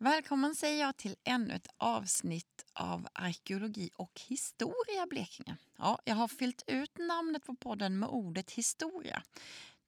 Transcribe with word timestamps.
Välkommen 0.00 0.54
säger 0.54 0.80
jag 0.80 0.96
till 0.96 1.16
ännu 1.24 1.54
ett 1.54 1.68
avsnitt 1.76 2.64
av 2.72 3.08
Arkeologi 3.12 3.90
och 3.96 4.20
historia 4.26 5.06
Blekinge. 5.10 5.56
Ja, 5.78 5.98
jag 6.04 6.14
har 6.14 6.28
fyllt 6.28 6.62
ut 6.66 6.98
namnet 6.98 7.46
på 7.46 7.54
podden 7.54 7.98
med 7.98 8.08
ordet 8.08 8.50
historia. 8.50 9.22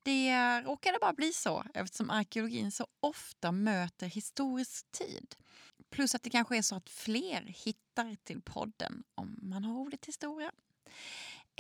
Det 0.03 0.61
råkade 0.61 0.99
bara 1.01 1.13
bli 1.13 1.33
så 1.33 1.65
eftersom 1.75 2.11
arkeologin 2.11 2.73
så 2.73 2.87
ofta 3.01 3.53
möter 3.53 4.07
historisk 4.07 4.91
tid. 4.91 5.35
Plus 5.91 6.15
att 6.15 6.23
det 6.23 6.31
kanske 6.31 6.57
är 6.57 6.63
så 6.63 6.75
att 6.75 6.91
fler 6.91 7.43
hittar 7.65 8.17
till 8.25 8.43
podden 8.43 9.03
om 9.15 9.39
man 9.43 9.65
har 9.65 9.75
ordet 9.75 10.07
historia. 10.07 10.53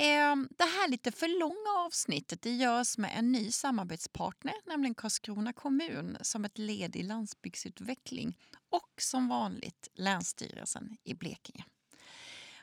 Ehm, 0.03 0.49
det 0.59 0.65
här 0.65 0.89
lite 0.89 1.13
för 1.13 1.41
långa 1.41 1.87
avsnittet 1.87 2.43
det 2.43 2.51
görs 2.51 2.99
med 2.99 3.11
en 3.19 3.33
ny 3.33 3.51
samarbetspartner, 3.51 4.55
nämligen 4.67 4.95
Karlskrona 4.95 5.53
kommun 5.53 6.17
som 6.21 6.45
ett 6.45 6.59
led 6.59 6.97
i 6.97 7.03
landsbygdsutveckling 7.03 8.39
och 8.71 8.91
som 8.99 9.29
vanligt 9.29 9.89
Länsstyrelsen 9.95 10.97
i 11.05 11.15
Blekinge. 11.15 11.65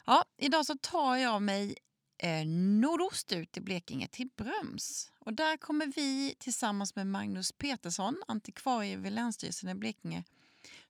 Ja, 0.06 0.24
idag 0.38 0.66
så 0.66 0.78
tar 0.78 1.16
jag 1.16 1.42
mig 1.42 1.76
eh, 2.18 2.46
nordost 2.48 3.32
ut 3.32 3.58
i 3.58 3.62
Blekinge 3.62 4.08
till 4.08 4.30
Bröms. 4.36 5.12
Och 5.20 5.34
där 5.34 5.58
kommer 5.58 5.86
vi 5.86 6.36
tillsammans 6.40 6.96
med 6.96 7.08
Magnus 7.08 7.52
Petersson, 7.52 8.24
antikvarie 8.28 8.98
vid 8.98 9.12
Länsstyrelsen 9.12 9.70
i 9.70 9.76
Blekinge, 9.76 10.24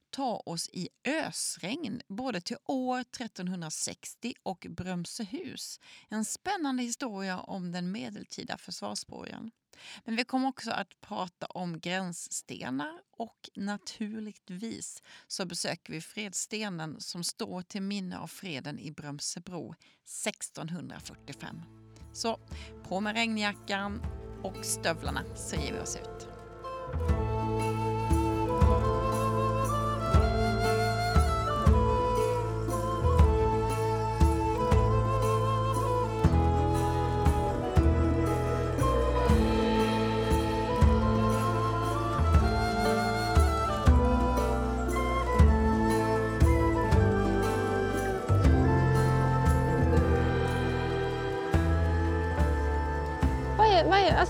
ta 0.10 0.42
oss 0.46 0.70
i 0.74 0.90
ösregn 1.06 2.02
både 2.08 2.42
till 2.42 2.58
år 2.66 3.00
1360 3.00 4.34
och 4.44 4.68
Brömsehus. 4.70 5.80
En 6.10 6.26
spännande 6.26 6.84
historia 6.84 7.40
om 7.40 7.72
den 7.72 7.92
medeltida 7.92 8.58
försvarsborgen. 8.58 9.52
Men 10.06 10.16
vi 10.16 10.24
kommer 10.24 10.48
också 10.48 10.72
att 10.72 11.02
prata 11.02 11.46
om 11.46 11.80
gränsstenar 11.80 13.02
och 13.18 13.50
naturligtvis 13.56 15.04
så 15.28 15.46
besöker 15.46 15.94
vi 15.94 16.02
Fredstenen 16.02 17.02
som 17.02 17.24
står 17.24 17.62
till 17.62 17.82
minne 17.82 18.18
av 18.18 18.28
freden 18.28 18.80
i 18.80 18.92
Brömsebro 18.92 19.76
1645. 20.04 21.62
Så 22.14 22.40
på 22.84 23.00
med 23.00 23.16
regnjackan 23.16 24.02
och 24.44 24.66
stövlarna 24.66 25.24
så 25.36 25.56
ger 25.56 25.74
vi 25.74 25.80
oss 25.80 25.96
ut. 25.96 26.28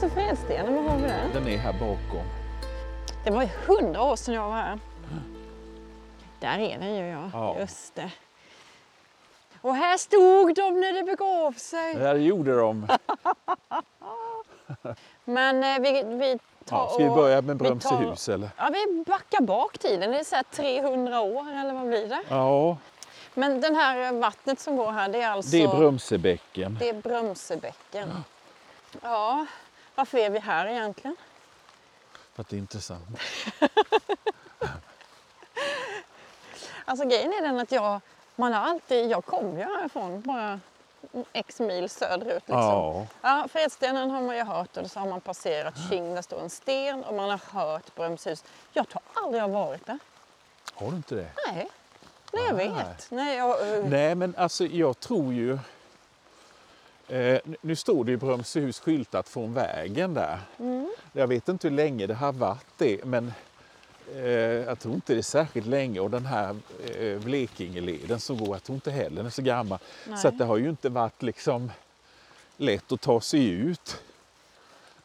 Är, 0.03 0.05
alltså 0.05 0.09
Fredstenen, 0.19 0.75
vad 0.75 0.83
har 0.83 0.97
vi 0.97 1.07
där? 1.07 1.29
Den 1.33 1.47
är 1.47 1.57
här 1.57 1.73
bakom. 1.73 2.25
Det 3.23 3.31
var 3.31 3.41
ju 3.43 3.49
hundra 3.67 4.01
år 4.03 4.15
sedan 4.15 4.33
jag 4.33 4.47
var 4.47 4.55
här. 4.55 4.79
Där 6.39 6.59
är 6.59 6.79
den 6.79 6.95
ju 6.95 7.05
ja, 7.07 7.29
Ja. 7.33 7.55
just 7.59 7.95
det. 7.95 8.11
Och 9.61 9.75
här 9.75 9.97
stod 9.97 10.55
de 10.55 10.79
när 10.81 10.93
det 10.93 11.03
begav 11.03 11.51
sig. 11.51 11.95
Det 11.95 12.03
här 12.07 12.15
gjorde 12.15 12.57
de. 12.57 12.87
Men 15.25 15.63
eh, 15.63 15.79
vi, 15.79 16.03
vi 16.03 16.39
tar 16.65 16.77
Ja, 16.77 16.89
ska 16.93 17.03
vi 17.03 17.09
börja 17.09 17.41
med 17.41 17.55
vi 17.55 17.59
tar- 17.59 17.65
Brömsehus 17.65 18.29
eller? 18.29 18.49
Ja, 18.57 18.69
vi 18.73 19.03
backar 19.07 19.41
bak 19.41 19.77
tiden. 19.77 20.11
Det 20.11 20.19
är 20.19 20.23
så 20.23 20.35
här 20.35 20.43
300 20.51 21.21
år 21.21 21.51
eller 21.51 21.73
vad 21.73 21.87
blir 21.87 22.07
det? 22.07 22.21
Ja, 22.29 22.77
Men 23.33 23.61
den 23.61 23.75
här 23.75 24.11
vattnet 24.11 24.59
som 24.59 24.75
går 24.77 24.91
här, 24.91 25.09
det 25.09 25.21
är 25.21 25.29
alltså 25.31 25.51
det 25.51 25.63
är 25.63 25.67
Brömsebäcken. 25.67 26.77
det 26.79 26.89
är 26.89 26.93
Brömsebäcken. 26.93 28.09
Ja, 29.01 29.45
varför 29.97 30.17
är 30.17 30.29
vi 30.29 30.39
här 30.39 30.65
egentligen? 30.65 31.15
För 32.33 32.41
att 32.41 32.49
det 32.49 32.55
är 32.55 32.57
intressant. 32.57 33.07
Alltså 36.85 37.05
grejen 37.07 37.33
är 37.33 37.41
den 37.41 37.59
att 37.59 37.71
jag, 37.71 38.01
man 38.35 38.53
har 38.53 38.61
alltid, 38.61 39.09
jag 39.11 39.25
kommer 39.25 39.57
ju 39.57 39.63
härifrån 39.63 40.21
bara 40.21 40.59
x 41.33 41.59
mil 41.59 41.89
söderut. 41.89 42.43
Liksom. 42.45 42.57
Ja. 42.57 43.07
Ja, 43.21 43.47
Fredstenen 43.51 44.09
har 44.11 44.21
man 44.21 44.35
ju 44.35 44.43
hört 44.43 44.77
och 44.77 44.91
så 44.91 44.99
har 44.99 45.07
man 45.07 45.21
passerat 45.21 45.73
King, 45.89 46.15
där 46.15 46.21
står 46.21 46.41
en 46.41 46.49
sten 46.49 47.03
och 47.03 47.13
man 47.13 47.29
har 47.29 47.41
hört 47.51 47.95
Brömshus. 47.95 48.43
Jag 48.73 48.89
tror 48.89 49.01
aldrig 49.13 49.43
jag 49.43 49.47
har 49.47 49.65
varit 49.65 49.85
där. 49.85 49.99
Har 50.73 50.89
du 50.91 50.95
inte 50.95 51.15
det? 51.15 51.29
Nej, 51.47 51.67
nej 52.33 52.45
jag 52.47 52.53
vet. 52.53 53.07
Nej, 53.11 53.37
jag, 53.37 53.77
eh, 53.77 53.83
Nej, 53.85 54.15
men 54.15 54.35
alltså 54.37 54.65
jag 54.65 54.99
tror 54.99 55.33
ju... 55.33 55.59
Eh, 57.07 57.39
nu 57.61 57.75
står 57.75 58.03
det 58.03 58.11
ju 58.11 58.17
Brömsehus 58.17 58.79
skyltat 58.79 59.29
från 59.29 59.53
vägen 59.53 60.13
där. 60.13 60.39
Mm. 60.59 60.89
Jag 61.13 61.27
vet 61.27 61.49
inte 61.49 61.67
hur 61.67 61.75
länge 61.75 62.07
det 62.07 62.13
har 62.13 62.31
varit 62.31 62.65
det, 62.77 63.05
men 63.05 63.33
eh, 64.15 64.25
jag 64.29 64.79
tror 64.79 64.95
inte 64.95 65.13
det 65.13 65.19
är 65.19 65.23
särskilt 65.23 65.67
länge. 65.67 65.99
Och 65.99 66.09
den 66.11 66.25
här 66.25 66.55
eh, 66.97 67.19
Blekingeleden 67.19 68.19
som 68.19 68.37
går, 68.37 68.55
jag 68.55 68.63
tror 68.63 68.75
inte 68.75 68.91
heller 68.91 69.15
den 69.15 69.25
är 69.25 69.29
så 69.29 69.41
gammal. 69.41 69.79
Nej. 70.07 70.17
Så 70.17 70.29
det 70.29 70.45
har 70.45 70.57
ju 70.57 70.69
inte 70.69 70.89
varit 70.89 71.23
liksom 71.23 71.71
lätt 72.57 72.91
att 72.91 73.01
ta 73.01 73.21
sig 73.21 73.49
ut. 73.49 73.97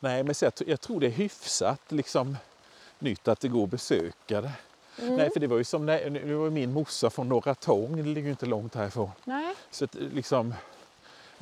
Nej, 0.00 0.22
men 0.24 0.34
så 0.34 0.44
jag, 0.44 0.52
jag 0.66 0.80
tror 0.80 1.00
det 1.00 1.06
är 1.06 1.10
hyfsat 1.10 1.80
liksom 1.88 2.36
nytt 2.98 3.28
att 3.28 3.40
det 3.40 3.48
går 3.48 3.64
att 3.64 3.70
besöka 3.70 4.40
det. 4.40 4.52
Mm. 5.00 5.16
Nej, 5.16 5.30
för 5.32 5.40
det 5.40 5.46
var 5.46 5.58
ju 5.58 5.64
som 5.64 5.86
när, 5.86 6.10
nu 6.10 6.34
var 6.34 6.50
min 6.50 6.72
morsa 6.72 7.10
från 7.10 7.28
Norra 7.28 7.54
Tång, 7.54 7.96
det 7.96 8.02
ligger 8.02 8.26
ju 8.26 8.30
inte 8.30 8.46
långt 8.46 8.74
härifrån. 8.74 9.10
nej, 9.24 9.54
Så 9.70 9.84
att, 9.84 9.94
liksom, 9.94 10.54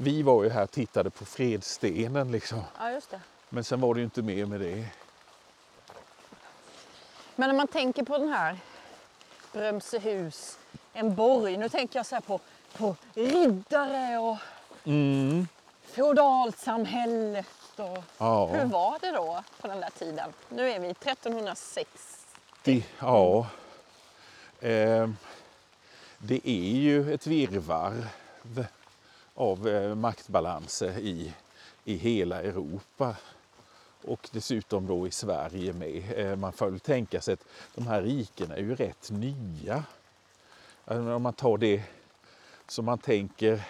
vi 0.03 0.23
var 0.23 0.45
ju 0.45 0.51
här 0.51 0.63
och 0.63 0.71
tittade 0.71 1.11
på 1.11 1.25
Fredstenen 1.25 2.33
liksom. 2.33 2.63
ja 2.79 2.91
just 2.91 3.11
det. 3.11 3.21
Men 3.49 3.65
sen 3.65 3.81
var 3.81 3.95
det 3.95 4.01
ju 4.01 4.05
inte 4.05 4.23
mer 4.23 4.47
med 4.47 4.61
det. 4.61 4.87
Men 7.37 7.49
när 7.49 7.57
man 7.57 7.69
tänker 7.69 8.03
på 8.03 8.19
den 8.19 8.29
här 8.29 8.59
Brömsehus, 9.53 10.59
en 10.93 11.15
borg. 11.15 11.57
Nu 11.57 11.69
tänker 11.69 11.99
jag 11.99 12.07
så 12.07 12.15
här 12.15 12.21
på, 12.23 12.41
på 12.77 12.97
riddare 13.15 14.19
och 14.19 14.37
Mm. 14.85 15.49
feodalsamhället. 15.85 17.47
Och 17.77 17.87
Hur 17.87 18.03
Ja, 18.19 18.65
var 18.67 18.99
det 19.01 19.11
då 19.11 19.43
på 19.61 19.67
den 19.69 19.81
där 19.81 19.91
tiden? 19.99 20.33
Nu 20.49 20.71
är 20.71 20.81
vi 20.81 20.89
1306. 20.91 21.89
det, 22.65 22.85
ja. 22.99 23.47
Ehm, 24.61 25.17
det 26.19 26.41
är 26.49 26.75
ju 26.77 27.15
ett 27.15 27.27
virrvarr 27.27 28.09
av 29.41 29.69
eh, 29.69 29.95
maktbalanser 29.95 30.99
i, 30.99 31.35
i 31.85 31.95
hela 31.97 32.43
Europa. 32.43 33.17
Och 34.05 34.29
dessutom 34.33 34.87
då 34.87 35.07
i 35.07 35.11
Sverige 35.11 35.73
med. 35.73 36.13
Eh, 36.17 36.37
Man 36.37 36.53
får 36.53 36.71
väl 36.71 36.81
tänka 36.81 37.21
sig 37.21 37.35
att 37.35 37.45
de 37.75 37.87
här 37.87 38.03
rikena 38.03 38.57
är 38.57 38.61
ju 38.61 38.75
rätt 38.75 39.11
nya. 39.11 39.85
Alltså, 40.85 41.15
Om 41.15 41.23
man 41.23 41.33
tar 41.33 41.59
det 41.59 41.83
som 42.67 42.85
man 42.85 42.99
tänker, 42.99 43.63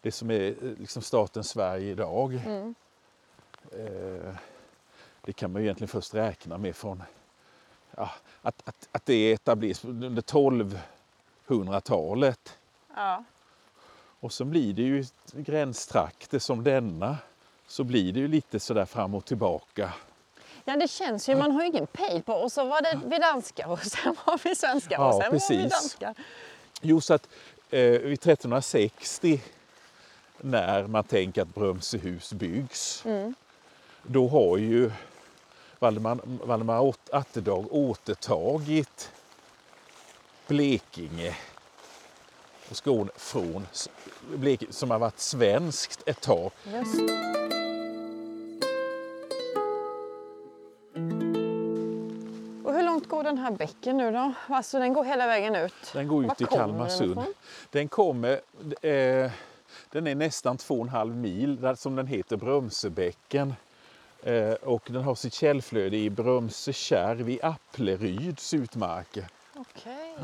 det 0.00 0.12
som 0.12 0.30
är 0.30 0.48
eh, 0.48 0.54
liksom 0.78 1.02
staten 1.02 1.44
Sverige 1.44 1.90
idag. 1.90 2.34
Mm. 2.34 2.74
Eh, 3.72 4.34
Det 5.24 5.32
kan 5.32 5.52
man 5.52 5.62
ju 5.62 5.66
egentligen 5.66 5.88
först 5.88 6.14
räkna 6.14 6.58
med 6.58 6.76
från 6.76 7.02
ja, 7.96 8.10
att, 8.42 8.62
att, 8.68 8.88
att 8.92 9.06
det 9.06 9.32
etableras 9.32 9.84
under 9.84 10.22
1200-talet. 11.46 12.58
Ja. 12.96 13.24
Och 14.20 14.32
så 14.32 14.44
blir 14.44 14.72
det 14.72 14.82
ju 14.82 15.04
gränstrakter 15.32 16.38
som 16.38 16.64
denna. 16.64 17.18
Så 17.66 17.84
blir 17.84 18.12
det 18.12 18.20
ju 18.20 18.28
lite 18.28 18.60
sådär 18.60 18.84
fram 18.84 19.14
och 19.14 19.24
tillbaka. 19.24 19.92
ja, 20.64 20.76
det 20.76 20.88
känns 20.88 21.28
ju. 21.28 21.36
Man 21.36 21.50
har 21.52 21.60
ju 21.60 21.66
ingen 21.66 21.86
pejl 21.86 22.22
på. 22.22 22.32
Och 22.34 22.52
så 22.52 22.64
var 22.64 22.82
det 22.82 23.00
vi 23.06 23.18
danskar 23.18 23.68
och 23.68 23.80
sen 23.82 24.16
var 24.26 24.40
vi 24.44 24.54
svenskar 24.56 24.98
och 24.98 25.04
Ja, 25.04 25.12
sen 25.12 25.18
var 25.20 25.26
vi 25.26 25.38
precis. 25.38 25.70
danskar. 25.72 26.14
Jo, 26.80 27.00
så 27.00 27.14
att 27.14 27.28
eh, 27.70 27.80
vid 27.80 28.12
1360 28.12 29.40
när 30.40 30.86
man 30.86 31.04
tänker 31.04 31.42
att 31.42 31.54
Brömsehus 31.54 32.32
byggs, 32.32 33.02
Mm. 33.04 33.34
då 34.02 34.28
har 34.28 34.56
ju 34.56 34.90
Valdemar, 35.78 36.94
Atterdag 37.12 37.66
återtagit 37.70 39.10
Blekinge 40.46 41.36
och 42.70 42.76
Skåne 42.76 43.10
från 43.16 43.66
Blekinge 44.36 44.72
som 44.72 44.90
har 44.90 44.98
varit 44.98 45.18
svenskt 45.18 46.02
ett 46.06 46.20
tag. 46.20 46.50
Just. 46.64 47.00
Och 52.64 52.74
hur 52.74 52.82
långt 52.82 53.08
går 53.08 53.22
den 53.22 53.38
här 53.38 53.50
bäcken 53.50 53.96
nu 53.96 54.10
då? 54.12 54.32
Alltså 54.48 54.78
den 54.78 54.92
går 54.92 55.04
hela 55.04 55.26
vägen 55.26 55.54
ut. 55.56 55.74
Den 55.92 56.08
går 56.08 56.22
Var 56.22 56.32
ut 56.32 56.40
i 56.40 56.44
kommer 56.44 56.62
den 56.66 56.70
Kalmarsund. 56.70 57.10
ifrån? 57.12 57.34
Den 57.70 57.88
kommer, 57.88 58.32
eh, 58.82 59.30
den 59.90 60.06
är 60.06 60.14
nästan 60.14 60.56
två 60.56 60.74
och 60.74 60.82
en 60.82 60.88
halv 60.88 61.16
mil, 61.16 61.60
där, 61.60 61.74
som 61.74 61.96
den 61.96 62.06
heter 62.06 62.36
Brömsebäcken. 62.36 63.54
Eh, 64.22 64.52
och 64.52 64.82
den 64.86 65.02
har 65.02 65.14
sitt 65.14 65.34
källflöde 65.34 65.96
i 65.96 66.10
Brömse 66.10 66.72
kärr 66.72 67.14
vid 67.14 67.44
Appleryds 67.44 68.54
utmarker. 68.54 69.24
Okej. 69.56 70.14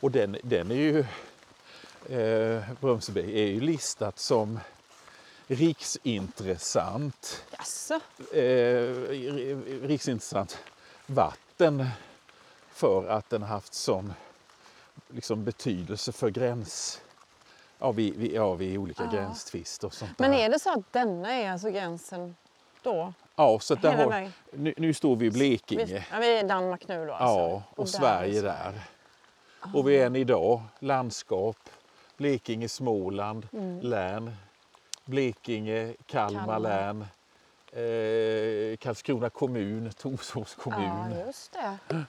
Och 0.00 0.10
den, 0.10 0.36
den 0.42 0.70
är 0.70 0.74
ju, 0.74 1.04
eh, 2.08 2.62
Brömsebäck 2.80 3.24
är 3.24 3.46
ju 3.46 3.60
listat 3.60 4.18
som 4.18 4.60
riksintressant, 5.46 7.44
Jaså? 7.58 7.94
eh, 8.36 8.94
riksintressant 9.82 10.58
vatten 11.06 11.86
för 12.72 13.08
att 13.08 13.30
den 13.30 13.42
haft 13.42 13.74
sån 13.74 14.12
liksom, 15.08 15.44
betydelse 15.44 16.12
för 16.12 16.30
gräns, 16.30 17.00
ja, 17.78 17.92
vid, 17.92 18.16
vid, 18.16 18.32
ja, 18.32 18.54
vid 18.54 18.78
olika 18.78 19.02
Ja. 19.02 19.10
gränstvister 19.10 19.86
och 19.86 19.94
sånt 19.94 20.18
Men 20.18 20.30
där. 20.30 20.38
är 20.38 20.48
det 20.48 20.58
så 20.58 20.72
att 20.72 20.92
denna 20.92 21.32
är 21.32 21.50
alltså 21.50 21.70
gränsen 21.70 22.36
då? 22.82 23.12
Ja, 23.36 23.58
så 23.60 23.74
att 23.74 23.82
har, 23.82 24.30
nu, 24.52 24.74
nu 24.76 24.94
står 24.94 25.16
vi 25.16 25.26
i 25.26 25.30
Blekinge. 25.30 25.84
Vi, 25.84 26.02
ja, 26.12 26.18
vi 26.20 26.36
är 26.36 26.44
i 26.44 26.48
Danmark 26.48 26.88
nu 26.88 27.06
då 27.06 27.12
alltså? 27.12 27.38
Ja, 27.38 27.62
och, 27.70 27.84
där 27.84 27.92
Sverige 27.92 28.38
är 28.38 28.42
där. 28.42 28.80
Och 29.74 29.88
vi 29.88 29.98
är 29.98 30.06
än 30.06 30.16
idag, 30.16 30.62
landskap, 30.78 31.56
Blekinge, 32.16 32.68
Småland, 32.68 33.46
län, 33.80 34.36
Blekinge, 35.04 35.94
Kalmar, 36.06 36.40
Kalmar. 36.46 36.58
län, 36.60 37.00
eh, 37.72 38.76
Karlskrona 38.76 39.30
kommun, 39.30 39.90
Torsås 39.98 40.54
kommun. 40.54 41.10
Ja, 41.10 41.26
just 41.26 41.52
det. 41.52 42.04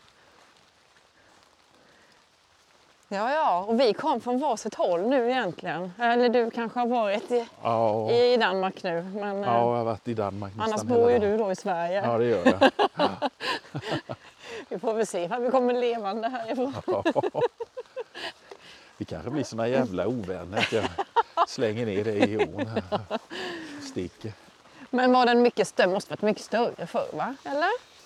Ja, 3.10 3.34
ja, 3.34 3.66
och 3.68 3.80
vi 3.80 3.94
kom 3.94 4.22
från 4.22 4.40
varsitt 4.40 4.76
håll 4.76 5.02
nu 5.10 5.32
egentligen. 5.32 5.92
Eller 6.00 6.30
du 6.30 6.52
kanske 6.52 6.80
har 6.80 6.88
varit 6.88 7.32
i, 7.32 7.48
Ja, 7.64 8.12
i 8.12 8.38
Danmark 8.38 8.84
nu. 8.84 9.02
Men 9.02 9.38
eh, 9.44 9.50
ja, 9.50 9.58
jag 9.70 9.78
har 9.78 9.84
varit 9.84 10.08
i 10.08 10.14
Danmark 10.14 10.54
annars 10.60 10.84
bor 10.84 11.12
ju 11.12 11.20
du 11.20 11.38
då 11.38 11.52
i 11.52 11.56
Sverige. 11.56 12.02
Ja, 12.06 12.18
det 12.18 12.26
gör 12.26 12.46
jag. 12.46 12.72
Vi 14.70 14.80
får 14.80 14.94
väl 14.94 15.08
se 15.08 15.24
ifall 15.24 15.42
vi 15.42 15.52
kommer 15.52 15.74
levande 15.74 16.28
härifrån. 16.30 16.74
Vi 18.98 19.06
kanske 19.06 19.30
blir 19.30 19.44
såna 19.44 19.68
jävla 19.68 20.08
ovänner 20.08 20.58
att 20.58 20.72
jag 20.72 20.86
slänger 21.48 21.86
ner 21.86 22.04
det 22.04 22.16
i 22.16 22.38
ån 22.38 22.82
sticker. 23.82 24.34
Men 24.90 25.12
var 25.12 25.26
den 25.26 25.42
mycket 25.42 25.68
större? 25.68 25.88
måste 25.88 26.10
varit 26.10 26.22
mycket 26.22 26.44
större 26.44 26.88
förr 26.88 27.10
va? 27.14 27.36
Eller? 27.44 27.98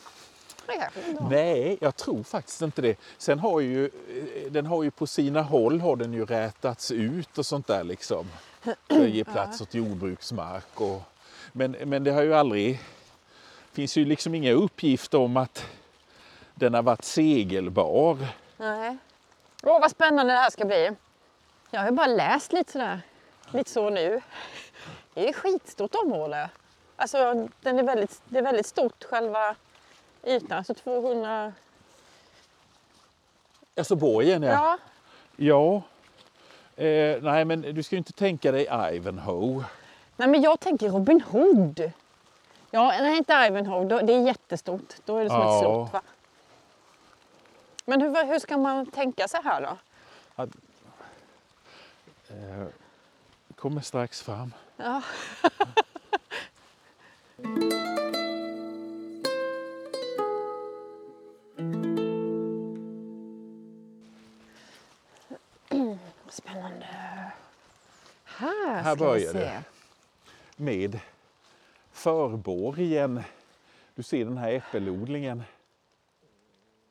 Det. 0.67 0.89
Nej, 1.29 1.77
jag 1.81 1.95
tror 1.95 2.23
faktiskt 2.23 2.61
inte 2.61 2.81
det. 2.81 2.95
Sen 3.17 3.39
har 3.39 3.59
ju 3.59 3.85
eh, 3.85 4.51
den 4.51 4.65
har 4.65 4.83
ju 4.83 4.91
på 4.91 5.07
sina 5.07 5.41
håll 5.41 5.81
har 5.81 5.95
den 5.95 6.13
ju 6.13 6.25
rätats 6.25 6.91
ut 6.91 7.37
och 7.37 7.45
sånt 7.45 7.67
där 7.67 7.83
liksom. 7.83 8.27
För 8.61 8.75
att 8.89 9.09
ge 9.09 9.23
plats 9.23 9.61
åt 9.61 9.73
jordbruksmark. 9.73 10.81
Och, 10.81 11.01
men, 11.51 11.71
men 11.71 12.03
det 12.03 12.11
har 12.11 12.21
ju 12.21 12.33
aldrig... 12.33 12.79
finns 13.71 13.97
ju 13.97 14.05
liksom 14.05 14.35
inga 14.35 14.51
uppgifter 14.51 15.17
om 15.17 15.37
att 15.37 15.65
den 16.55 16.73
har 16.73 16.81
varit 16.81 17.03
segelbar. 17.03 18.17
Nej. 18.57 18.97
Åh, 19.63 19.79
vad 19.81 19.91
spännande 19.91 20.33
det 20.33 20.39
här 20.39 20.49
ska 20.49 20.65
bli. 20.65 20.91
Jag 21.71 21.79
har 21.79 21.87
ju 21.87 21.93
bara 21.95 22.07
läst 22.07 22.53
lite 22.53 22.71
sådär. 22.71 23.01
Lite 23.51 23.69
så 23.69 23.89
nu. 23.89 24.21
Det 25.13 25.25
är 25.25 25.29
ett 25.29 25.35
skitstort 25.35 25.95
område. 25.95 26.49
Alltså, 26.95 27.47
den 27.61 27.79
är 27.79 27.83
väldigt, 27.83 28.21
det 28.25 28.37
är 28.37 28.43
väldigt 28.43 28.65
stort 28.65 29.03
själva 29.03 29.55
ytan. 30.23 30.57
Alltså 30.57 30.73
200... 30.73 31.53
Alltså 33.77 33.95
borgen 33.95 34.43
ja. 34.43 34.51
Ja. 34.51 34.77
Ja. 36.75 36.83
Eh, 36.83 37.21
nej 37.21 37.45
men 37.45 37.61
du 37.61 37.83
ska 37.83 37.95
ju 37.95 37.97
inte 37.97 38.13
tänka 38.13 38.51
dig 38.51 38.67
Ivanhoe. 38.93 39.63
Nej, 40.17 40.27
men 40.27 40.41
jag 40.41 40.59
tänker 40.59 40.89
Robin 40.89 41.21
Hood. 41.21 41.91
Ja, 42.71 42.87
nej 42.99 43.17
inte 43.17 43.33
Ivanhoe. 43.33 44.01
Det 44.03 44.13
är 44.13 44.21
jättestort. 44.25 44.93
Då 45.05 45.17
är 45.17 45.23
det 45.23 45.29
som 45.29 45.39
Ja. 45.39 45.53
ett 45.55 45.61
slott 45.61 45.93
va? 45.93 46.01
Men 47.91 48.01
hur, 48.01 48.25
hur 48.25 48.39
ska 48.39 48.57
man 48.57 48.85
tänka 48.85 49.27
sig 49.27 49.41
här 49.43 49.61
då? 49.61 49.77
Eh, 52.29 52.67
kommer 53.55 53.81
strax 53.81 54.21
fram. 54.21 54.53
Ja. 54.77 55.01
Spännande. 66.29 66.87
Här, 68.23 68.75
Här 68.75 68.81
ska 68.81 68.93
vi 68.93 68.99
börjar 68.99 69.31
se. 69.31 69.39
det. 69.39 69.63
Med 70.55 70.99
förborgen. 71.91 73.23
Du 73.95 74.03
ser 74.03 74.25
den 74.25 74.37
här 74.37 74.51
äppelodlingen. 74.51 75.43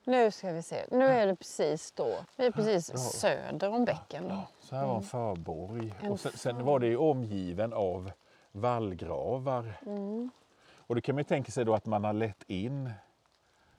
Nu 0.04 0.30
ska 0.30 0.52
vi 0.52 0.62
se. 0.62 0.84
Nu 0.90 1.04
är 1.04 1.26
det 1.26 1.36
precis 1.36 1.92
då. 1.92 2.24
Vi 2.36 2.46
är 2.46 2.50
precis 2.50 3.12
söder 3.12 3.70
om 3.70 3.84
bäcken. 3.84 4.28
Då. 4.28 4.42
Så 4.60 4.76
här 4.76 4.86
var 4.86 4.96
en 4.96 5.02
förborg. 5.02 5.80
Mm. 5.80 5.94
En 6.00 6.12
Och 6.12 6.20
sen, 6.20 6.32
sen 6.32 6.64
var 6.64 6.78
det 6.78 6.86
ju 6.86 6.96
omgiven 6.96 7.72
av 7.72 8.12
vallgravar. 8.52 9.78
Mm. 9.86 10.30
Och 10.76 10.94
då 10.94 11.00
kan 11.00 11.14
man 11.14 11.20
ju 11.20 11.24
tänka 11.24 11.52
sig 11.52 11.64
då 11.64 11.74
att 11.74 11.86
man 11.86 12.04
har 12.04 12.12
lett 12.12 12.42
in 12.46 12.92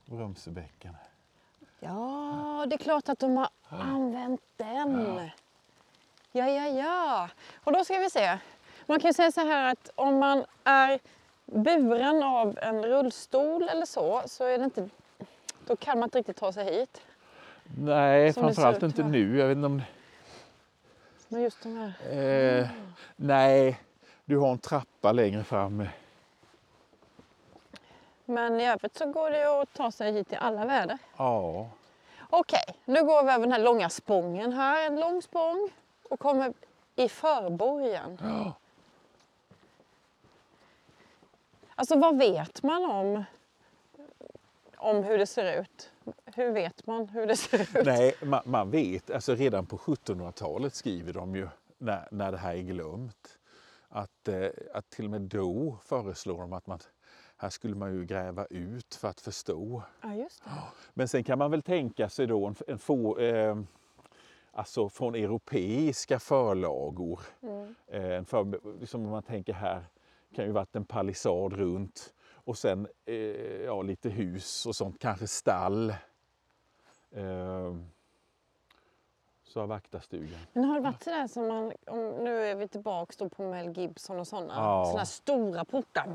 Brömsebäcken. 0.05 0.95
Ja, 1.79 2.65
det 2.67 2.75
är 2.75 2.77
klart 2.77 3.09
att 3.09 3.19
de 3.19 3.37
har 3.37 3.49
använt 3.69 4.41
den. 4.57 5.29
Ja, 6.31 6.49
ja, 6.49 6.67
ja. 6.67 7.29
Och 7.63 7.73
då 7.73 7.85
ska 7.85 7.97
vi 7.97 8.09
se. 8.09 8.37
Man 8.85 8.99
kan 8.99 9.09
ju 9.09 9.13
säga 9.13 9.31
så 9.31 9.41
här 9.41 9.71
att 9.71 9.89
om 9.95 10.19
man 10.19 10.45
är 10.63 10.99
buren 11.45 12.23
av 12.23 12.59
en 12.61 12.85
rullstol 12.85 13.69
eller 13.69 13.85
så, 13.85 14.21
så 14.25 14.43
är 14.43 14.57
det 14.57 14.63
inte, 14.63 14.89
då 15.71 15.75
kan 15.75 15.99
man 15.99 16.07
inte 16.07 16.17
riktigt 16.17 16.37
ta 16.37 16.53
sig 16.53 16.79
hit. 16.79 17.01
Nej, 17.63 18.33
Som 18.33 18.43
framförallt 18.43 18.83
inte 18.83 19.03
här. 19.03 19.09
nu. 19.09 19.37
Jag 19.37 19.47
vet 19.47 19.55
inte 19.55 19.65
om... 19.65 19.81
Men 21.27 21.41
just 21.41 21.63
de 21.63 21.77
här. 21.77 22.59
Eh, 22.59 22.67
nej, 23.15 23.81
du 24.25 24.37
har 24.37 24.51
en 24.51 24.57
trappa 24.57 25.11
längre 25.11 25.43
fram. 25.43 25.87
Men 28.25 28.59
i 28.59 28.67
övrigt 28.67 28.97
så 28.97 29.11
går 29.11 29.29
det 29.31 29.61
att 29.61 29.73
ta 29.73 29.91
sig 29.91 30.11
hit 30.11 30.33
i 30.33 30.35
alla 30.35 30.65
väder. 30.65 30.97
Ja. 31.17 31.69
Okej, 32.29 32.75
nu 32.85 33.03
går 33.03 33.23
vi 33.23 33.31
över 33.31 33.39
den 33.39 33.51
här 33.51 33.63
långa 33.63 33.89
spången 33.89 34.53
här. 34.53 34.87
En 34.87 34.99
lång 34.99 35.21
spång 35.21 35.69
och 36.09 36.19
kommer 36.19 36.53
i 36.95 37.09
förborgen. 37.09 38.17
Ja. 38.23 38.53
Alltså 41.75 41.99
vad 41.99 42.17
vet 42.17 42.63
man 42.63 42.91
om, 42.91 43.23
om 44.81 45.03
hur 45.03 45.17
det 45.17 45.25
ser 45.25 45.61
ut? 45.61 45.91
Hur 46.25 46.51
vet 46.51 46.87
man 46.87 47.09
hur 47.09 47.27
det 47.27 47.35
ser 47.35 47.61
ut? 47.61 47.85
Nej, 47.85 48.13
man, 48.23 48.41
man 48.45 48.71
vet, 48.71 49.11
alltså 49.11 49.35
redan 49.35 49.65
på 49.65 49.77
1700-talet 49.77 50.75
skriver 50.75 51.13
de 51.13 51.35
ju, 51.35 51.47
när, 51.77 52.07
när 52.11 52.31
det 52.31 52.37
här 52.37 52.55
är 52.55 52.61
glömt, 52.61 53.37
att, 53.89 54.27
eh, 54.27 54.47
att 54.73 54.89
till 54.89 55.05
och 55.05 55.11
med 55.11 55.21
då 55.21 55.77
föreslår 55.85 56.41
de 56.41 56.53
att 56.53 56.67
man, 56.67 56.79
här 57.37 57.49
skulle 57.49 57.75
man 57.75 57.93
ju 57.93 58.05
gräva 58.05 58.45
ut 58.45 58.95
för 58.95 59.07
att 59.07 59.21
förstå. 59.21 59.83
Ja, 60.01 60.13
just 60.13 60.43
det. 60.43 60.51
Men 60.93 61.07
sen 61.07 61.23
kan 61.23 61.37
man 61.37 61.51
väl 61.51 61.61
tänka 61.61 62.09
sig 62.09 62.27
då 62.27 62.47
en, 62.47 62.55
en 62.67 62.79
få, 62.79 63.19
eh, 63.19 63.57
alltså 64.51 64.89
från 64.89 65.15
europeiska 65.15 66.19
förlagor. 66.19 67.19
Mm. 67.41 67.75
Eh, 67.87 68.23
för, 68.23 68.59
liksom 68.79 69.05
om 69.05 69.11
man 69.11 69.23
tänker 69.23 69.53
här 69.53 69.83
kan 70.35 70.45
ju 70.45 70.51
varit 70.51 70.75
en 70.75 70.85
palissad 70.85 71.53
runt 71.53 72.13
och 72.43 72.57
sen 72.57 72.87
eh, 73.05 73.15
ja, 73.61 73.81
lite 73.81 74.09
hus 74.09 74.65
och 74.65 74.75
sånt, 74.75 74.99
kanske 74.99 75.27
stall. 75.27 75.89
Eh, 77.11 77.75
så 79.43 79.65
vaktarstugan. 79.65 80.39
Men 80.53 80.63
har 80.63 80.75
det 80.75 80.81
varit 80.81 81.03
sådär 81.03 81.27
som 81.27 81.47
man, 81.47 81.71
om, 81.87 81.99
nu 82.23 82.43
är 82.43 82.55
vi 82.55 82.67
tillbaks 82.67 83.17
då 83.17 83.29
på 83.29 83.43
Mel 83.43 83.77
Gibson 83.77 84.19
och 84.19 84.27
sådana, 84.27 84.53
Ja. 84.55 84.85
sådana 84.85 85.05
stora 85.05 85.65
portar 85.65 86.05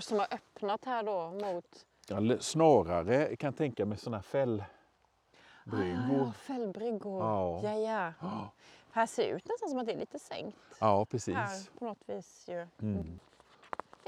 som 0.00 0.18
har 0.18 0.26
öppnat 0.34 0.84
här 0.84 1.02
då 1.02 1.30
mot 1.30 1.86
Ja, 2.08 2.38
snarare 2.40 3.36
kan 3.36 3.48
jag 3.48 3.56
tänka 3.56 3.86
mig 3.86 3.98
sådana 3.98 4.16
ja, 4.16 4.22
fällbryggor. 4.22 6.32
fällbryggor. 6.32 7.22
Ja. 7.24 7.60
Ja, 7.64 7.74
ja. 7.78 8.12
Ja, 8.20 8.50
Här 8.90 9.06
ser 9.06 9.22
det 9.22 9.28
ut 9.28 9.48
nästan 9.48 9.68
som 9.68 9.78
att 9.78 9.86
det 9.86 9.92
är 9.92 9.98
lite 9.98 10.18
sänkt. 10.18 10.56
ja, 10.80 11.04
precis. 11.04 11.34
Här 11.34 11.78
på 11.78 11.84
något 11.84 12.02
vis 12.06 12.44
ju. 12.48 12.66
Mm. 12.82 13.18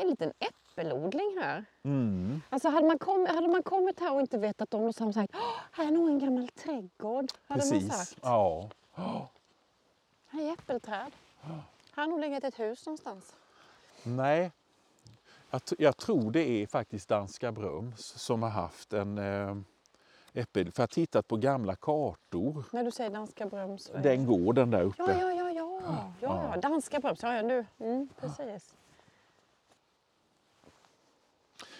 En 0.01 0.09
liten 0.09 0.33
äppelodling 0.39 1.37
här. 1.41 1.65
Mm. 1.83 2.41
Alltså 2.51 2.69
hade 2.69 2.87
man, 2.87 2.99
kommit, 2.99 3.29
hade 3.29 3.49
man 3.49 3.63
kommit 3.63 4.01
här 4.01 4.15
och 4.15 4.21
inte 4.21 4.39
vetat 4.39 4.75
om 4.75 4.87
det 4.87 4.93
så 4.93 5.05
hade 5.05 5.07
man 5.07 5.13
sagt 5.13 5.35
"Åh, 5.35 5.61
här 5.73 5.87
är 5.87 5.91
nog 5.91 6.09
en 6.09 6.19
gammal 6.19 6.49
trädgård. 6.49 7.33
Hade 7.47 7.65
man 7.65 7.71
Precis. 7.71 7.93
sagt. 8.09 8.19
Ja. 8.23 8.71
Ja. 8.95 9.29
Här 10.27 10.43
är 10.43 10.53
äppelträd. 10.53 11.13
Här 11.41 11.63
har 11.97 12.07
nog 12.07 12.21
legat 12.21 12.45
ett 12.45 12.59
hus 12.59 12.87
någonstans. 12.87 13.37
Nej, 14.03 14.51
jag, 15.51 15.61
jag 15.79 15.97
tror 15.97 16.31
det 16.31 16.49
är 16.49 16.67
faktiskt 16.67 17.09
Danska 17.09 17.53
Bröms 17.53 18.01
som 18.07 18.43
har 18.43 18.51
haft 18.51 18.93
en 18.93 19.19
eh, 19.19 19.57
äppel... 20.33 20.73
För 20.73 20.83
jag 20.83 20.87
har 20.87 20.89
tittat 20.95 21.29
på 21.29 21.37
gamla 21.37 21.77
kartor. 21.77 22.65
När 22.73 22.85
du 22.85 22.91
säger 22.91 23.11
danska 23.11 23.47
Bröms. 23.47 23.91
Den 24.03 24.27
gården 24.27 24.71
där 24.71 24.83
uppe. 24.83 25.03
Ja, 25.03 25.13
ja, 25.21 25.33
ja, 25.33 25.51
ja. 25.51 26.13
ja, 26.21 26.51
ja. 26.55 26.61
Danska 26.61 27.01
Bröms. 27.01 27.23
Ja, 27.23 27.35
ja, 27.35 27.43
nu. 27.43 27.67
Mm, 27.79 28.09
precis. 28.21 28.75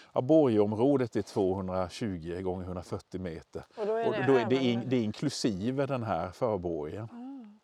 Borgområdet 0.13 1.15
är 1.15 1.21
220 1.21 2.41
gånger 2.41 2.65
140 2.65 3.21
meter. 3.21 3.65
Och 3.77 3.85
då 3.85 3.95
är 3.95 4.07
Och 4.07 4.13
det, 4.13 4.25
då 4.27 4.33
är 4.33 4.45
det, 4.45 4.55
in, 4.55 4.83
det 4.85 4.95
är 4.95 5.03
inklusive 5.03 5.85
den 5.85 6.03
här 6.03 6.31
förborgen. 6.31 7.07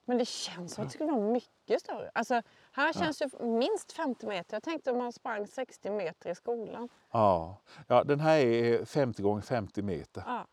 Men 0.06 0.18
det 0.18 0.28
känns 0.28 0.74
som 0.74 0.82
att 0.84 0.90
det 0.90 0.94
skulle 0.94 1.12
vara 1.12 1.32
mycket 1.32 1.82
större. 1.82 2.12
Alltså, 2.14 2.42
här 2.72 2.94
känns 2.94 3.22
ju 3.22 3.30
minst 3.40 3.92
50 3.92 4.28
meter. 4.28 4.56
Jag 4.56 4.64
tänkte 4.64 4.92
om 4.92 4.98
man 4.98 5.14
sprang 5.14 5.48
60 5.48 5.90
meter 5.90 6.30
i 6.30 6.36
skolan. 6.36 6.90
Ja. 7.12 7.58
ja, 7.88 8.04
den 8.04 8.20
här 8.20 8.38
är 8.38 8.86
50 8.86 9.22
gånger 9.22 9.42
50 9.42 9.82
meter. 9.82 10.24
Ja, 10.26 10.46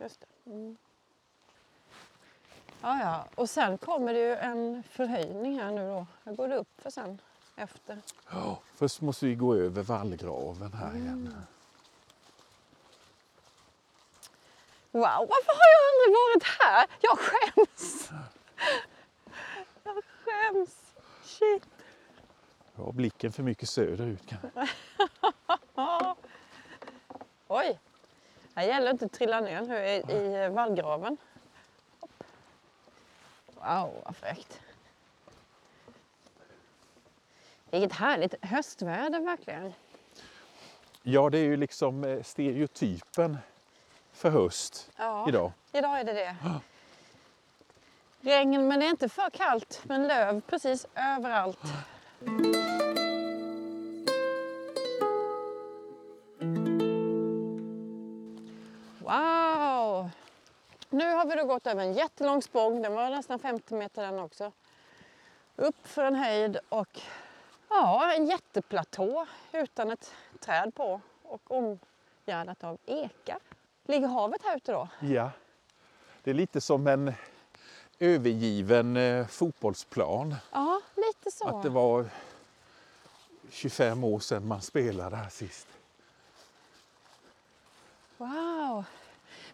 just 0.00 0.20
det. 0.20 0.50
Mm. 0.50 0.76
Ja, 2.82 3.00
ja. 3.00 3.24
Och 3.34 3.50
sen 3.50 3.78
kommer 3.78 4.14
det 4.14 4.20
ju 4.20 4.34
en 4.34 4.82
förhöjning 4.82 5.60
här 5.60 5.72
nu 5.72 5.88
då. 5.88 6.06
Jag 6.24 6.36
går 6.36 6.48
det 6.48 6.56
upp 6.56 6.80
för 6.80 6.90
sen 6.90 7.20
efter. 7.58 7.98
Ja, 8.30 8.58
först 8.74 9.00
måste 9.00 9.26
vi 9.26 9.34
gå 9.34 9.54
över 9.54 9.82
vallgraven 9.82 10.72
här 10.72 10.96
igen. 10.96 11.34
Wow, 14.90 15.02
varför 15.02 15.52
har 15.52 15.68
jag 15.74 15.82
aldrig 15.90 16.14
varit 16.14 16.44
här? 16.60 16.86
Jag 17.00 17.18
skäms! 17.18 18.10
Jag 19.84 20.02
skäms! 20.24 20.94
Shit! 21.22 21.68
Du 22.76 22.82
har 22.82 22.92
blicken 22.92 23.32
för 23.32 23.42
mycket 23.42 23.68
söderut 23.68 24.22
kanske. 24.26 24.68
Oj! 27.48 27.80
Här 28.54 28.62
gäller 28.62 28.90
inte 28.90 29.04
att 29.04 29.12
trilla 29.12 29.40
ner 29.40 29.62
nu 29.62 29.86
i, 29.86 30.16
i 30.16 30.48
vallgraven. 30.48 31.16
Wow, 33.46 34.02
vad 34.04 34.16
fräckt. 34.16 34.57
Vilket 37.70 37.92
härligt 37.92 38.34
höstväder 38.44 39.20
verkligen. 39.20 39.72
Ja, 41.02 41.30
det 41.30 41.38
är 41.38 41.42
ju 41.44 41.56
liksom 41.56 42.04
eh, 42.04 42.22
stereotypen 42.22 43.38
för 44.12 44.30
höst 44.30 44.90
Ja, 44.96 45.28
idag. 45.28 45.52
idag 45.72 46.00
är 46.00 46.04
det 46.04 46.12
det. 46.12 46.36
Regn, 48.20 48.68
men 48.68 48.80
det 48.80 48.86
är 48.86 48.90
inte 48.90 49.08
för 49.08 49.30
kallt. 49.30 49.80
Men 49.84 50.06
löv 50.06 50.40
precis 50.40 50.86
överallt. 50.94 51.58
Wow! 58.98 60.10
Nu 60.90 61.12
har 61.12 61.26
vi 61.26 61.34
då 61.36 61.44
gått 61.44 61.66
över 61.66 61.82
en 61.82 61.92
jättelång 61.92 62.42
spång. 62.42 62.82
Den 62.82 62.94
var 62.94 63.10
nästan 63.10 63.38
50 63.38 63.74
meter 63.74 64.02
den 64.02 64.18
också. 64.18 64.52
Upp 65.56 65.86
för 65.86 66.04
en 66.04 66.14
höjd 66.14 66.58
och 66.68 67.00
ja, 67.68 68.12
en 68.16 68.26
jätteplatå 68.26 69.26
utan 69.52 69.90
ett 69.90 70.14
träd 70.40 70.74
på 70.74 71.00
och 71.22 71.50
omgärdat 71.50 72.64
av 72.64 72.78
ekar. 72.86 73.38
Ligger 73.84 74.08
havet 74.08 74.42
här 74.44 74.56
ute 74.56 74.72
då? 74.72 74.88
Ja. 75.00 75.30
Det 76.22 76.30
är 76.30 76.34
lite 76.34 76.60
som 76.60 76.86
en 76.86 77.14
övergiven 77.98 78.96
eh, 78.96 79.26
fotbollsplan. 79.26 80.34
Ja, 80.52 80.80
lite 80.96 81.30
så. 81.36 81.48
Att 81.48 81.62
det 81.62 81.68
var 81.68 82.06
25 83.50 84.04
år 84.04 84.20
sedan 84.20 84.46
man 84.46 84.62
spelade 84.62 85.16
här 85.16 85.28
sist. 85.28 85.68
Wow! 88.16 88.84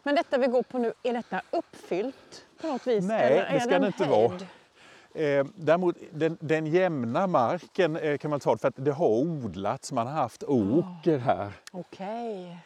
Men 0.03 0.15
detta 0.15 0.39
vi 0.39 0.47
går 0.47 0.63
på 0.63 0.79
nu, 0.79 0.93
är 1.03 1.13
detta 1.13 1.43
uppfyllt 1.51 2.45
på 2.61 2.67
något 2.67 2.87
vis? 2.87 3.05
Nej, 3.05 3.33
Eller 3.33 3.53
det 3.53 3.61
ska 3.61 3.79
det 3.79 3.87
inte 3.87 4.05
vara. 4.05 4.39
Eh, 5.15 5.47
däremot 5.55 5.97
den, 6.11 6.37
den 6.41 6.67
jämna 6.67 7.27
marken 7.27 7.97
eh, 7.97 8.19
kan 8.19 8.31
man 8.31 8.41
ta 8.41 8.57
för 8.59 8.69
att 8.69 8.75
det 8.77 8.93
har 8.93 9.09
odlats, 9.09 9.93
man 9.93 10.07
har 10.07 10.15
haft 10.15 10.43
åker 10.43 11.19
här. 11.19 11.53
Okej. 11.73 12.59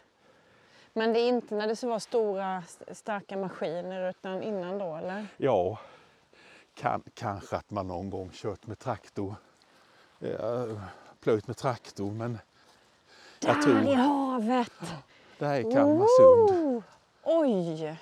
Men 0.93 1.13
det 1.13 1.21
är 1.21 1.29
inte 1.29 1.55
när 1.55 1.67
det 1.67 1.77
så 1.77 1.89
var 1.89 1.99
stora 1.99 2.59
st- 2.59 2.95
starka 2.95 3.37
maskiner 3.37 4.11
utan 4.11 4.43
innan 4.43 4.79
då 4.79 4.97
eller? 4.97 5.27
Ja, 5.37 5.79
kan, 6.75 7.03
kanske 7.15 7.57
att 7.57 7.71
man 7.71 7.87
någon 7.87 8.11
gång 8.11 8.31
kört 8.33 8.67
med 8.67 8.79
traktor. 8.79 9.35
Eh, 10.21 10.83
plöjt 11.21 11.47
med 11.47 11.57
traktor, 11.57 12.11
men 12.11 12.39
jag 13.41 13.57
Där 13.57 13.63
tror 13.63 13.83
i 13.83 13.95
havet! 13.95 14.73
det 15.39 15.47
här 15.47 15.55
är 15.59 15.73
Kalmarsund. 15.73 16.83
Oj! 17.23 17.97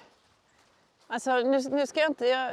Alltså 1.07 1.37
nu, 1.37 1.61
nu 1.71 1.87
ska 1.87 2.01
jag 2.01 2.11
inte... 2.11 2.27
Jag, 2.27 2.53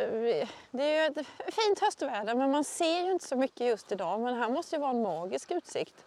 det 0.72 0.83
är 0.83 1.01
ju 1.01 1.22
ett 1.22 1.27
fint 1.53 1.79
höstväder 1.81 2.36
men 2.36 2.51
man 2.51 2.63
ser 2.63 3.05
ju 3.05 3.12
inte 3.12 3.27
så 3.27 3.36
mycket 3.36 3.67
just 3.67 3.91
idag. 3.91 4.19
Men 4.19 4.36
här 4.36 4.50
måste 4.50 4.75
ju 4.75 4.79
vara 4.79 4.91
en 4.91 5.01
magisk 5.01 5.51
utsikt. 5.51 6.05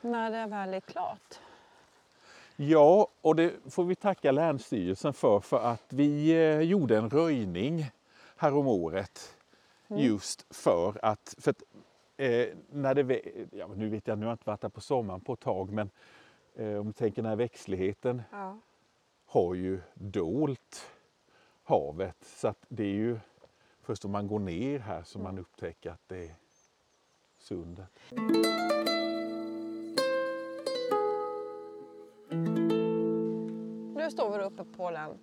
När 0.00 0.30
det 0.30 0.46
väl 0.46 0.74
är 0.74 0.80
klart. 0.80 1.40
Ja, 2.56 3.08
och 3.20 3.36
det 3.36 3.52
får 3.70 3.84
vi 3.84 3.94
tacka 3.94 4.32
Länsstyrelsen 4.32 5.12
för, 5.12 5.40
för 5.40 5.60
att 5.60 5.84
vi 5.88 6.30
eh, 6.30 6.60
gjorde 6.60 6.96
en 6.96 7.10
röjning 7.10 7.90
häromåret 8.36 9.36
just 9.88 10.54
för 10.56 10.98
att, 11.02 11.34
för 11.38 11.50
att 11.50 11.62
eh, 12.16 12.46
när 12.70 12.94
det, 12.94 13.22
ja, 13.52 13.66
nu 13.66 13.88
vet 13.88 14.06
jag, 14.06 14.18
nu 14.18 14.24
har 14.26 14.30
jag 14.30 14.34
inte 14.34 14.50
varit 14.50 14.60
där 14.60 14.68
på 14.68 14.80
sommaren 14.80 15.20
på 15.20 15.32
ett 15.32 15.40
tag, 15.40 15.72
men 15.72 15.90
eh, 16.54 16.76
om 16.76 16.86
du 16.86 16.92
tänker 16.92 17.22
när 17.22 17.36
växtligheten 17.36 18.22
Ja. 18.32 18.58
Har 19.36 19.54
ju 19.54 19.80
dolt 19.94 20.90
havet, 21.62 22.16
så 22.24 22.48
att 22.48 22.64
det 22.68 22.82
är 22.82 22.94
ju 22.94 23.18
först 23.82 24.04
om 24.04 24.10
man 24.10 24.26
går 24.26 24.38
ner 24.38 24.78
här 24.78 25.02
som 25.02 25.22
man 25.22 25.38
upptäcker 25.38 25.90
att 25.90 26.08
det 26.08 26.24
är 26.24 26.34
sundet. 27.38 27.90
Nu 33.96 34.10
står 34.10 34.38
vi 34.38 34.44
uppe 34.44 34.64
på 34.64 34.90
den 34.90 35.18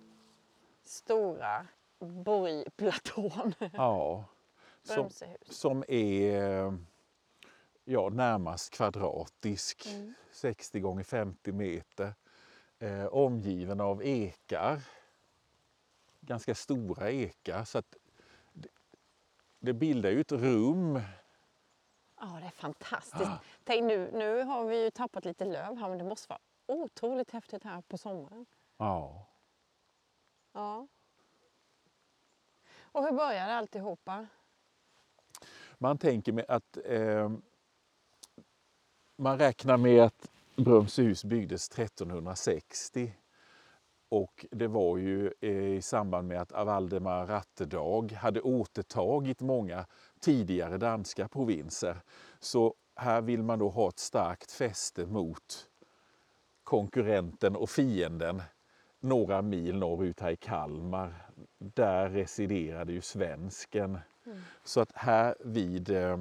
stora 0.82 1.66
borgplatån. 1.98 3.54
Ja, 3.72 4.24
som, 4.82 5.10
som 5.46 5.84
är 5.88 6.78
ja, 7.84 8.08
närmast 8.08 8.72
kvadratisk, 8.72 9.86
Mm. 9.86 10.14
60 10.32 10.80
gånger 10.80 11.04
50 11.04 11.52
meter. 11.52 12.14
Eh, 12.84 13.06
omgiven 13.06 13.80
av 13.80 14.02
ekar, 14.02 14.82
ganska 16.20 16.54
stora 16.54 17.10
ekar. 17.10 17.64
Så 17.64 17.78
att 17.78 17.96
det, 18.52 18.68
det 19.58 19.72
bildar 19.72 20.10
ju 20.10 20.20
ett 20.20 20.32
rum. 20.32 21.00
Ja, 22.20 22.38
det 22.40 22.46
är 22.46 22.50
fantastiskt. 22.50 23.30
Tänk, 23.64 23.84
nu, 23.84 24.10
nu 24.12 24.42
har 24.42 24.64
vi 24.64 24.84
ju 24.84 24.90
tappat 24.90 25.24
lite 25.24 25.44
löv 25.44 25.76
här 25.76 25.88
men 25.88 25.98
det 25.98 26.04
måste 26.04 26.28
vara 26.28 26.40
otroligt 26.66 27.30
häftigt 27.30 27.64
här 27.64 27.80
på 27.80 27.98
sommaren. 27.98 28.46
Ja. 28.76 29.26
Ja. 30.52 30.86
Och 32.80 33.04
hur 33.04 33.12
började 33.12 33.54
alltihopa? 33.54 34.26
Man 35.78 35.98
tänker 35.98 36.32
med 36.32 36.44
att 36.48 36.78
eh, 36.84 37.32
man 39.16 39.38
räknar 39.38 39.76
med 39.76 40.02
att 40.04 40.30
Brömsehus 40.56 41.24
byggdes 41.24 41.68
1360 41.68 43.12
och 44.08 44.46
det 44.50 44.66
var 44.66 44.98
ju 44.98 45.32
eh, 45.40 45.50
i 45.50 45.82
samband 45.82 46.28
med 46.28 46.40
att 46.40 46.52
Valdemar 46.52 47.30
Atterdag 47.30 48.12
hade 48.12 48.40
återtagit 48.40 49.40
många 49.40 49.86
tidigare 50.20 50.78
danska 50.78 51.28
provinser. 51.28 52.00
Så 52.40 52.74
här 52.96 53.22
vill 53.22 53.42
man 53.42 53.58
då 53.58 53.68
ha 53.68 53.88
ett 53.88 53.98
starkt 53.98 54.50
fäste 54.50 55.06
mot 55.06 55.68
konkurrenten 56.64 57.56
och 57.56 57.70
fienden 57.70 58.42
några 59.00 59.42
mil 59.42 59.78
norrut 59.78 60.20
här 60.20 60.30
i 60.30 60.36
Kalmar. 60.36 61.30
Där 61.58 62.08
residerade 62.08 62.92
ju 62.92 63.00
svensken. 63.00 63.98
Så 64.64 64.80
att 64.80 64.92
här 64.94 65.34
vid 65.40 65.90
eh, 65.90 66.18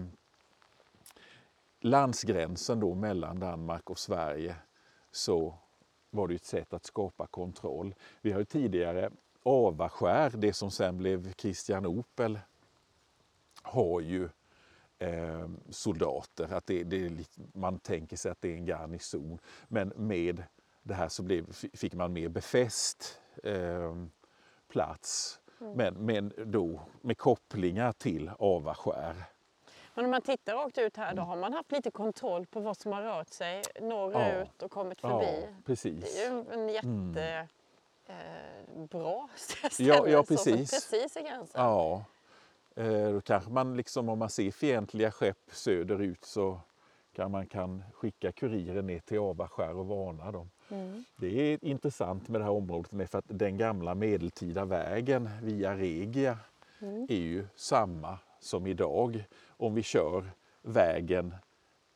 landsgränsen 1.83 2.79
då 2.79 2.95
mellan 2.95 3.39
Danmark 3.39 3.89
och 3.89 3.99
Sverige 3.99 4.55
så 5.11 5.57
var 6.09 6.27
det 6.27 6.35
ett 6.35 6.45
sätt 6.45 6.73
att 6.73 6.85
skapa 6.85 7.27
kontroll. 7.27 7.95
Vi 8.21 8.31
har 8.31 8.39
ju 8.39 8.45
tidigare 8.45 9.11
Avaskär, 9.43 10.31
det 10.37 10.53
som 10.53 10.71
sen 10.71 10.97
blev 10.97 11.33
Kristianopel, 11.33 12.39
har 13.63 14.01
ju 14.01 14.29
eh, 14.99 15.49
soldater. 15.69 16.53
Att 16.53 16.65
det, 16.65 16.83
det 16.83 17.27
man 17.53 17.79
tänker 17.79 18.17
sig 18.17 18.31
att 18.31 18.41
det 18.41 18.53
är 18.53 18.57
en 18.57 18.65
garnison. 18.65 19.39
Men 19.67 19.93
med 19.95 20.43
det 20.83 20.93
här 20.93 21.07
så 21.07 21.23
blev, 21.23 21.51
fick 21.73 21.93
man 21.93 22.13
mer 22.13 22.29
befäst 22.29 23.21
eh, 23.43 23.95
plats. 24.67 25.39
Men, 25.75 25.93
men 25.93 26.33
då 26.45 26.81
med 27.01 27.17
kopplingar 27.17 27.91
till 27.91 28.31
Avaskär. 28.39 29.32
Men 29.93 30.05
om 30.05 30.11
man 30.11 30.21
tittar 30.21 30.53
rakt 30.53 30.77
ut 30.77 30.97
här 30.97 31.15
då 31.15 31.21
har 31.21 31.35
man 31.35 31.53
haft 31.53 31.71
lite 31.71 31.91
kontroll 31.91 32.45
på 32.45 32.59
vad 32.59 32.77
som 32.77 32.91
har 32.91 33.01
rört 33.01 33.29
sig 33.29 33.61
norrut 33.81 34.61
och 34.61 34.71
kommit 34.71 35.01
förbi. 35.01 35.39
Ja, 35.41 35.47
precis. 35.65 36.15
Det 36.15 36.23
är 36.23 36.31
ju 36.31 36.45
en 36.53 36.69
jätte... 36.69 37.47
Eh, 38.05 38.83
bra 38.89 39.29
ställe. 39.35 39.89
Ja, 39.89 40.07
ja, 40.07 40.23
så, 40.23 40.25
som 40.25 40.35
precis. 40.35 40.71
precis 40.71 41.17
i 41.17 41.21
gränsen. 41.21 41.61
Ja, 41.61 42.05
eh, 42.75 43.09
då 43.13 43.21
kanske 43.21 43.51
man 43.51 43.77
liksom 43.77 44.09
om 44.09 44.19
man 44.19 44.29
ser 44.29 44.51
fientliga 44.51 45.11
skepp 45.11 45.37
söderut 45.51 46.25
så 46.25 46.59
kan 47.15 47.31
man 47.31 47.47
kan 47.47 47.83
skicka 47.93 48.31
kurirer 48.31 48.81
ner 48.81 48.99
till 48.99 49.19
Avaskär 49.19 49.77
och 49.77 49.87
varna 49.87 50.31
dem. 50.31 50.49
Mm. 50.69 51.03
Det 51.15 51.27
är 51.53 51.65
intressant 51.65 52.27
med 52.27 52.41
det 52.41 52.45
här 52.45 52.51
området 52.51 52.91
med 52.91 53.09
för 53.09 53.17
att 53.17 53.25
den 53.27 53.57
gamla 53.57 53.95
medeltida 53.95 54.65
vägen 54.65 55.29
via 55.41 55.75
Regia 55.75 56.37
Mm. 56.81 57.07
är 57.09 57.15
ju 57.15 57.47
samma 57.55 58.17
som 58.43 58.67
idag 58.67 59.25
om 59.47 59.73
vi 59.75 59.83
kör 59.83 60.31
vägen 60.61 61.35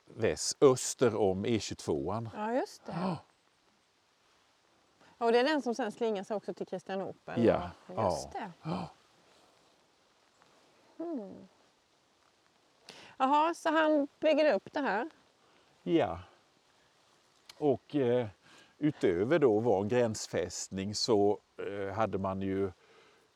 väst, 0.05 0.63
öster 0.63 1.15
om 1.15 1.45
E22. 1.45 2.29
Ja, 2.35 2.53
just 2.53 2.85
det. 2.85 2.95
Ja. 3.01 3.17
Och 5.17 5.31
det 5.31 5.39
är 5.39 5.43
den 5.43 5.61
som 5.61 5.75
sen 5.75 5.91
slingar 5.91 6.23
sig 6.23 6.35
också 6.37 6.53
till 6.53 6.67
Kristianopel? 6.67 7.45
Ja, 7.45 7.71
Just 7.89 8.29
ja. 8.33 8.39
det. 8.39 8.51
Ja. 8.63 8.89
Jaha, 13.17 13.53
så 13.53 13.69
han 13.69 14.07
bygger 14.19 14.53
upp 14.53 14.73
det 14.73 14.79
här? 14.79 15.09
Ja. 15.83 16.19
Och 17.57 17.95
eh, 17.95 18.27
utöver 18.77 19.39
då 19.39 19.59
var 19.59 19.83
gränsfästning 19.83 20.95
så 20.95 21.39
eh, 21.57 21.93
hade 21.95 22.17
man 22.17 22.41
ju 22.41 22.71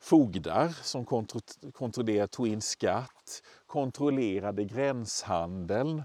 fogdar 0.02 0.70
som 0.70 1.06
kontro- 1.06 1.72
kontrollerade 1.72 2.28
tog 2.28 2.48
in 2.48 2.62
skatt, 2.62 3.44
kontrollerade 3.66 4.64
gränshandeln. 4.64 6.04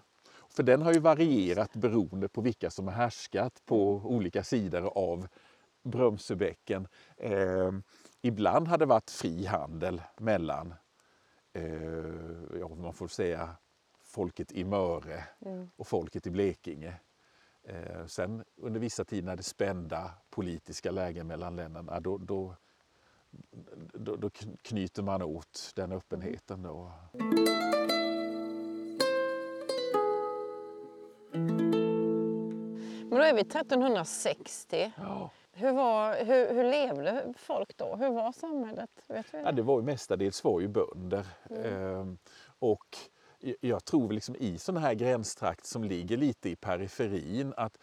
För 0.49 0.63
den 0.63 0.83
har 0.83 0.93
ju 0.93 0.99
varierat 1.01 1.73
beroende 1.77 2.29
på 2.29 2.41
vilka 2.41 2.71
som 2.71 2.87
har 2.87 2.95
härskat 2.95 3.63
på 3.67 3.93
olika 4.05 4.45
sidor 4.45 4.99
av 4.99 5.29
Brömsebäcken. 5.83 6.89
Eh, 7.17 7.73
ibland 8.23 8.69
hade 8.69 8.85
det 8.85 8.89
varit 8.89 9.11
fri 9.11 9.47
handel 9.47 10.03
mellan, 10.19 10.75
eh, 11.53 11.65
ja, 12.61 12.69
man 12.69 12.95
får 12.95 13.09
säga, 13.09 13.57
folket 14.05 14.53
i 14.53 14.65
Möre 14.65 15.25
och 15.77 15.87
folket 15.87 16.27
i 16.27 16.31
Blekinge. 16.31 16.95
Eh, 17.65 18.07
sen 18.07 18.45
under 18.57 18.81
vissa 18.81 19.05
tider 19.05 19.27
när 19.27 19.37
det 19.37 19.43
spända 19.43 20.11
politiska 20.31 20.91
lägen 20.91 21.27
mellan 21.27 21.57
länderna, 21.57 22.01
då, 22.01 22.19
då, 22.19 22.57
då, 24.07 24.17
då 24.17 24.29
kn- 24.29 24.57
knyter 24.63 25.03
man 25.03 25.23
åt 25.23 25.73
den 25.75 25.93
öppenheten. 25.93 26.63
Då. 26.63 26.93
Men 33.09 33.11
då 33.11 33.23
är 33.23 33.35
vi 33.35 33.41
1360. 33.41 34.93
Ja. 34.97 35.31
Hur, 35.53 35.73
var, 35.73 36.25
hur, 36.25 36.55
hur 36.55 36.65
levde 36.71 37.35
folk 37.37 37.77
då? 37.77 37.97
Hur 37.97 38.11
var 38.11 38.33
samhället? 38.33 38.91
Vet 39.09 39.33
du 39.33 39.39
Ja, 39.39 39.53
det 39.53 39.63
var 39.63 39.81
ju 39.81 39.85
mestadels 39.87 40.45
var 40.45 40.61
ju 40.61 40.69
bönder. 40.69 41.27
Ehm, 41.65 42.19
och 42.59 42.97
jag 43.61 43.85
tror 43.85 44.13
liksom 44.13 44.37
i 44.37 44.59
sådana 44.59 44.81
här 44.81 44.95
gränstrakt 44.95 45.67
som 45.67 45.85
ligger 45.85 46.17
lite 46.17 46.51
i 46.51 46.57
periferin 46.57 47.55
att, 47.57 47.79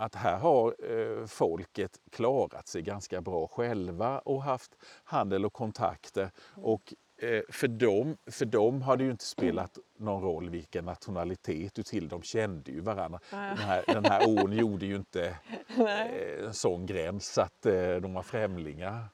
att 0.00 0.14
här 0.14 0.38
har 0.38 0.74
eh, 0.92 1.26
folket 1.26 2.00
klarat 2.10 2.68
sig 2.68 2.82
ganska 2.82 3.20
bra 3.20 3.46
själva 3.46 4.18
och 4.18 4.42
haft 4.42 4.76
handel 5.04 5.44
och 5.46 5.52
kontakter. 5.52 6.30
Och 6.54 6.94
eh, 7.16 7.42
för 7.48 7.68
dem, 7.68 8.16
för 8.26 8.44
dem 8.44 8.82
har 8.82 8.96
det 8.96 9.04
ju 9.04 9.10
inte 9.10 9.24
spelat 9.24 9.78
någon 9.96 10.22
roll 10.22 10.50
vilken 10.50 10.84
nationalitet 10.84 11.74
du 11.74 11.82
till. 11.82 12.08
De 12.08 12.22
kände 12.22 12.70
ju 12.70 12.80
varandra. 12.80 13.20
Den 13.30 13.58
här, 13.58 13.84
den 13.86 14.04
här 14.04 14.28
ån 14.28 14.52
gjorde 14.52 14.86
ju 14.86 14.96
inte 14.96 15.24
eh, 15.78 16.44
en 16.46 16.54
sån 16.54 16.86
gräns 16.86 17.38
att 17.38 17.66
eh, 17.66 17.96
de 17.96 18.14
var 18.14 18.22
främlingar. 18.22 19.04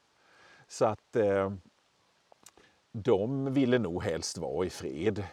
Så 0.69 0.85
att 0.85 1.17
eh, 1.17 1.53
de 2.93 3.53
ville 3.55 3.79
nog 3.79 4.03
helst 4.03 4.39
vara 4.39 4.67
i 4.67 4.71
fred. 4.71 5.25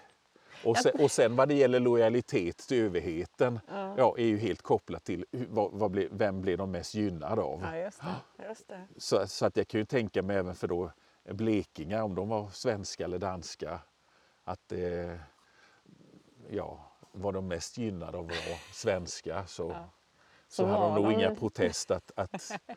Och 0.66 0.78
sen, 0.78 0.92
och 1.00 1.12
sen 1.12 1.36
vad 1.36 1.48
det 1.48 1.54
gäller 1.54 1.80
lojalitet 1.80 2.58
till 2.58 2.84
överheten 2.84 3.60
ja. 3.98 4.16
är 4.18 4.26
ju 4.26 4.38
helt 4.38 4.62
kopplat 4.62 5.04
till 5.04 5.26
vad, 5.32 5.72
vad 5.72 5.92
blir, 5.92 6.08
vem 6.12 6.42
blir 6.42 6.58
de 6.58 6.72
mest 6.72 6.94
gynnade 6.96 7.42
av. 7.42 7.62
Ja, 7.62 7.78
just 7.78 8.02
det. 8.02 8.44
Just 8.48 8.68
det. 8.68 8.88
Så, 8.98 9.28
så 9.28 9.46
att 9.46 9.58
jag 9.58 9.68
kan 9.68 9.80
ju 9.80 9.86
tänka 9.86 10.22
mig 10.24 10.38
även 10.38 10.56
för 10.56 10.68
då 10.68 10.92
blekingar, 11.26 12.02
om 12.02 12.16
de 12.16 12.30
var 12.30 12.50
svenska 12.50 13.04
eller 13.04 13.20
danska, 13.20 13.80
att 14.44 14.72
eh, 14.72 15.16
ja, 16.50 16.92
var 17.12 17.32
de 17.32 17.48
mest 17.48 17.78
gynnade 17.78 18.18
av 18.18 18.24
vara 18.26 18.58
svenska 18.74 19.46
så, 19.48 19.70
så, 19.70 19.76
Så 20.48 20.66
hade 20.66 20.80
var 20.80 20.90
de 20.90 20.96
nog 20.96 21.12
de 21.12 21.14
inga 21.14 21.30
ju- 21.30 21.36
protest 21.36 21.92
att, 21.92 22.12
att, 22.16 22.52
eh, 22.52 22.68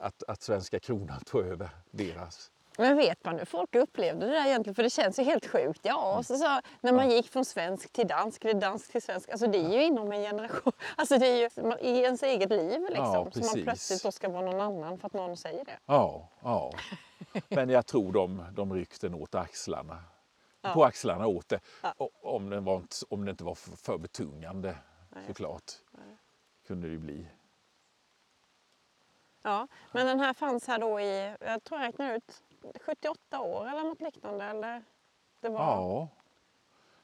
att, 0.00 0.22
att 0.28 0.42
svenska 0.42 0.80
kronan 0.80 1.20
tog 1.24 1.46
över 1.46 1.70
deras. 1.90 2.50
Men 2.78 2.96
vet 2.96 3.24
man 3.24 3.38
hur 3.38 3.44
folk 3.44 3.74
upplevde 3.74 4.26
det 4.26 4.32
där 4.32 4.46
egentligen? 4.46 4.74
För 4.74 4.82
det 4.82 4.90
känns 4.90 5.18
ju 5.18 5.22
helt 5.22 5.46
sjukt. 5.46 5.80
Ja, 5.82 6.16
och 6.18 6.26
så, 6.26 6.36
så, 6.36 6.60
när 6.80 6.92
man 6.92 7.10
gick 7.10 7.28
från 7.28 7.44
svensk 7.44 7.92
till 7.92 8.06
dansk, 8.06 8.44
eller 8.44 8.60
dansk 8.60 8.92
till 8.92 9.02
svensk. 9.02 9.28
Alltså 9.30 9.46
det 9.46 9.58
är 9.58 9.68
ju 9.72 9.84
inom 9.84 10.12
en 10.12 10.22
generation. 10.22 10.72
Alltså 10.96 11.18
det 11.18 11.26
är 11.26 11.36
ju 11.36 11.62
man- 11.68 11.78
i 11.78 11.98
ens 11.98 12.22
eget 12.22 12.50
liv 12.50 12.80
liksom. 12.80 13.04
Ja, 13.04 13.30
så 13.32 13.40
man 13.56 13.64
plötsligt 13.64 14.02
då 14.02 14.12
ska 14.12 14.28
vara 14.28 14.44
någon 14.50 14.60
annan 14.60 14.98
för 14.98 15.06
att 15.06 15.12
någon 15.12 15.36
säger 15.36 15.64
det. 15.64 15.78
Ja, 15.86 16.28
ja. 16.42 16.72
Men 17.48 17.68
jag 17.70 17.86
tror 17.86 18.12
de, 18.12 18.44
de 18.52 18.72
ryckte 18.74 19.08
åt 19.08 19.34
axlarna. 19.34 20.02
På 20.74 20.84
axlarna 20.84 21.26
åt 21.26 21.48
det. 21.48 21.60
O- 21.96 22.10
Om, 22.22 22.50
det 22.50 22.60
var 22.60 22.76
inte, 22.76 22.96
om 23.08 23.24
det 23.24 23.30
inte 23.30 23.44
var 23.44 23.54
för, 23.54 23.98
betungande 23.98 24.76
såklart. 25.26 25.72
Kunde 26.66 26.86
det 26.86 26.92
ju 26.92 26.98
bli. 26.98 27.26
Ja, 29.42 29.68
men 29.92 30.06
den 30.06 30.20
här 30.20 30.32
fanns 30.32 30.66
här 30.66 30.78
då 30.78 31.00
i, 31.00 31.34
jag 31.40 31.64
tror 31.64 31.80
jag 31.80 31.88
räknar 31.88 32.14
ut, 32.14 32.42
78 32.86 33.40
år 33.40 33.68
eller 33.68 33.82
något 33.84 34.00
liknande. 34.00 34.44
Eller? 34.44 34.82
Det 35.40 35.48
var 35.48 35.60
Ja, 35.60 36.08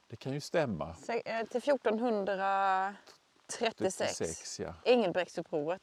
det 0.08 0.16
kan 0.16 0.32
ju 0.32 0.40
stämma. 0.40 0.94
se- 0.94 1.22
eh, 1.24 1.46
till 1.46 1.62
1436. 1.62 4.18
36, 4.18 4.60
ja. 4.60 4.74
Engelbrektsupproret. 4.84 5.82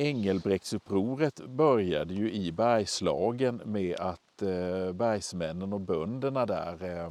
Engelbrektsupproret 0.00 1.40
började 1.46 2.14
ju 2.14 2.32
i 2.32 2.52
Bergslagen 2.52 3.56
med 3.64 4.00
att 4.00 4.42
eh, 4.42 4.92
bergsmännen 4.92 5.72
och 5.72 5.80
bönderna 5.80 6.46
där 6.46 6.84
eh, 7.04 7.10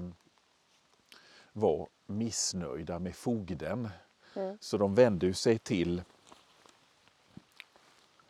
var 1.54 1.88
missnöjda 2.06 3.00
med 3.00 3.16
fogden. 3.16 3.90
Mm. 4.36 4.58
Så 4.62 4.78
de 4.78 4.96
vände 4.96 5.26
ju 5.26 5.34
sig 5.34 5.60
till 5.60 6.02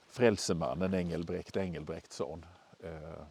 frälsemannen 0.08 0.94
Engelbrekt 0.94 1.58
Engelbrektsson 1.58 2.46
eh, 2.84 3.24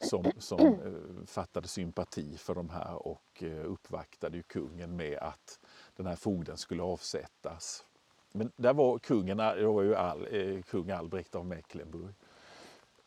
som, 0.00 0.32
som 0.38 0.60
eh, 0.60 1.26
fattade 1.26 1.68
sympati 1.68 2.36
för 2.38 2.54
de 2.54 2.70
här 2.70 3.06
och 3.06 3.42
eh, 3.42 3.64
uppvaktade 3.64 4.36
ju 4.36 4.42
kungen 4.42 4.96
med 4.96 5.18
att 5.18 5.60
den 5.96 6.06
här 6.06 6.16
fogden 6.16 6.56
skulle 6.56 6.82
avsättas. 6.82 7.84
Men 8.32 8.52
där 8.56 8.74
var 8.74 8.98
kungen, 8.98 9.36
det 9.36 9.66
var 9.66 9.82
ju 9.82 9.94
all, 9.94 10.26
eh, 10.30 10.62
kung 10.62 10.90
Albrekt 10.90 11.34
av 11.34 11.46
Mecklenburg. 11.46 12.14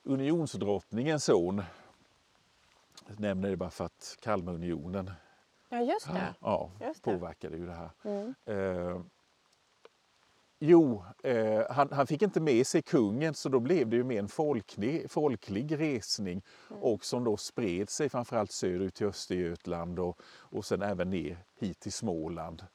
Unionsdrottningens 0.04 1.26
son, 1.26 1.64
jag 3.08 3.20
nämner 3.20 3.50
det 3.50 3.58
bara 3.58 3.70
för 3.70 3.86
att 3.86 4.18
Kalmarunionen 4.22 5.12
Ja, 5.70 5.82
just 5.82 6.08
det. 6.08 6.36
ja, 6.42 6.72
Just 6.82 7.04
det. 7.04 7.12
påverkade 7.12 7.58
ju 7.58 7.66
det 7.66 7.74
här. 7.74 7.90
Mm. 8.04 8.36
Eh, 8.46 9.02
jo, 10.60 11.04
eh, 11.24 11.64
han, 11.72 11.92
han 11.92 12.08
fick 12.08 12.22
inte 12.22 12.42
med 12.42 12.68
sig 12.68 12.82
kungen 12.82 13.34
så 13.34 13.50
då 13.50 13.60
blev 13.60 13.90
det 13.90 13.96
ju 13.96 14.04
mer 14.04 14.20
en 14.20 14.28
folklig, 14.28 15.12
folklig 15.12 15.80
resning 15.80 16.42
Mm. 16.70 16.84
och 16.84 17.06
som 17.06 17.24
då 17.24 17.38
spred 17.38 17.90
sig 17.90 18.10
framförallt 18.10 18.52
söderut 18.52 18.96
till 18.96 19.08
Östergötland 19.08 20.00
och, 20.00 20.22
och 20.28 20.66
sen 20.66 20.82
även 20.82 21.10
ner 21.10 21.38
hit 21.60 21.80
till 21.80 21.94
Småland 21.94 22.66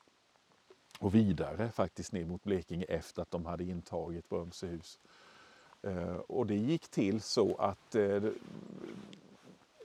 och 1.00 1.14
vidare 1.14 1.70
faktiskt 1.72 2.12
ner 2.12 2.24
mot 2.26 2.42
Blekinge 2.42 2.85
efter 2.85 3.22
att 3.22 3.30
de 3.30 3.46
hade 3.46 3.64
intagit 3.64 4.28
Brömsehus. 4.28 5.00
Eh, 5.83 6.14
och 6.16 6.46
det 6.46 6.54
gick 6.57 6.88
till 6.88 7.20
så 7.20 7.57
att 7.57 7.94
eh, 7.94 8.22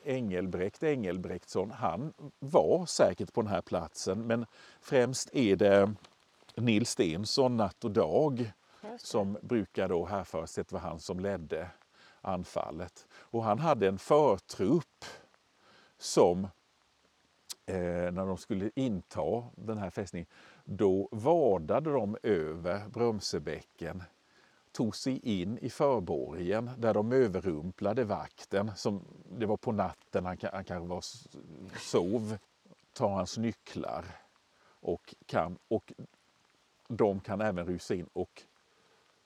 Engelbrekt 0.03 0.83
Engelbrektsson, 0.83 1.71
han 1.71 2.13
var 2.39 2.85
säkert 2.85 3.33
på 3.33 3.41
den 3.41 3.51
här 3.51 3.61
platsen 3.61 4.27
men 4.27 4.45
främst 4.81 5.29
är 5.33 5.55
det 5.55 5.93
Nils 6.55 6.89
Stensson, 6.89 7.57
Natt 7.57 7.83
och 7.83 7.91
Dag, 7.91 8.51
som 8.97 9.37
brukar 9.41 9.89
då 9.89 10.05
härföra 10.05 10.47
sig 10.47 10.61
att 10.61 10.67
det 10.67 10.73
var 10.73 10.81
han 10.81 10.99
som 10.99 11.19
ledde 11.19 11.69
anfallet. 12.21 13.07
Och 13.11 13.43
han 13.43 13.59
hade 13.59 13.87
en 13.87 13.99
förtrupp 13.99 15.05
som 15.97 16.43
eh, 17.65 18.11
när 18.11 18.25
de 18.25 18.37
skulle 18.37 18.71
inta 18.75 19.43
den 19.55 19.77
här 19.77 19.89
fästningen, 19.89 20.27
då 20.63 21.09
vadade 21.11 21.91
de 21.91 22.17
över 22.23 22.87
Brömsebäcken, 22.87 24.03
tog 24.79 24.95
sig 24.95 25.19
in 25.23 25.57
i 25.57 25.69
förborgen 25.69 26.69
där 26.77 26.93
de 26.93 27.11
överrumplade 27.11 28.03
vakten. 28.03 28.71
Som, 28.75 29.05
det 29.29 29.45
var 29.45 29.57
på 29.57 29.71
natten, 29.71 30.25
han, 30.25 30.37
ka- 30.37 30.49
han 30.53 30.63
kanske 30.63 30.87
var, 30.87 31.03
sov, 31.79 32.37
tar 32.93 33.09
hans 33.09 33.37
nycklar 33.37 34.05
och, 34.81 35.15
kan, 35.25 35.57
och 35.67 35.93
de 36.87 37.19
kan 37.19 37.41
även 37.41 37.65
rusa 37.65 37.95
in 37.95 38.09
och 38.13 38.43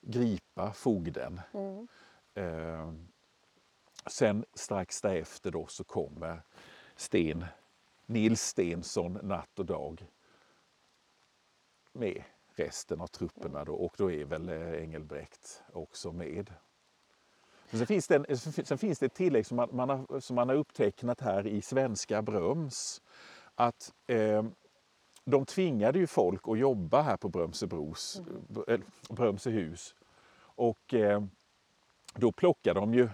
gripa 0.00 0.72
fogden. 0.72 1.40
Mm. 1.52 1.88
Eh, 2.34 2.92
sen 4.06 4.44
strax 4.54 5.00
därefter 5.00 5.50
då 5.50 5.66
så 5.66 5.84
kommer 5.84 6.42
Sten, 6.96 7.44
Nils 8.06 8.42
Stensson 8.42 9.18
natt 9.22 9.58
och 9.58 9.66
dag 9.66 10.06
med 11.92 12.24
resten 12.56 13.00
av 13.00 13.06
trupperna 13.06 13.64
då, 13.64 13.74
och 13.74 13.94
då 13.98 14.10
är 14.10 14.24
väl 14.24 14.48
eh, 14.48 14.82
Engelbrekt 14.82 15.62
också 15.72 16.12
med. 16.12 16.52
Men 17.70 17.78
sen, 17.78 17.86
finns 17.86 18.08
det 18.08 18.16
en, 18.16 18.38
sen 18.38 18.78
finns 18.78 18.98
det 18.98 19.06
ett 19.06 19.14
tillägg 19.14 19.46
som 19.46 19.56
man, 19.56 19.68
man 19.72 19.88
har, 19.88 20.20
som 20.20 20.36
man 20.36 20.48
har 20.48 20.56
upptecknat 20.56 21.20
här 21.20 21.46
i 21.46 21.62
Svenska 21.62 22.22
Bröms. 22.22 23.02
Att 23.54 23.92
eh, 24.06 24.44
de 25.24 25.46
tvingade 25.46 25.98
ju 25.98 26.06
folk 26.06 26.48
att 26.48 26.58
jobba 26.58 27.02
här 27.02 27.16
på 27.16 27.28
Brömsebros, 27.28 28.22
mm. 28.68 28.82
Brömsehus. 29.10 29.94
Och 30.36 30.94
eh, 30.94 31.24
då 32.14 32.32
plockade 32.32 32.80
de 32.80 32.94
ju 32.94 33.08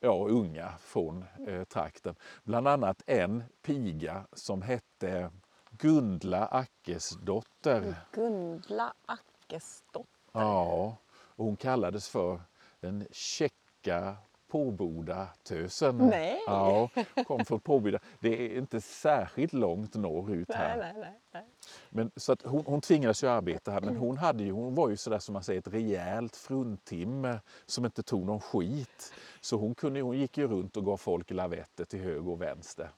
ja, 0.00 0.26
unga 0.28 0.72
från 0.78 1.24
eh, 1.46 1.64
trakten. 1.64 2.14
Bland 2.44 2.68
annat 2.68 3.02
en 3.06 3.44
piga 3.62 4.26
som 4.32 4.62
hette 4.62 5.30
Gundla 5.78 6.46
Ackesdotter. 6.46 7.94
Gundla 8.12 8.94
Ackesdotter? 9.06 10.08
Ja, 10.32 10.96
och 11.10 11.44
hon 11.44 11.56
kallades 11.56 12.08
för 12.08 12.40
den 12.80 13.06
käcka 13.10 14.16
Påboda-tösen. 14.48 15.98
Nej! 15.98 16.40
Ja, 16.46 16.88
kom 17.26 17.44
från 17.44 17.60
Påboda. 17.60 17.98
Det 18.20 18.28
är 18.28 18.58
inte 18.58 18.80
särskilt 18.80 19.52
långt 19.52 19.94
norrut 19.94 20.52
här. 20.54 20.76
Nej, 20.76 20.92
nej, 20.96 21.20
nej. 21.32 21.44
Men, 21.90 22.10
så 22.16 22.32
att 22.32 22.42
hon, 22.42 22.64
hon 22.66 22.80
tvingades 22.80 23.22
ju 23.22 23.28
arbeta 23.28 23.70
här, 23.70 23.80
men 23.80 23.96
hon, 23.96 24.18
hade 24.18 24.44
ju, 24.44 24.52
hon 24.52 24.74
var 24.74 24.88
ju 24.88 24.96
sådär 24.96 25.18
som 25.18 25.32
man 25.32 25.42
säger 25.42 25.58
ett 25.58 25.68
rejält 25.68 26.36
fruntimmer 26.36 27.40
som 27.66 27.84
inte 27.84 28.02
tog 28.02 28.26
någon 28.26 28.40
skit. 28.40 29.14
Så 29.40 29.56
hon, 29.56 29.74
kunde, 29.74 30.00
hon 30.00 30.18
gick 30.18 30.38
ju 30.38 30.48
runt 30.48 30.76
och 30.76 30.84
gav 30.84 30.96
folk 30.96 31.30
lavetter 31.30 31.84
till 31.84 32.00
höger 32.00 32.28
och 32.28 32.42
vänster. 32.42 32.90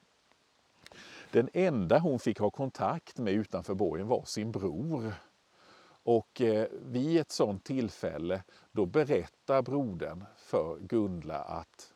Den 1.32 1.48
enda 1.52 1.98
hon 1.98 2.18
fick 2.18 2.38
ha 2.38 2.50
kontakt 2.50 3.18
med 3.18 3.32
utanför 3.32 3.74
borgen 3.74 4.08
var 4.08 4.24
sin 4.24 4.52
bror. 4.52 5.12
Och 6.02 6.40
eh, 6.40 6.66
vid 6.72 7.20
ett 7.20 7.30
sådant 7.30 7.64
tillfälle 7.64 8.42
då 8.72 8.86
berättar 8.86 9.62
brodern 9.62 10.24
för 10.36 10.78
Gundla 10.80 11.38
att 11.38 11.92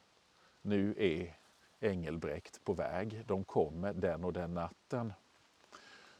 nu 0.62 0.94
är 0.98 1.36
Engelbrekt 1.80 2.64
på 2.64 2.72
väg. 2.72 3.22
De 3.26 3.44
kommer 3.44 3.92
den 3.92 4.24
och 4.24 4.32
den 4.32 4.54
natten. 4.54 5.12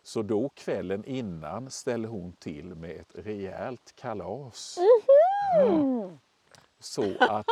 Så 0.02 0.22
då 0.22 0.48
kvällen 0.48 1.04
innan 1.04 1.70
ställer 1.70 2.08
hon 2.08 2.32
till 2.32 2.74
med 2.74 2.90
ett 2.90 3.14
rejält 3.14 3.92
kalas. 3.96 4.78
Mm. 5.60 6.18
Så 6.78 7.14
att 7.20 7.46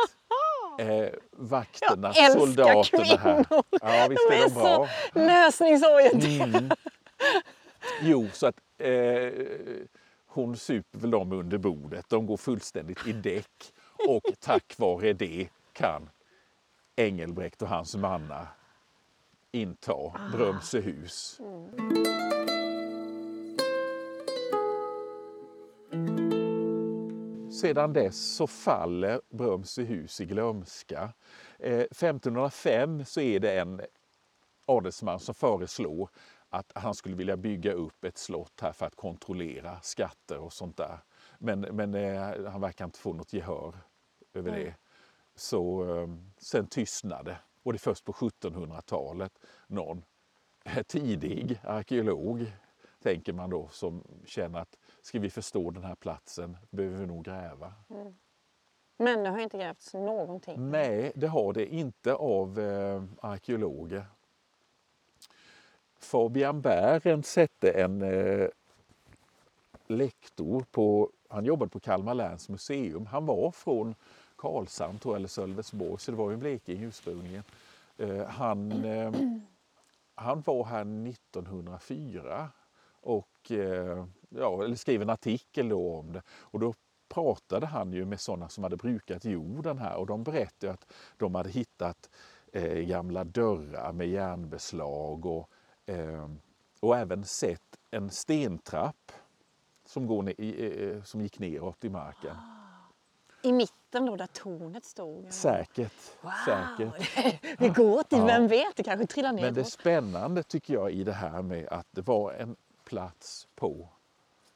eh, 0.79 1.09
vakterna, 1.31 2.11
Jag 2.15 2.31
soldaterna 2.31 3.03
här. 3.03 3.43
kvinnor. 3.43 3.63
Ja, 3.81 4.07
visst 4.09 4.29
De 4.29 4.35
är 4.35 4.39
är 4.39 4.49
de 4.49 4.53
bra. 4.53 4.87
så 5.13 5.19
lösningsorienterade. 5.19 6.57
Mm. 6.57 6.69
Jo, 8.01 8.29
så 8.33 8.47
att 8.47 8.55
eh, 8.77 9.31
hon 10.27 10.57
super 10.57 10.99
väl 10.99 11.11
dem 11.11 11.31
under 11.31 11.57
bordet. 11.57 12.05
De 12.09 12.25
går 12.25 12.37
fullständigt 12.37 13.07
i 13.07 13.11
däck 13.11 13.73
och 14.07 14.23
tack 14.39 14.73
vare 14.77 15.13
det 15.13 15.47
kan 15.73 16.09
Engelbrekt 16.95 17.61
och 17.61 17.67
hans 17.67 17.95
mannar 17.95 18.47
inta 19.51 19.93
Brömsehus. 20.31 21.39
Sedan 27.63 27.93
dess 27.93 28.35
så 28.35 28.47
faller 28.47 29.21
Brömsehus 29.29 30.21
i 30.21 30.25
glömska. 30.25 31.13
Eh, 31.59 31.79
1505 31.79 33.05
så 33.05 33.21
är 33.21 33.39
det 33.39 33.59
en 33.59 33.81
adelsman 34.65 35.19
som 35.19 35.35
föreslår 35.35 36.09
att 36.49 36.71
han 36.75 36.95
skulle 36.95 37.15
vilja 37.15 37.37
bygga 37.37 37.73
upp 37.73 38.03
ett 38.03 38.17
slott 38.17 38.61
här 38.61 38.71
för 38.71 38.85
att 38.85 38.95
kontrollera 38.95 39.79
skatter 39.81 40.37
och 40.37 40.53
sånt 40.53 40.77
där. 40.77 40.97
Men, 41.37 41.59
men 41.59 41.93
eh, 41.93 42.51
han 42.51 42.61
verkar 42.61 42.85
inte 42.85 42.99
få 42.99 43.13
något 43.13 43.33
gehör 43.33 43.75
över 44.33 44.49
Mm. 44.51 44.63
det. 44.63 44.75
Så 45.35 45.95
eh, 45.97 46.07
sen 46.37 46.67
tystnade 46.67 47.37
och 47.63 47.73
det 47.73 47.77
är 47.77 47.79
först 47.79 48.05
på 48.05 48.11
1700-talet 48.11 49.39
någon 49.67 50.03
eh, 50.65 50.83
tidig 50.83 51.59
arkeolog, 51.63 52.51
tänker 53.03 53.33
man 53.33 53.49
då, 53.49 53.69
som 53.71 54.03
känner 54.25 54.59
att 54.59 54.77
ska 55.03 55.19
vi 55.19 55.29
förstå 55.29 55.71
den 55.71 55.83
här 55.83 55.95
platsen 55.95 56.57
behöver 56.69 56.97
vi 56.97 57.05
nog 57.05 57.25
gräva. 57.25 57.73
Men 58.97 59.23
det 59.23 59.29
har 59.29 59.39
inte 59.39 59.57
grävts 59.57 59.93
någonting. 59.93 60.71
Nej, 60.71 61.11
det 61.15 61.27
har 61.27 61.53
det 61.53 61.73
inte 61.73 62.13
av 62.13 62.59
eh, 62.59 63.03
arkeologer. 63.21 64.05
Fabian 65.99 66.61
Bärent 66.61 67.25
sätte 67.25 67.71
en 67.71 68.01
eh, 68.01 68.47
lektor 69.87 70.65
på, 70.71 71.09
han 71.29 71.45
jobbade 71.45 71.71
på 71.71 71.79
Kalmar 71.79 72.13
läns 72.13 72.49
museum. 72.49 73.05
Han 73.05 73.25
var 73.25 73.51
från 73.51 73.95
Karlshamn 74.35 74.99
tror 74.99 75.13
jag, 75.13 75.19
eller 75.19 75.27
Sölvesborg, 75.27 75.99
så 75.99 76.11
det 76.11 76.17
var 76.17 76.31
ju 76.31 76.37
Blekinge 76.37 76.85
ursprungligen. 76.85 77.43
Eh, 77.97 78.25
han, 78.25 78.85
eh, 78.85 79.13
han 80.15 80.41
var 80.41 80.63
här 80.63 81.09
1904 81.09 82.49
och 83.01 83.51
eh, 83.51 84.05
ja, 84.37 84.63
eller 84.63 84.75
skrev 84.75 85.01
en 85.01 85.09
artikel 85.09 85.69
då 85.69 85.95
om 85.95 86.13
det. 86.13 86.21
Och 86.29 86.59
då 86.59 86.73
pratade 87.09 87.65
han 87.65 87.93
ju 87.93 88.05
med 88.05 88.19
sådana 88.19 88.49
som 88.49 88.63
hade 88.63 88.77
brukat 88.77 89.25
jorden 89.25 89.77
här 89.77 89.95
och 89.95 90.07
de 90.07 90.23
berättade 90.23 90.73
att 90.73 90.93
de 91.17 91.35
hade 91.35 91.49
hittat 91.49 92.09
eh, 92.53 92.79
gamla 92.79 93.23
dörrar 93.23 93.91
med 93.93 94.07
järnbeslag 94.07 95.25
och, 95.25 95.49
eh, 95.85 96.29
och 96.79 96.97
även 96.97 97.25
sett 97.25 97.77
en 97.91 98.09
stentrapp 98.09 99.11
som, 99.85 100.07
går 100.07 100.23
ner, 100.23 100.41
i, 100.41 100.89
eh, 100.89 101.03
som 101.03 101.21
gick 101.21 101.39
neråt 101.39 101.83
i 101.83 101.89
marken. 101.89 102.35
I 103.41 103.51
mitten 103.51 104.05
då 104.05 104.15
där 104.15 104.27
tornet 104.27 104.85
stod. 104.85 105.33
Säkert. 105.33 105.93
Wow. 106.21 106.31
säkert. 106.45 106.93
Det 107.59 107.69
går 107.69 108.03
till, 108.03 108.17
Ja. 108.17 108.25
vem 108.25 108.47
vet, 108.47 108.75
det 108.75 108.83
kanske 108.83 109.07
trillar 109.07 109.31
ner. 109.31 109.41
Men 109.41 109.53
det 109.53 109.63
spännande 109.63 110.43
tycker 110.43 110.73
jag 110.73 110.91
i 110.91 111.03
det 111.03 111.13
här 111.13 111.41
med 111.41 111.67
att 111.67 111.87
det 111.91 112.01
var 112.01 112.33
en 112.33 112.55
plats 112.85 113.47
på 113.55 113.89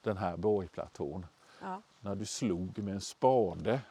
den 0.07 0.17
här 0.17 0.37
borgplatån. 0.37 1.25
Ja. 1.61 1.81
När 1.99 2.15
du 2.15 2.25
slog 2.25 2.77
med 2.79 2.93
en 2.93 3.01
spade 3.01 3.81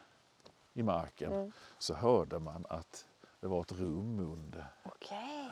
i 0.73 0.83
marken 0.83 1.33
Mm. 1.33 1.51
så 1.77 1.93
hörde 1.93 2.39
man 2.39 2.65
att 2.69 3.05
det 3.39 3.47
var 3.47 3.61
ett 3.61 3.71
rum 3.71 4.19
under. 4.19 4.65
Okej. 4.83 5.49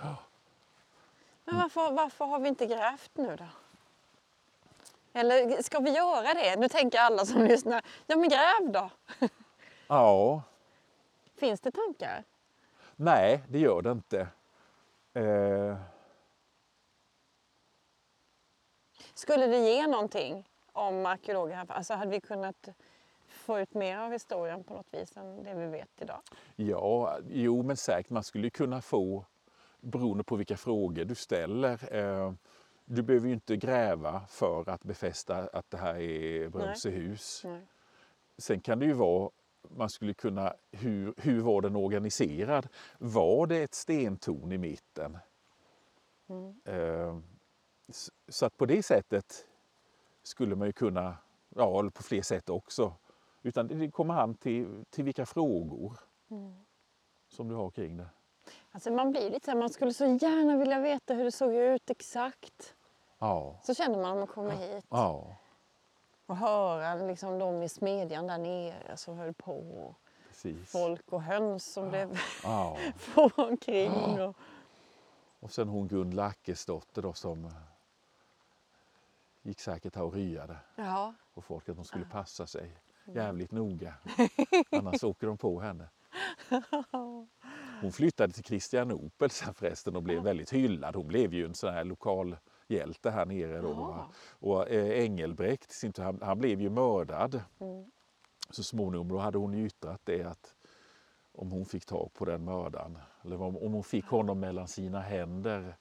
Men 1.46 1.58
varför, 1.58 1.92
varför 1.92 2.26
har 2.26 2.40
vi 2.40 2.48
inte 2.50 2.66
grävt 2.66 3.12
nu 3.14 3.36
då? 3.36 3.46
Eller 5.14 5.62
ska 5.62 5.80
vi 5.80 5.92
göra 5.96 6.34
det? 6.34 6.56
Nu 6.60 6.70
tänker 6.70 7.00
alla 7.00 7.26
som 7.26 7.42
lyssnar, 7.42 7.82
ja 8.08 8.16
men 8.18 8.30
gräv 8.30 8.72
då! 8.72 8.90
Ja, 9.88 10.42
Finns 11.36 11.60
det 11.62 11.72
tankar? 11.72 12.24
nej 12.96 13.44
det 13.50 13.60
gör 13.60 13.82
det 13.82 13.92
inte. 13.92 14.28
Eh, 15.14 15.78
Skulle 19.14 19.48
det 19.48 19.58
ge 19.58 19.88
någonting 19.88 20.50
om 20.76 21.06
arkeologer 21.06 21.56
här? 21.56 21.66
Alltså 21.72 21.94
hade 21.94 22.12
vi 22.12 22.22
kunnat 22.22 22.70
få 23.28 23.60
ut 23.60 23.74
mer 23.74 23.98
av 23.98 24.12
historien 24.12 24.64
på 24.64 24.74
något 24.74 24.88
vis 24.94 25.18
än 25.18 25.44
det 25.44 25.54
vi 25.54 25.66
vet 25.66 26.02
idag? 26.02 26.20
ja, 26.56 27.18
jo 27.28 27.64
men 27.64 27.78
säkert 27.78 28.10
man 28.10 28.24
skulle 28.24 28.50
kunna 28.50 28.82
få, 28.82 29.26
beroende 29.80 30.24
på 30.24 30.36
vilka 30.36 30.58
frågor 30.58 31.06
du 31.06 31.16
ställer, 31.16 31.96
eh, 31.96 32.34
du 32.86 33.02
behöver 33.02 33.28
ju 33.28 33.34
inte 33.34 33.56
gräva 33.58 34.22
för 34.30 34.70
att 34.70 34.84
befästa 34.84 35.50
att 35.54 35.72
det 35.72 35.78
här 35.78 35.96
är 35.96 36.50
Brömsehus. 36.50 37.46
Sen 38.38 38.60
kan 38.60 38.80
det 38.80 38.86
ju 38.86 38.94
vara, 38.94 39.30
man 39.62 39.90
skulle 39.90 40.14
kunna, 40.14 40.54
hur, 40.72 41.14
hur 41.18 41.42
var 41.42 41.62
den 41.62 41.76
organiserad? 41.76 42.68
Var 42.98 43.48
det 43.48 43.64
ett 43.64 43.74
stentorn 43.74 44.52
i 44.52 44.58
mitten? 44.58 45.18
Mm. 46.28 46.56
Eh, 46.66 47.20
Så 48.28 48.46
att 48.46 48.58
på 48.58 48.66
det 48.66 48.84
sättet 48.84 49.46
skulle 50.28 50.56
man 50.56 50.68
ju 50.68 50.74
kunna, 50.74 51.18
ja 51.50 51.90
på 51.94 52.04
fler 52.04 52.22
sätt 52.22 52.50
också. 52.50 52.94
Utan 53.42 53.68
det 53.68 53.92
kommer 53.92 54.14
an 54.14 54.36
till, 54.36 54.86
till 54.90 55.04
vilka 55.04 55.26
frågor 55.26 55.98
Mm. 56.32 56.56
som 57.28 57.48
du 57.48 57.56
har 57.56 57.70
kring 57.72 57.98
det. 57.98 58.10
Alltså 58.72 58.92
man 58.92 59.12
blir 59.12 59.30
lite 59.30 59.52
så 59.52 59.58
man 59.58 59.70
skulle 59.70 59.94
så 59.94 60.06
gärna 60.06 60.58
vilja 60.58 60.80
veta 60.80 61.14
hur 61.14 61.24
det 61.24 61.32
såg 61.32 61.54
ut 61.54 61.90
exakt. 61.90 62.76
Ja, 63.20 63.60
Så 63.64 63.74
känner 63.74 63.96
man 64.02 64.10
när 64.12 64.16
man 64.16 64.28
kommer 64.28 64.52
hit. 64.52 64.86
ja 64.90 65.36
Och 66.26 66.38
höra 66.38 66.96
liksom 66.96 67.40
de 67.40 67.64
i 67.64 67.70
smedjan 67.70 68.28
där 68.28 68.38
nere 68.38 68.98
som 68.98 69.18
höll 69.18 69.34
på. 69.34 69.96
precis. 70.28 70.72
Folk 70.72 71.12
och 71.14 71.22
höns 71.22 71.74
som 71.74 71.90
blev 71.90 72.18
Ja. 72.44 72.78
omkring. 73.36 74.22
Och, 74.22 74.36
Och 75.40 75.52
sen 75.52 75.68
hon 75.70 75.88
Gun 75.88 76.12
Lackesdotter 76.12 77.02
då 77.02 77.14
som 77.14 77.52
gick 79.46 79.60
säkert 79.60 79.96
här 79.96 80.04
och 80.04 80.14
ryade. 80.14 80.58
ja. 80.76 81.14
på 81.34 81.42
folk 81.42 81.70
att 81.70 81.76
de 81.76 81.86
skulle 81.86 82.06
passa 82.06 82.48
sig 82.48 82.78
jävligt 83.06 83.52
noga. 83.52 83.94
Annars 84.72 85.04
åker 85.04 85.28
de 85.28 85.38
på 85.38 85.60
henne. 85.60 85.90
Hon 87.82 87.92
flyttade 87.92 88.34
till 88.34 88.44
Kristianopel 88.44 89.30
sen 89.30 89.54
förresten 89.54 89.96
och 89.96 90.04
blev 90.04 90.24
väldigt 90.24 90.54
hyllad. 90.54 90.96
Hon 90.96 91.08
blev 91.08 91.34
ju 91.34 91.46
en 91.46 91.54
sån 91.54 91.74
här 91.74 91.84
lokal 91.84 92.38
hjälte 92.68 93.12
här 93.12 93.26
nere. 93.26 93.62
Då. 93.62 94.06
Och 94.30 94.70
eh, 94.70 95.04
Engelbrekt, 95.04 95.98
han, 95.98 96.20
han 96.22 96.40
blev 96.40 96.62
ju 96.62 96.70
mördad 96.70 97.42
Mm. 97.60 97.92
så 98.50 98.64
småningom. 98.64 99.08
Då 99.08 99.18
hade 99.18 99.38
hon 99.38 99.54
yttrat 99.54 100.02
det 100.04 100.24
att 100.24 100.56
om 101.32 101.52
hon 101.52 101.66
fick 101.66 101.86
tag 101.86 102.14
på 102.14 102.26
den 102.26 102.44
mördaren, 102.44 102.98
eller 103.24 103.42
om, 103.42 103.58
om 103.58 103.74
hon 103.74 103.84
fick 103.84 104.06
honom 104.06 104.40
mellan 104.40 104.68
sina 104.68 105.00
händer, 105.00 105.78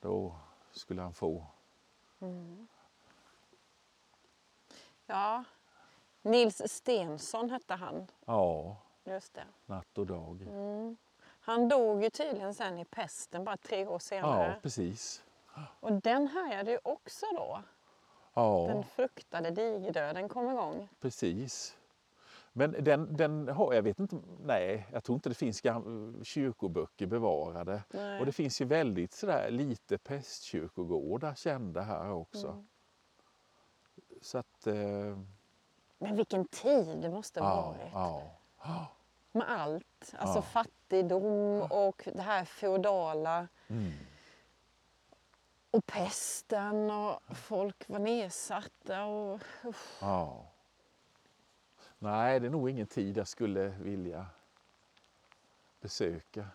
då 0.00 0.36
skulle 0.72 1.02
han 1.02 1.14
få. 1.14 1.46
Ja. 5.06 5.44
Nils 6.22 6.62
Stensson 6.72 7.50
hette 7.50 7.74
han. 7.74 8.06
Ja, 8.24 8.76
Just 9.04 9.34
det. 9.34 9.44
natt 9.66 9.98
och 9.98 10.06
dag. 10.06 10.42
Mm. 10.42 10.96
Han 11.40 11.68
dog 11.68 12.02
ju 12.02 12.10
tydligen 12.10 12.54
sen 12.54 12.78
i 12.78 12.84
pesten 12.84 13.44
bara 13.44 13.56
tre 13.56 13.86
år 13.86 13.92
Ja, 13.92 13.98
senare. 13.98 14.58
precis. 14.62 15.22
Och 15.80 15.92
den 15.92 16.26
härjade 16.28 16.70
ju 16.70 16.78
också 16.82 17.26
då. 17.32 17.62
Ja, 18.34 18.64
Den 18.68 18.84
fruktade 18.84 19.50
digerdöden 19.50 20.28
kom 20.28 20.50
igång. 20.50 20.88
precis. 21.00 21.76
Men 22.56 22.84
den, 22.84 23.16
den 23.16 23.48
har, 23.48 23.74
jag 23.74 23.82
vet 23.82 23.98
inte, 23.98 24.16
nej, 24.40 24.86
jag 24.92 25.04
tror 25.04 25.14
inte 25.14 25.28
det 25.28 25.34
finns 25.34 25.62
kyrkoböcker 26.22 27.06
bevarade. 27.06 27.82
Nej. 27.90 28.20
Och 28.20 28.26
det 28.26 28.32
finns 28.32 28.60
ju 28.60 28.64
väldigt 28.64 29.12
sådär 29.12 29.50
lite 29.50 29.98
pestkyrkogårdar 29.98 31.34
kända 31.34 31.82
här 31.82 32.10
också. 32.10 32.48
Mm. 32.48 32.66
Så 34.22 34.38
att, 34.38 34.66
eh, 34.66 35.18
Men 35.98 36.16
vilken 36.16 36.44
tid 36.44 36.98
det 37.02 37.10
måste 37.10 37.40
ha 37.40 37.48
ja, 37.50 37.66
varit. 37.66 37.90
ja. 38.64 38.86
Med 39.32 39.50
allt. 39.50 40.14
Alltså 40.18 40.38
Ja. 40.38 40.42
fattigdom 40.42 41.62
och 41.70 42.08
det 42.14 42.22
här 42.22 42.44
feodala. 42.44 43.48
Mm. 43.68 43.92
Och 45.70 45.86
pesten 45.86 46.90
och 46.90 47.36
folk 47.36 47.88
var 47.88 47.98
nedsatta. 47.98 49.04
Och, 49.04 49.40
usch. 49.64 49.98
ja. 50.00 50.46
Nej, 52.04 52.40
det 52.40 52.46
är 52.46 52.50
nog 52.50 52.70
ingen 52.70 52.86
tid 52.86 53.16
jag 53.16 53.28
skulle 53.28 53.68
vilja 53.68 54.26
besöka. 55.80 56.46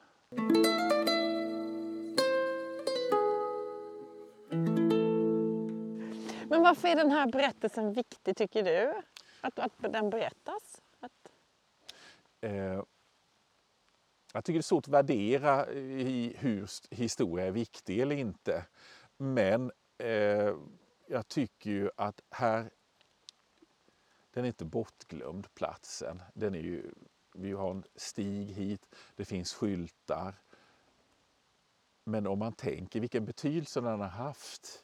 Men 6.50 6.62
varför 6.62 6.88
är 6.88 6.96
den 6.96 7.12
här 7.12 7.28
berättelsen 7.32 7.94
viktig 7.94 8.38
tycker 8.38 8.64
du? 8.64 8.94
Att, 9.42 9.60
att 9.60 9.72
den 9.94 10.10
berättas? 10.10 10.82
Att, 11.00 11.12
Eh, 12.42 12.84
jag 14.34 14.46
tycker 14.46 14.54
det 14.54 14.60
är 14.60 14.62
svårt 14.62 14.88
att 14.88 14.94
värdera 14.94 15.72
i 15.72 16.36
hur 16.40 16.64
st- 16.64 16.96
historia 16.96 17.46
är 17.46 17.52
viktig 17.52 18.00
eller 18.00 18.16
inte. 18.16 18.66
Men 19.18 19.72
eh, 19.98 20.54
jag 21.08 21.28
tycker 21.28 21.70
ju 21.70 21.90
att 21.96 22.22
här, 22.32 22.70
den 24.34 24.44
är 24.44 24.48
inte 24.48 24.66
bortglömd 24.66 25.54
platsen. 25.54 26.22
Den 26.34 26.56
är 26.56 26.60
ju, 26.60 26.92
vi 27.34 27.52
har 27.52 27.72
en 27.72 27.84
stig 27.96 28.48
hit, 28.48 28.96
det 29.16 29.26
finns 29.26 29.54
skyltar. 29.54 30.36
Men 32.04 32.28
om 32.28 32.40
man 32.40 32.54
tänker 32.54 33.00
vilken 33.00 33.26
betydelse 33.26 33.82
den 33.82 34.00
har 34.00 34.08
haft 34.08 34.84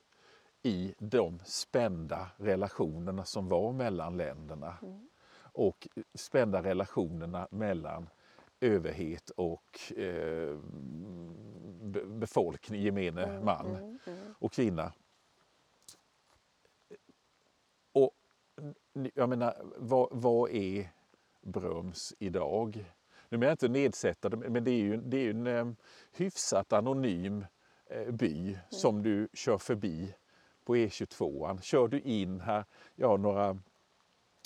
i 0.63 0.95
de 0.97 1.39
spända 1.45 2.27
relationerna 2.37 3.25
som 3.25 3.49
var 3.49 3.73
mellan 3.73 4.17
länderna 4.17 4.77
och 5.37 5.87
spända 6.13 6.63
relationerna 6.63 7.47
mellan 7.51 8.09
överhet 8.59 9.29
och 9.29 9.91
eh, 9.97 10.57
be- 11.81 12.05
befolkning, 12.05 12.81
gemene 12.81 13.39
man 13.43 13.99
och 14.39 14.51
kvinna. 14.53 14.85
Och 14.85 14.91
n- 14.91 15.04
jag 19.13 19.29
menar, 19.29 19.55
vad, 19.77 20.07
vad 20.11 20.49
är 20.49 20.89
Bröms 21.41 22.13
idag? 22.19 22.93
Nu 23.29 23.37
menar 23.37 23.47
jag 23.47 23.53
inte 23.53 23.67
nedsättande, 23.67 24.49
men 24.49 24.63
det 24.63 24.71
är 24.71 24.81
ju, 24.81 24.97
det 24.97 25.17
är 25.17 25.33
ju 25.33 25.57
en 25.59 25.75
hyfsat 26.11 26.73
anonym 26.73 27.45
eh, 27.85 28.11
by 28.11 28.57
som 28.69 29.03
du 29.03 29.27
kör 29.33 29.57
förbi 29.57 30.15
på 30.65 30.75
E22. 30.75 31.61
Kör 31.61 31.87
du 31.87 31.99
in 31.99 32.41
här, 32.41 32.65
ja 32.95 33.17
några 33.17 33.57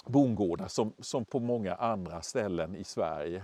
bondgårdar 0.05 0.67
som, 0.67 0.93
som 0.99 1.25
på 1.25 1.39
många 1.39 1.75
andra 1.75 2.21
ställen 2.21 2.75
i 2.75 2.83
Sverige. 2.83 3.43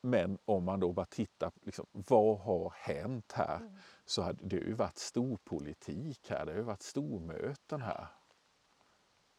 Men 0.00 0.38
om 0.44 0.64
man 0.64 0.80
då 0.80 0.92
bara 0.92 1.06
tittar, 1.06 1.52
liksom, 1.62 1.86
vad 1.92 2.38
har 2.38 2.72
hänt 2.76 3.32
här? 3.32 3.60
Så 4.04 4.22
har 4.22 4.32
det 4.32 4.56
ju 4.56 4.72
varit 4.72 4.98
storpolitik 4.98 6.30
här, 6.30 6.46
det 6.46 6.52
har 6.52 6.58
ju 6.58 6.64
varit 6.64 6.82
stormöten 6.82 7.82
här. 7.82 8.06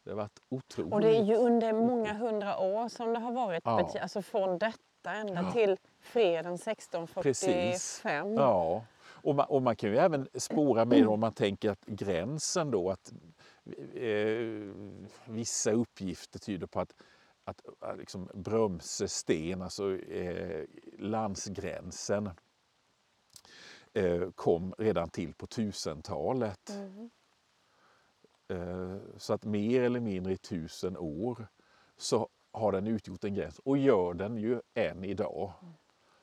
Det 0.10 0.14
har 0.16 0.22
varit 0.22 0.40
otroligt. 0.50 0.94
och 0.94 1.02
det 1.02 1.18
är 1.18 1.24
ju 1.24 1.36
under 1.36 1.74
många 1.74 2.14
hundra 2.14 2.60
år 2.60 2.90
som 2.90 3.14
det 3.14 3.20
har 3.20 3.32
varit. 3.32 3.62
Ja. 3.66 3.90
Alltså 4.02 4.22
från 4.22 4.58
detta 4.58 5.12
ända 5.14 5.42
Ja. 5.42 5.52
till 5.52 5.78
freden 6.00 6.58
Precis. 6.58 6.68
1645. 6.68 8.34
Ja, 8.34 8.86
och 9.02 9.36
man, 9.36 9.46
och 9.46 9.62
man 9.62 9.76
kan 9.76 9.90
ju 9.90 9.98
även 9.98 10.28
spåra 10.34 10.86
med 10.86 11.08
om 11.08 11.20
man 11.20 11.34
tänker 11.34 11.70
att 11.70 11.86
gränsen 11.86 12.72
då, 12.72 12.90
att 12.92 13.14
eh, 13.94 14.74
vissa 15.26 15.72
uppgifter 15.72 16.40
tyder 16.40 16.68
på 16.68 16.80
att, 16.80 16.94
att, 17.44 17.62
att 17.80 17.98
liksom 17.98 18.30
Brömse 18.34 19.08
sten, 19.08 19.62
alltså 19.62 19.96
eh, 19.98 20.66
landsgränsen, 21.00 22.30
eh, 23.94 24.30
kom 24.36 24.74
redan 24.78 25.10
till 25.10 25.34
på 25.34 25.46
1000-talet. 25.46 26.70
Mm. 26.70 27.10
Eh, 28.50 28.98
så 29.18 29.34
att 29.34 29.46
mer 29.46 29.82
eller 29.82 30.00
mindre 30.00 30.34
i 30.34 30.38
tusen 30.38 30.98
år 30.98 31.48
så 31.98 32.30
har 32.52 32.72
den 32.72 32.88
utgjort 32.88 33.24
en 33.24 33.34
gräns 33.34 33.60
och 33.60 33.78
gör 33.78 34.14
den 34.14 34.38
ju 34.38 34.62
än 34.74 35.04
idag. 35.04 35.52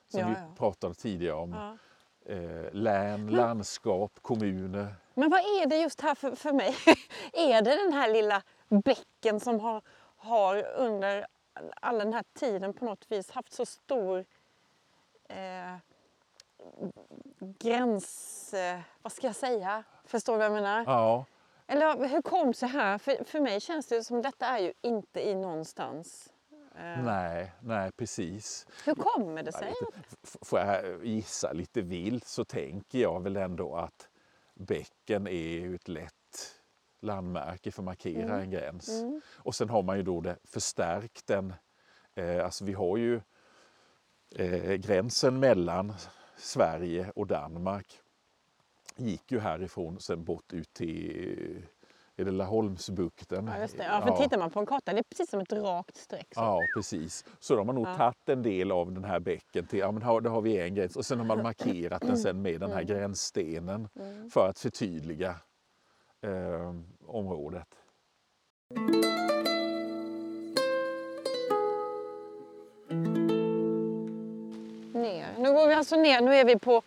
Som 0.09 0.21
Ja, 0.21 0.27
vi 0.29 0.33
ja. 0.33 0.55
pratade 0.57 0.95
tidigare 0.95 1.35
om. 1.37 1.53
Ja. 1.53 1.77
Eh, 2.33 2.73
län, 2.73 3.27
landskap, 3.27 4.13
kommuner. 4.23 4.95
Men 5.15 5.31
vad 5.31 5.41
är 5.41 5.67
det 5.67 5.77
just 5.77 6.01
här 6.01 6.15
för, 6.15 6.35
för 6.35 6.53
mig? 6.53 6.77
är 7.33 7.63
det 7.63 7.85
den 7.85 7.93
här 7.93 8.13
lilla 8.13 8.43
bäcken 8.69 9.41
som 9.41 9.61
har, 9.61 9.83
har 10.17 10.63
under 10.63 11.27
all 11.81 11.99
den 11.99 12.13
här 12.13 12.25
tiden 12.39 12.73
på 12.73 12.85
något 12.85 13.05
vis 13.09 13.31
haft 13.31 13.53
så 13.53 13.67
stor 13.67 14.25
eh, 15.29 15.77
gräns... 17.59 18.55
Eh, 18.55 18.81
vad 19.03 19.13
ska 19.13 19.27
jag 19.27 19.37
säga? 19.37 19.85
Förstår 20.05 20.33
du 20.33 20.39
vad 20.39 20.47
jag 20.47 20.53
menar? 20.53 20.85
Ja, 20.87 21.25
Eller 21.69 22.09
hur 22.09 22.23
kom 22.23 22.53
det 22.61 22.67
här? 22.67 22.99
För, 22.99 23.25
för 23.25 23.41
mig 23.41 23.61
känns 23.61 23.87
det 23.87 24.05
som 24.05 24.23
detta 24.23 24.47
är 24.47 24.59
ju 24.59 24.73
inte 24.83 25.21
i 25.21 25.35
någonstans. 25.35 26.33
Eh, 26.77 27.05
nej, 27.05 27.53
nej 27.61 27.93
precis. 27.93 28.67
hur 28.85 28.95
kommer 28.95 29.43
det 29.43 29.53
sig? 29.53 29.75
Får 30.23 30.59
jag 30.59 31.07
gissa 31.07 31.53
lite 31.53 31.83
vilt 31.83 32.27
så 32.27 32.45
tänker 32.45 32.99
jag 32.99 33.23
väl 33.23 33.37
ändå 33.37 33.77
att 33.77 34.09
bäcken 34.55 35.27
är 35.27 35.75
ett 35.75 35.89
lätt 35.89 36.13
landmärke 37.01 37.73
för 37.73 37.83
att 37.83 37.85
markera 37.85 38.41
en 38.41 38.51
gräns. 38.51 39.05
Och 39.33 39.55
sen 39.55 39.69
har 39.69 39.83
man 39.83 39.97
ju 39.97 40.03
då 40.03 40.21
det 40.21 40.37
förstärkt 40.45 41.27
den. 41.27 41.55
Eh, 42.15 42.45
alltså 42.45 42.65
vi 42.65 42.73
har 42.73 42.97
ju 42.97 43.21
eh, 44.37 44.75
gränsen 44.75 45.41
mellan 45.41 45.93
Sverige 46.37 47.13
och 47.15 47.27
Danmark 47.27 48.03
gick 48.97 49.33
ju 49.33 49.39
härifrån 49.41 50.01
sen 50.01 50.25
bort 50.25 50.53
ut 50.53 50.73
till 50.75 51.63
är 52.19 52.25
det 52.25 52.31
Laholmsbukten. 52.31 53.47
Ja, 53.47 53.61
just 53.61 53.77
det. 53.79 53.85
Ja, 53.85 54.03
för 54.07 54.23
tittar 54.25 54.39
man 54.39 54.51
på 54.51 54.61
en 54.61 54.67
karta, 54.67 54.93
det 54.93 54.99
är 54.99 55.03
precis 55.03 55.31
som 55.31 55.41
ett 55.41 55.53
rakt 55.53 55.97
streck. 55.97 56.27
Så. 56.35 56.41
Ja, 56.41 56.61
precis. 56.77 57.25
Så 57.41 57.55
då 57.55 57.61
har 57.61 57.65
man 57.65 57.75
nog 57.75 57.87
Ja. 57.87 57.97
tagit 57.97 58.29
en 58.29 58.43
del 58.43 58.73
av 58.73 58.93
den 58.93 59.05
här 59.05 59.21
bäcken 59.21 59.67
till, 59.67 59.79
ja 59.79 59.93
men 59.93 60.23
då 60.23 60.31
har 60.31 60.41
vi 60.41 60.59
en 60.61 60.75
gräns 60.75 60.97
och 60.97 61.07
sen 61.07 61.19
har 61.19 61.27
man 61.27 61.43
markerat 61.43 62.03
den 62.03 62.19
sen 62.19 62.43
med 62.43 62.61
den 62.61 62.71
här 62.71 62.83
Mm. 62.83 62.87
gränsstenen 62.87 63.89
för 64.33 64.49
att 64.49 64.59
förtydliga 64.59 65.35
eh, 66.23 66.75
området. 67.07 67.69
Ner. 74.95 75.27
Nu 75.39 75.53
går 75.53 75.69
vi 75.69 75.75
alltså 75.75 75.97
ner. 75.97 76.21
Nu 76.21 76.35
är 76.35 76.45
vi 76.45 76.59
på... 76.59 76.83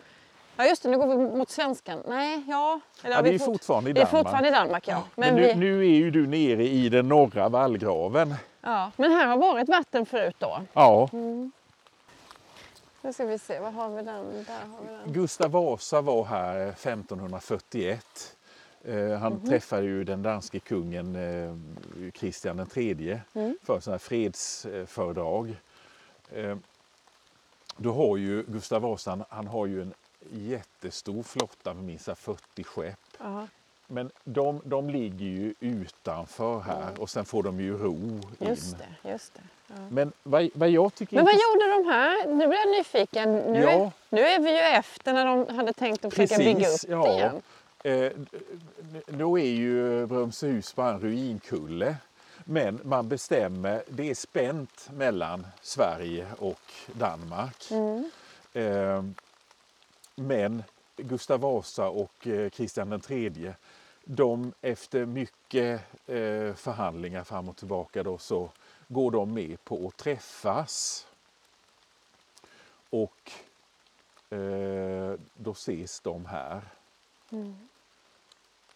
Ja 0.60 0.66
just 0.66 0.82
det, 0.82 0.88
nu 0.88 0.98
går 0.98 1.06
vi 1.06 1.16
mot 1.38 1.50
svenskan. 1.50 2.02
Nej, 2.08 2.42
ja. 2.48 2.80
Eller 3.04 3.16
Ja, 3.16 3.22
vi 3.22 3.34
är 3.34 3.38
fort- 3.38 3.44
fortfarande 3.46 3.90
i 3.90 3.92
Vi 3.92 4.00
är 4.00 4.04
Danmark. 4.04 4.24
fortfarande 4.24 4.48
i 4.48 4.52
Danmark, 4.52 4.88
ja. 4.88 5.02
Men, 5.14 5.34
Men, 5.34 5.42
nu, 5.42 5.48
vi, 5.48 5.54
nu 5.54 5.80
är 5.80 5.90
ju 5.96 6.10
du 6.10 6.26
nere 6.26 6.64
i 6.68 6.88
den 6.88 7.08
norra 7.08 7.48
vallgraven. 7.48 8.34
ja. 8.60 8.90
men 8.96 9.10
här 9.12 9.26
har 9.26 9.36
varit 9.36 9.68
vatten 9.68 10.06
förut 10.06 10.36
då. 10.38 10.60
Ja, 10.72 11.08
Nu 13.02 13.12
ska 13.12 13.24
vi 13.24 13.38
se, 13.38 13.58
vad 13.60 13.72
har 13.74 13.88
vi 13.88 13.96
den? 13.96 14.04
Där 14.06 14.54
har 14.70 14.82
vi 14.88 14.94
den. 15.04 15.12
Gustav 15.12 15.50
Vasa 15.50 16.00
var 16.00 16.24
här 16.24 16.72
1541. 16.72 18.36
Eh, 18.84 19.10
Han 19.18 19.32
Mhm. 19.32 19.46
träffade 19.48 19.82
ju 19.82 20.04
den 20.04 20.22
danske 20.22 20.58
kungen 20.58 21.16
eh, 21.16 22.10
Kristian 22.12 22.66
III 22.76 23.20
Mm. 23.34 23.58
för 23.62 23.80
sådana 23.80 23.94
här 23.94 23.98
fredsföredrag. 23.98 25.56
Eh, 26.32 26.56
då 27.76 27.92
har 27.92 28.16
ju 28.16 28.42
Gustav 28.42 28.82
Vasa, 28.82 29.18
han 29.28 29.46
har 29.46 29.66
ju 29.66 29.82
en 29.82 29.94
jättestor 30.30 31.22
flotta 31.22 31.74
med 31.74 31.84
minst 31.84 32.08
40 32.18 32.64
skepp. 32.64 32.98
Ja. 33.18 33.46
Men 33.86 34.10
de, 34.24 34.60
de 34.64 34.90
ligger 34.90 35.26
ju 35.26 35.54
utanför 35.60 36.60
här 36.60 37.00
och 37.00 37.10
sen 37.10 37.24
får 37.24 37.42
de 37.42 37.60
ju 37.60 37.78
ro 37.78 37.94
in. 37.94 38.22
Just 38.38 38.76
det, 38.78 39.10
just 39.10 39.34
det. 39.34 39.40
Ja. 39.66 39.74
Men 39.90 40.12
vad, 40.22 40.48
vad 40.54 40.70
jag 40.70 40.94
tycker 40.94 41.16
Men 41.16 41.24
vad 41.24 41.34
gjorde 41.34 41.82
de 41.82 41.90
här? 41.90 42.26
Nu 42.26 42.46
blir 42.46 42.58
jag 42.58 42.78
nyfiken. 42.78 43.34
Nu, 43.34 43.60
Ja. 43.60 43.70
är, 43.70 43.90
nu 44.08 44.20
är 44.20 44.40
vi 44.40 44.50
ju 44.50 44.58
efter 44.58 45.12
när 45.12 45.26
de 45.26 45.56
hade 45.56 45.72
tänkt 45.72 46.04
att 46.04 46.14
försöka 46.14 46.38
bygga 46.38 46.68
upp 46.68 46.80
det 46.80 46.92
ja. 46.92 47.12
igen. 47.12 47.42
Eh, 47.84 48.12
då 49.06 49.38
är 49.38 49.50
ju 49.50 50.06
Brömsehus 50.06 50.74
bara 50.74 50.90
en 50.90 51.00
ruinkulle. 51.00 51.96
Men 52.44 52.80
man 52.84 53.08
bestämmer, 53.08 53.82
det 53.88 54.10
är 54.10 54.14
spänt 54.14 54.88
mellan 54.92 55.46
Sverige 55.62 56.26
och 56.38 56.60
Danmark. 56.86 57.70
Mm. 57.70 58.10
Eh, 58.52 59.04
men 60.20 60.62
Gustav 60.96 61.40
Vasa 61.40 61.88
och 61.88 62.26
eh, 62.26 62.50
Kristian 62.50 63.02
III, 63.08 63.54
de 64.04 64.52
efter 64.60 65.06
mycket 65.06 65.80
eh, 66.06 66.54
förhandlingar 66.54 67.24
fram 67.24 67.48
och 67.48 67.56
tillbaka 67.56 68.02
då, 68.02 68.18
så 68.18 68.50
går 68.88 69.10
de 69.10 69.34
med 69.34 69.64
på 69.64 69.86
att 69.88 69.96
träffas. 69.96 71.06
Och 72.90 73.32
eh, 74.36 75.14
då 75.34 75.50
ses 75.50 76.00
de 76.00 76.26
här. 76.26 76.62
Mm. 77.30 77.68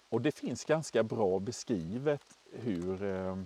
Och 0.08 0.20
det 0.20 0.32
finns 0.32 0.64
ganska 0.64 1.02
bra 1.02 1.38
beskrivet 1.38 2.38
hur 2.52 3.02
eh, 3.02 3.38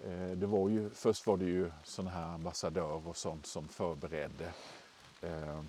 eh, 0.00 0.30
det 0.30 0.46
var 0.46 0.68
ju, 0.68 0.90
först 0.90 1.26
var 1.26 1.36
det 1.36 1.44
ju 1.44 1.70
sådana 1.84 2.10
här 2.10 2.26
ambassadörer 2.34 3.08
och 3.08 3.16
sånt 3.16 3.46
som 3.46 3.68
förberedde 3.68 4.52
eh, 5.20 5.62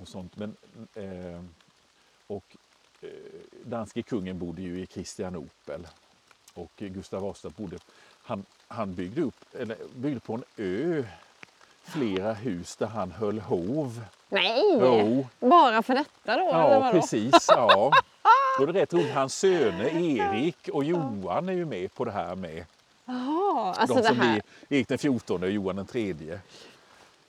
och 0.00 0.08
sånt. 0.08 0.36
Men, 0.36 0.56
eh, 0.94 1.42
och 2.26 2.56
eh, 3.00 3.08
danske 3.64 4.02
kungen 4.02 4.38
bodde 4.38 4.62
ju 4.62 4.80
i 4.80 4.86
Kristianopel 4.86 5.86
och 6.54 6.72
Gustav 6.76 7.22
Vasa 7.22 7.50
bodde, 7.50 7.78
han, 8.22 8.44
han 8.68 8.94
byggde 8.94 9.22
upp, 9.22 9.44
eller 9.54 9.76
byggde 9.94 10.20
på 10.20 10.34
en 10.34 10.44
ö 10.56 11.04
flera 11.82 12.32
hus 12.32 12.76
där 12.76 12.86
han 12.86 13.10
höll 13.10 13.40
hov. 13.40 14.04
Nej! 14.28 14.62
Jo. 14.80 15.26
Bara 15.40 15.82
för 15.82 15.94
detta 15.94 16.36
då? 16.36 16.44
Ja, 16.44 16.90
precis. 16.92 17.46
Ja. 17.48 17.92
Då 18.58 18.62
är 18.62 18.72
det 18.72 18.80
rätt 18.80 18.92
roligt. 18.92 19.14
Hans 19.14 19.34
söner 19.34 19.88
Erik 19.88 20.68
och 20.72 20.84
Johan 20.84 21.48
är 21.48 21.52
ju 21.52 21.64
med 21.64 21.94
på 21.94 22.04
det 22.04 22.10
här 22.10 22.34
med. 22.34 22.64
Jaha, 23.04 23.74
alltså 23.74 23.94
de 23.96 24.02
det 24.02 24.08
som 24.08 24.20
här. 24.20 24.32
blir 24.32 24.78
Erik 24.78 24.88
den 24.88 24.98
14 24.98 25.42
och 25.42 25.50
Johan 25.50 25.76
den 25.76 25.86
tredje. 25.86 26.40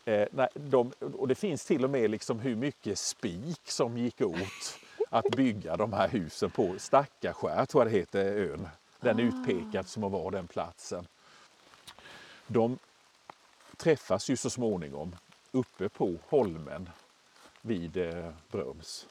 Eh, 0.06 0.28
nej, 0.32 0.48
de, 0.54 0.92
och 1.00 1.28
det 1.28 1.36
finns 1.36 1.66
till 1.66 1.84
och 1.84 1.90
med 1.90 2.12
liksom 2.12 2.40
hur 2.40 2.56
mycket 2.56 3.00
spik 3.00 3.62
som 3.64 3.98
gick 3.98 4.22
åt 4.22 4.80
att 5.10 5.30
bygga 5.30 5.78
de 5.78 5.94
här 5.94 6.08
husen 6.08 6.50
på 6.50 6.76
Stackarskär, 6.78 7.66
tror 7.66 7.84
jag 7.84 7.94
det 7.94 7.98
heter, 7.98 8.26
ön. 8.26 8.68
Den 9.00 9.20
är 9.20 9.24
utpekad 9.24 9.88
som 9.88 10.04
att 10.04 10.12
vara 10.12 10.30
den 10.30 10.48
platsen. 10.48 11.08
De 12.48 12.78
träffas 13.78 14.30
ju 14.30 14.38
så 14.38 14.50
småningom 14.50 15.16
uppe 15.52 15.90
på 15.90 16.16
holmen 16.30 16.90
vid 17.62 17.98
eh, 17.98 18.30
Bröms. 18.52 19.08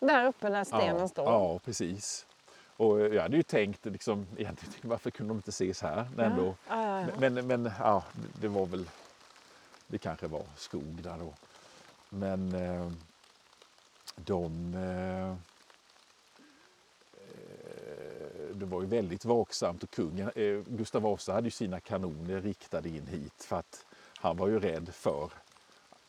Där 0.00 0.26
uppe 0.26 0.50
där 0.50 0.64
stenen 0.64 0.96
ja, 0.98 1.08
står. 1.08 1.24
Ja, 1.24 1.58
precis. 1.58 2.26
Och 2.76 3.00
jag 3.00 3.22
hade 3.22 3.36
ju 3.36 3.42
tänkt 3.42 3.84
liksom, 3.84 4.26
egentligen, 4.36 4.74
varför 4.82 5.10
kunde 5.10 5.30
de 5.30 5.36
inte 5.36 5.50
ses 5.50 5.82
här? 5.82 6.08
Men, 6.16 6.32
ändå, 6.32 6.44
Ja, 6.44 6.54
ja, 6.68 7.00
ja. 7.00 7.06
men, 7.18 7.46
men 7.46 7.70
ja, 7.78 8.04
det 8.40 8.48
var 8.48 8.66
väl, 8.66 8.84
det 9.94 9.98
kanske 9.98 10.26
var 10.26 10.42
skog 10.56 11.02
där 11.02 11.18
då. 11.18 11.34
Men 12.08 12.54
eh, 12.54 12.90
de, 14.16 14.74
eh, 14.74 15.30
eh, 15.30 15.36
det 18.54 18.66
var 18.66 18.80
ju 18.80 18.86
väldigt 18.86 19.24
vaksamt 19.24 19.82
och 19.82 19.90
kungen, 19.90 20.30
eh, 20.34 20.60
Gustav 20.66 21.02
Vasa 21.02 21.32
hade 21.32 21.46
ju 21.46 21.50
sina 21.50 21.80
kanoner 21.80 22.40
riktade 22.40 22.88
in 22.88 23.06
hit 23.06 23.44
för 23.44 23.56
att 23.56 23.86
han 24.16 24.36
var 24.36 24.48
ju 24.48 24.60
rädd 24.60 24.94
för 24.94 25.30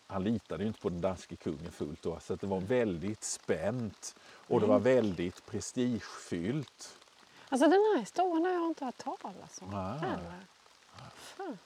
han 0.08 0.24
litade 0.24 0.64
ju 0.64 0.68
inte 0.68 0.82
på 0.82 0.90
den 0.90 1.02
danske 1.02 1.36
kungen 1.36 1.72
fullt 1.72 2.02
då, 2.02 2.20
så 2.20 2.34
att 2.34 2.42
det 2.42 2.48
var 2.48 2.60
väldigt 2.60 3.24
spänt 3.24 4.16
och 4.48 4.62
det 4.62 4.68
var 4.68 4.80
väldigt 4.80 5.46
prestigefyllt. 5.46 6.98
Alltså 7.50 7.68
den 7.68 7.80
här 7.80 8.00
historien 8.00 8.46
har 8.46 8.52
jag 8.52 8.68
inte 8.68 8.86
hört 8.86 8.98
talas 8.98 9.62
om. 9.62 9.74
Heller. 9.74 10.46
Fan. 11.16 11.58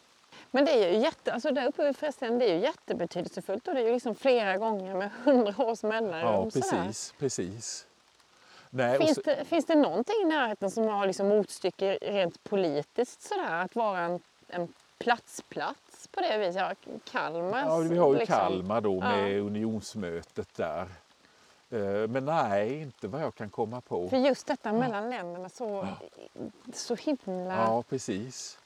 Men 0.51 0.65
det 0.65 0.71
är 0.71 0.91
ju 0.93 0.97
jätte, 0.99 1.33
alltså 1.33 1.51
där 1.51 1.67
uppe 1.67 1.93
förresten, 1.93 2.39
det 2.39 2.49
är 2.49 2.53
ju 2.55 2.59
jättebetydelsefullt 2.61 3.67
och 3.67 3.73
det 3.73 3.81
är 3.81 3.85
ju 3.85 3.93
liksom 3.93 4.15
flera 4.15 4.57
gånger 4.57 4.95
med 4.95 5.09
hundra 5.23 5.63
års 5.65 5.83
mellanrum. 5.83 6.27
Ja, 6.33 6.43
precis, 6.43 7.13
precis. 7.19 7.85
Nej, 8.69 8.97
Finns, 8.97 9.15
så, 9.15 9.21
det, 9.21 9.45
finns 9.45 9.65
det 9.65 9.75
någonting 9.75 10.15
i 10.23 10.25
närheten 10.25 10.71
som 10.71 10.87
har 10.87 11.07
liksom 11.07 11.27
motstycke 11.27 11.97
rent 12.01 12.43
politiskt 12.43 13.21
sådär? 13.21 13.51
Att 13.65 13.75
vara 13.75 13.99
en, 13.99 14.19
en 14.47 14.73
platsplats 14.97 16.07
på 16.11 16.21
det 16.21 16.37
viset? 16.37 16.55
Ja, 16.61 16.73
Kalmar. 17.11 17.59
ja, 17.59 17.77
vi 17.77 17.97
har 17.97 18.13
ju 18.13 18.19
liksom. 18.19 18.35
Kalmar 18.37 18.81
då 18.81 18.95
Ja. 19.01 19.15
med 19.15 19.39
unionsmötet 19.41 20.55
där. 20.55 20.87
Eh, 21.69 22.07
Men 22.07 22.25
nej, 22.25 22.81
inte 22.81 23.07
vad 23.07 23.21
jag 23.21 23.35
kan 23.35 23.49
komma 23.49 23.81
på. 23.81 24.09
För 24.09 24.17
just 24.17 24.47
detta 24.47 24.71
mellan 24.73 25.09
länderna 25.09 25.49
så, 25.49 25.87
så 26.73 26.95
himla... 26.95 27.53
Ja, 27.55 27.83
precis. 27.89 28.57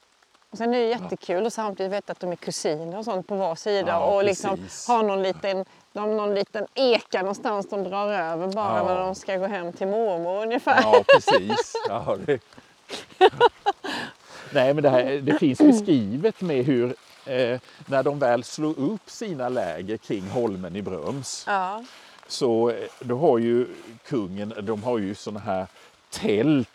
Och 0.54 0.58
sen 0.58 0.74
är 0.74 0.80
det 0.80 0.86
jättekul 0.88 1.46
och 1.46 1.54
samtidigt 1.54 1.92
veta 1.92 2.12
att 2.12 2.20
de 2.20 2.32
är 2.32 2.36
kusiner 2.36 2.98
och 2.98 3.06
sånt 3.06 3.28
på 3.28 3.36
var 3.36 3.56
sida 3.56 3.88
Ja, 3.88 4.06
och 4.16 4.24
liksom 4.24 4.58
precis. 4.58 4.88
ha 4.88 5.02
någon 5.02 5.24
liten, 5.24 5.66
de, 5.94 6.18
någon 6.18 6.36
liten 6.36 6.68
eka 6.74 7.20
någonstans 7.20 7.70
de 7.70 7.84
drar 7.84 8.08
över 8.14 8.48
bara 8.48 8.78
Ja. 8.78 8.84
när 8.84 9.00
de 9.00 9.16
ska 9.16 9.38
gå 9.38 9.46
hem 9.48 9.74
till 9.74 9.88
mormor 9.88 10.42
ungefär. 10.44 10.82
Ja, 10.82 11.04
precis. 11.14 11.74
Ja, 11.90 12.18
det... 12.26 12.40
Nej, 14.54 14.74
men 14.74 14.84
det, 14.84 14.90
här, 14.90 15.04
det 15.22 15.40
finns 15.40 15.60
beskrivet 15.60 16.42
med 16.42 16.66
hur 16.66 16.96
eh, 17.26 17.60
när 17.86 18.04
de 18.04 18.20
väl 18.20 18.44
slår 18.44 18.80
upp 18.80 19.10
sina 19.10 19.50
läger 19.50 19.98
kring 19.98 20.30
holmen 20.30 20.76
i 20.76 20.82
Bröms 20.82 21.44
Ja. 21.48 21.84
så 22.28 22.70
eh, 22.70 22.76
då 23.00 23.18
har 23.18 23.38
ju 23.38 23.68
kungen, 24.06 24.54
de 24.62 24.84
har 24.84 24.98
ju 24.98 25.16
såna 25.16 25.40
här 25.40 25.68
tält 26.10 26.70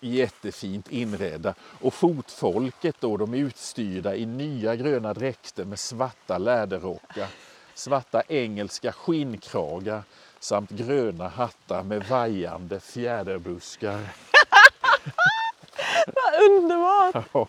jättefint 0.00 0.88
inredda 0.92 1.54
och 1.80 1.94
fotfolket 1.94 2.96
då 3.00 3.16
de 3.16 3.34
är 3.34 3.38
utstyrda 3.38 4.16
i 4.16 4.26
nya 4.26 4.76
gröna 4.76 5.14
dräkter 5.14 5.64
med 5.64 5.78
svarta 5.78 6.38
läderrockar, 6.38 7.28
svarta 7.74 8.22
engelska 8.28 8.92
skinnkragar 8.92 10.02
samt 10.40 10.70
gröna 10.70 11.28
hattar 11.28 11.82
med 11.82 12.04
vajande 12.04 12.80
fjäderbuskar. 12.80 14.00
Vad 16.06 16.50
underbart! 16.50 17.26
Ja. 17.32 17.46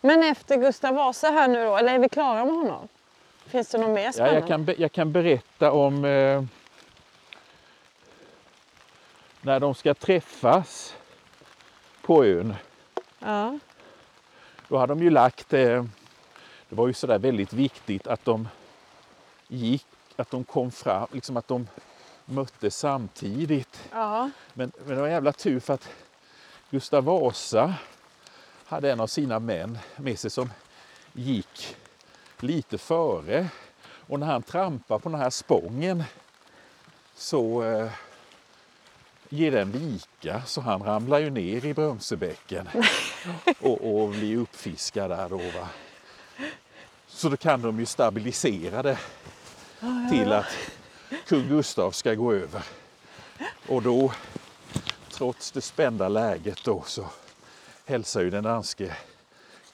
Men 0.00 0.22
efter 0.22 0.56
Gustav 0.56 0.94
Vasa 0.94 1.30
här 1.30 1.48
nu 1.48 1.64
då, 1.64 1.76
eller 1.76 1.94
är 1.94 1.98
vi 1.98 2.08
klara 2.08 2.44
med 2.44 2.54
honom? 2.54 2.88
Finns 3.46 3.68
det 3.68 3.78
något 3.78 3.90
mer 3.90 4.04
Ja, 4.04 4.12
spännande? 4.12 4.38
jag, 4.40 4.48
kan, 4.48 4.74
jag 4.78 4.92
kan 4.92 5.12
berätta 5.12 5.72
om 5.72 6.04
eh, 6.04 6.42
när 9.42 9.60
de 9.60 9.74
ska 9.74 9.94
träffas 9.94 10.94
på 12.02 12.24
ön. 12.24 12.54
Ja. 13.18 13.58
Då 14.68 14.78
hade 14.78 14.94
de 14.94 15.02
ju 15.02 15.10
lagt, 15.10 15.52
eh, 15.52 15.84
det 16.68 16.76
var 16.76 16.86
ju 16.86 16.92
sådär 16.92 17.18
väldigt 17.18 17.52
viktigt 17.52 18.06
att 18.06 18.24
de 18.24 18.48
gick, 19.48 19.86
att 20.16 20.30
de 20.30 20.44
kom 20.44 20.70
fram, 20.70 21.08
liksom 21.12 21.36
att 21.36 21.48
de 21.48 21.68
möttes 22.24 22.78
samtidigt. 22.78 23.88
Ja. 23.92 24.30
Men, 24.54 24.72
men 24.78 24.88
det 24.88 25.00
var 25.00 25.06
en 25.06 25.12
jävla 25.12 25.32
tur 25.32 25.60
för 25.60 25.74
att 25.74 25.88
Gustav 26.70 27.04
Vasa 27.04 27.74
hade 28.64 28.92
en 28.92 29.00
av 29.00 29.06
sina 29.06 29.38
män 29.38 29.78
med 29.96 30.18
sig 30.18 30.30
som 30.30 30.52
gick 31.12 31.76
lite 32.38 32.78
före. 32.78 33.48
Och 33.82 34.20
när 34.20 34.26
han 34.26 34.42
trampar 34.42 34.98
på 34.98 35.08
den 35.08 35.20
här 35.20 35.30
spången 35.30 36.04
så 37.14 37.62
eh, 37.62 37.90
ger 39.28 39.50
den 39.50 39.72
vika 39.72 40.42
så 40.46 40.60
han 40.60 40.82
ramlar 40.82 41.18
ju 41.18 41.30
ner 41.30 41.64
i 41.64 41.74
Brömsebäcken 41.74 42.68
och, 43.60 44.02
och 44.02 44.08
blir 44.08 44.36
uppfiskad 44.36 45.10
där 45.10 45.28
då. 45.28 45.36
Va? 45.36 45.68
Så 47.06 47.28
då 47.28 47.36
kan 47.36 47.62
de 47.62 47.78
ju 47.78 47.86
stabilisera 47.86 48.82
det 48.82 48.98
till 50.10 50.32
att 50.32 50.56
kung 51.26 51.48
Gustav 51.48 51.90
ska 51.90 52.14
gå 52.14 52.32
över. 52.32 52.62
Och 53.68 53.82
då, 53.82 54.12
trots 55.10 55.50
det 55.50 55.60
spända 55.60 56.08
läget 56.08 56.64
då, 56.64 56.82
så 56.86 57.04
hälsar 57.84 58.20
ju 58.20 58.30
den 58.30 58.44
danske 58.44 58.96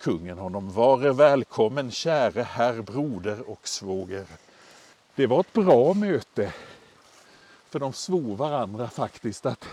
kungen 0.01 0.39
honom. 0.39 0.73
Vare 0.73 1.13
välkommen 1.13 1.91
käre 1.91 2.43
herr 2.43 2.83
broder 2.83 3.51
och 3.51 3.69
svåger. 3.69 4.25
Det 5.15 5.27
var 5.27 5.41
ett 5.41 5.53
bra 5.53 5.95
möte. 5.95 6.53
För 7.75 7.81
de 7.81 7.93
svor 7.93 8.37
varandra 8.37 8.89
faktiskt 8.89 9.47
att 9.47 9.69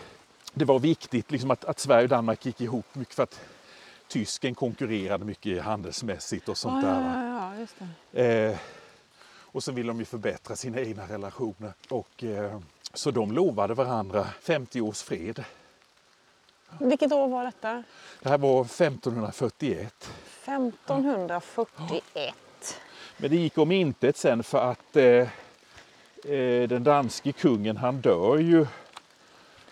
det 0.54 0.66
var 0.66 0.80
viktigt 0.80 1.32
liksom 1.32 1.52
att, 1.52 1.66
att 1.66 1.80
Sverige 1.80 2.04
och 2.04 2.10
Danmark 2.10 2.46
gick 2.46 2.62
ihop 2.62 2.86
mycket 2.94 3.16
för 3.16 3.24
att 3.24 3.42
tysken 4.08 4.56
konkurrerade 4.56 5.26
mycket 5.26 5.64
handelsmässigt 5.64 6.50
och 6.50 6.58
sånt 6.58 6.86
ja, 6.86 6.90
där. 6.90 7.58
ja, 7.60 7.68
ja. 8.14 8.20
Eh, 8.22 8.58
och 9.26 9.64
så 9.64 9.72
vill 9.72 9.88
de 9.88 10.00
ju 10.00 10.06
förbättra 10.06 10.56
sina 10.56 10.80
egna 10.80 11.08
relationer. 11.08 11.74
Och, 11.90 12.24
eh, 12.24 12.60
så 12.94 13.12
de 13.12 13.32
lovade 13.32 13.74
varandra 13.74 14.28
50 14.42 14.82
års 14.82 15.02
fred. 15.02 15.44
Vilket 16.80 17.12
år 17.12 17.28
var 17.28 17.44
detta? 17.44 17.84
Det 18.22 18.30
här 18.30 18.38
var 18.38 18.62
1541. 18.62 20.10
1541. 20.46 22.36
Men 23.18 23.30
det 23.30 23.38
gick 23.38 23.58
om 23.58 23.72
intet 23.72 24.18
sen 24.18 24.44
för 24.44 24.72
att 24.72 24.96
eh, 24.96 25.28
den 26.68 26.84
danske 26.84 27.32
kungen 27.32 27.78
han 27.78 28.02
dör 28.02 28.38
ju 28.38 28.66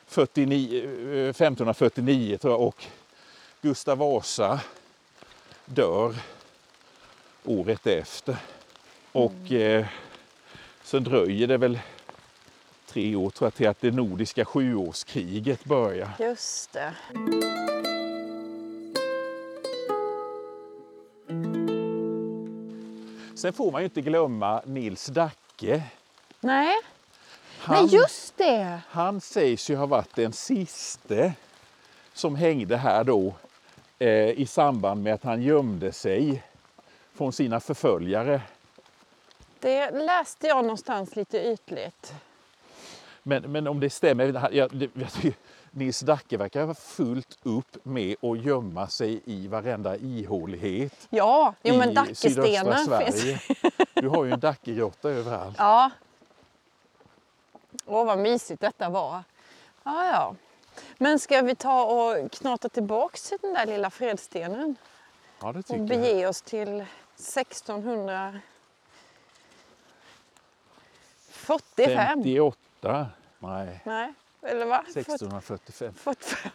49, 0.10 0.84
eh, 0.84 1.30
1549 1.30 2.38
tror 2.38 2.54
jag 2.54 2.62
och 2.62 2.86
Gustav 3.62 3.98
Vasa 3.98 4.60
dör 5.66 6.16
året 7.44 7.88
efter. 7.88 8.38
Och 9.12 9.52
eh, 9.52 9.86
sen 10.84 11.04
dröjer 11.04 11.48
det 11.48 11.58
väl 11.58 11.80
tre 12.88 13.16
år 13.16 13.30
tror 13.30 13.46
jag 13.46 13.54
till 13.54 13.68
att 13.68 13.82
det 13.82 13.92
nordiska 13.92 14.46
sjuårskriget 14.46 15.66
börjar. 15.66 16.12
Just 16.20 16.74
det. 16.74 16.94
Sen 23.36 23.54
får 23.54 23.72
man 23.72 23.82
ju 23.82 23.86
inte 23.86 24.02
glömma 24.02 24.62
Nils 24.66 25.06
Dacke. 25.06 25.84
Nej, 26.40 26.76
Han, 27.60 27.86
Nej 27.86 27.96
just 27.96 28.38
det. 28.38 28.82
han 28.90 29.22
sägs 29.22 29.70
ju 29.70 29.76
ha 29.76 29.86
varit 29.86 30.16
den 30.16 30.34
siste 30.34 31.34
som 32.14 32.36
hängde 32.36 32.78
här 32.78 33.04
då 33.04 33.34
eh, 34.00 34.30
i 34.30 34.46
samband 34.46 35.04
med 35.04 35.14
att 35.14 35.24
han 35.24 35.42
gömde 35.42 35.92
sig 35.92 36.44
från 37.14 37.34
sina 37.34 37.60
förföljare. 37.60 38.42
Det 39.60 39.92
läste 39.92 40.48
jag 40.48 40.64
någonstans 40.64 41.16
lite 41.16 41.38
ytligt. 41.48 42.14
Men, 43.24 43.52
men 43.52 43.68
om 43.68 43.80
det 43.80 43.90
stämmer, 43.90 44.50
jag, 44.52 44.90
Nils 45.72 46.00
Dacke 46.00 46.38
verkar 46.38 46.66
ha 46.66 46.74
fullt 46.74 47.38
upp 47.44 47.78
med 47.86 48.16
att 48.22 48.44
gömma 48.44 48.88
sig 48.88 49.22
i 49.26 49.48
varenda 49.48 49.98
ihålighet 49.98 51.08
Ja, 51.10 51.54
jo, 51.64 51.78
men 51.78 52.10
i 52.10 52.16
sydöstra 52.16 52.74
finns. 52.74 52.86
Sverige. 52.86 53.40
Du 53.94 54.08
har 54.08 54.26
ju 54.26 54.32
en 54.32 54.40
Dackegrotta 54.40 55.10
överallt. 55.10 55.56
Ja. 55.58 55.92
Åh, 57.90 58.06
vad 58.06 58.20
mysigt 58.20 58.62
detta 58.62 58.90
var. 58.90 59.24
Ja, 59.84 60.06
ja. 60.06 60.36
Men 60.98 61.20
ska 61.20 61.42
vi 61.42 61.56
ta 61.56 61.84
och 61.84 62.32
knata 62.32 62.70
tillbaks 62.70 63.30
till 63.30 63.38
den 63.42 63.54
där 63.54 63.66
lilla 63.66 63.90
fredstenen 63.90 64.76
Ja, 65.42 65.52
det 65.52 65.60
och 65.60 65.66
tycker 65.66 65.80
jag. 65.80 65.88
bege 65.88 66.28
oss 66.28 66.42
till 66.42 66.86
1645? 67.16 68.40
58? 71.28 73.08
Nej, 73.40 73.82
Nej, 73.86 74.14
eller 74.42 74.66
va? 74.66 74.84
1645. 74.88 75.94
45. 75.94 76.52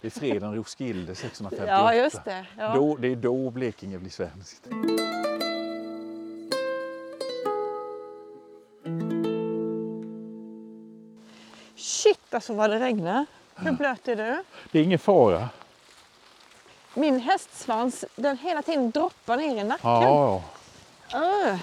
Det 0.00 0.06
är 0.06 0.10
freden 0.10 0.54
Roskilde 0.54 1.12
1658. 1.12 1.66
Ja, 1.72 1.94
just 1.94 2.24
det. 2.24 2.46
Ja. 2.58 2.74
Då, 2.74 2.96
det 2.96 3.08
är 3.08 3.16
då 3.16 3.50
Blekinge 3.50 3.98
blir 3.98 4.10
svenskt. 4.10 4.68
Shit, 12.02 12.34
alltså 12.34 12.54
vad 12.54 12.70
det 12.70 12.78
regnar. 12.80 13.26
Hur 13.54 13.72
blöt 13.72 14.08
är 14.08 14.16
du? 14.16 14.44
Det 14.72 14.78
är 14.78 14.82
ingen 14.82 14.98
fara. 14.98 15.48
Min 16.94 17.20
hästsvans, 17.20 18.04
den 18.16 18.38
hela 18.38 18.62
tiden 18.62 18.90
droppar 18.90 19.36
ner 19.36 19.56
i 19.60 19.64
nacken. 19.64 19.90
Ja, 19.90 20.42
Ugh. 21.14 21.56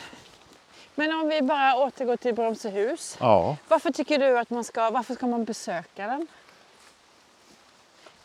Men 0.96 1.12
om 1.12 1.30
vi 1.30 1.42
bara 1.42 1.76
återgår 1.76 2.16
till 2.18 2.34
Bromsehus. 2.36 3.18
ja. 3.20 3.58
Varför 3.68 3.92
tycker 3.92 4.20
du 4.20 4.40
att 4.40 4.50
man 4.50 4.64
ska, 4.64 4.90
varför 4.90 5.16
ska 5.16 5.28
man 5.28 5.46
besöka 5.46 6.08
den? 6.08 6.28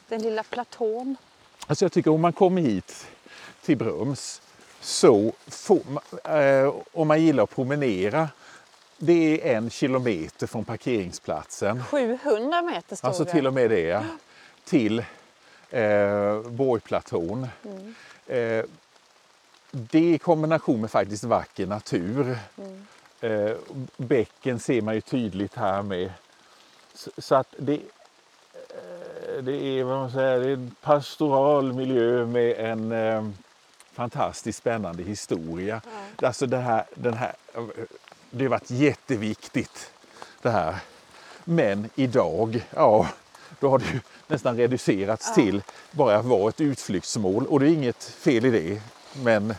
Den 0.09 0.23
lilla 0.23 0.43
platån. 0.43 1.17
Alltså 1.67 1.85
jag 1.85 1.93
tycker 1.93 2.11
om 2.11 2.21
man 2.21 2.33
kommer 2.33 2.62
hit 2.62 3.07
till 3.62 3.77
Brums 3.77 4.43
så 4.81 5.33
får 5.47 5.81
eh, 6.25 6.75
om 6.93 7.09
man 7.09 7.23
gillar 7.23 7.45
att 7.45 7.55
promenera, 7.55 8.29
det 9.07 9.51
är 9.51 9.57
en 9.57 9.71
kilometer 9.71 10.47
från 10.47 10.65
parkeringsplatsen. 10.65 11.85
700 11.85 12.63
meter 12.63 12.97
stod 12.97 13.09
Alltså 13.09 13.25
till 13.25 13.47
och 13.47 13.55
med 13.55 13.71
det. 13.71 14.07
Till 14.65 14.99
eh, 15.71 16.41
Borgplatån. 16.41 17.49
Eh, 18.27 18.65
det 19.71 20.15
i 20.15 20.19
kombination 20.19 20.81
med 20.81 20.91
faktiskt 20.91 21.25
vacker 21.25 21.67
natur. 21.67 22.39
Eh, 23.21 23.57
bäcken 23.97 24.59
ser 24.59 24.83
man 24.83 24.95
ju 24.95 25.01
tydligt 25.01 25.55
här 25.55 25.83
med. 25.83 26.13
Så, 26.95 27.11
så 27.19 27.35
att 27.35 27.55
det, 27.59 27.75
eh, 27.75 29.43
det 29.43 29.53
är 29.53 29.85
vad 29.85 29.99
man 29.99 30.11
säger, 30.11 30.41
det 30.41 30.49
är 30.49 30.53
en 30.53 30.77
pastoral 30.83 31.73
miljö 31.73 32.27
med 32.27 32.53
en 32.59 32.93
eh, 32.93 33.29
fantastiskt 33.93 34.59
spännande 34.59 35.03
historia. 35.03 35.81
Alltså 36.23 36.47
det 36.47 36.57
här, 36.57 36.85
den 36.95 37.15
här, 37.15 37.35
det 38.35 38.45
har 38.45 38.51
varit 38.51 38.70
jätteviktigt 38.70 39.91
det 40.43 40.51
här. 40.51 40.76
Men 41.45 41.91
idag, 41.95 42.66
ja, 42.74 43.09
då 43.61 43.70
har 43.70 43.78
det 43.78 43.85
ju 43.93 44.01
nästan 44.26 44.57
reducerats 44.57 45.35
till 45.35 45.62
bara 45.91 46.16
att 46.16 46.24
vara 46.24 46.49
ett 46.49 46.61
utflyktsmål. 46.61 47.47
Och 47.47 47.61
det 47.61 47.66
är 47.66 47.70
inget 47.70 48.05
fel 48.05 48.45
i 48.45 48.51
det. 48.51 48.82
Men 49.22 49.51
eh, 49.51 49.57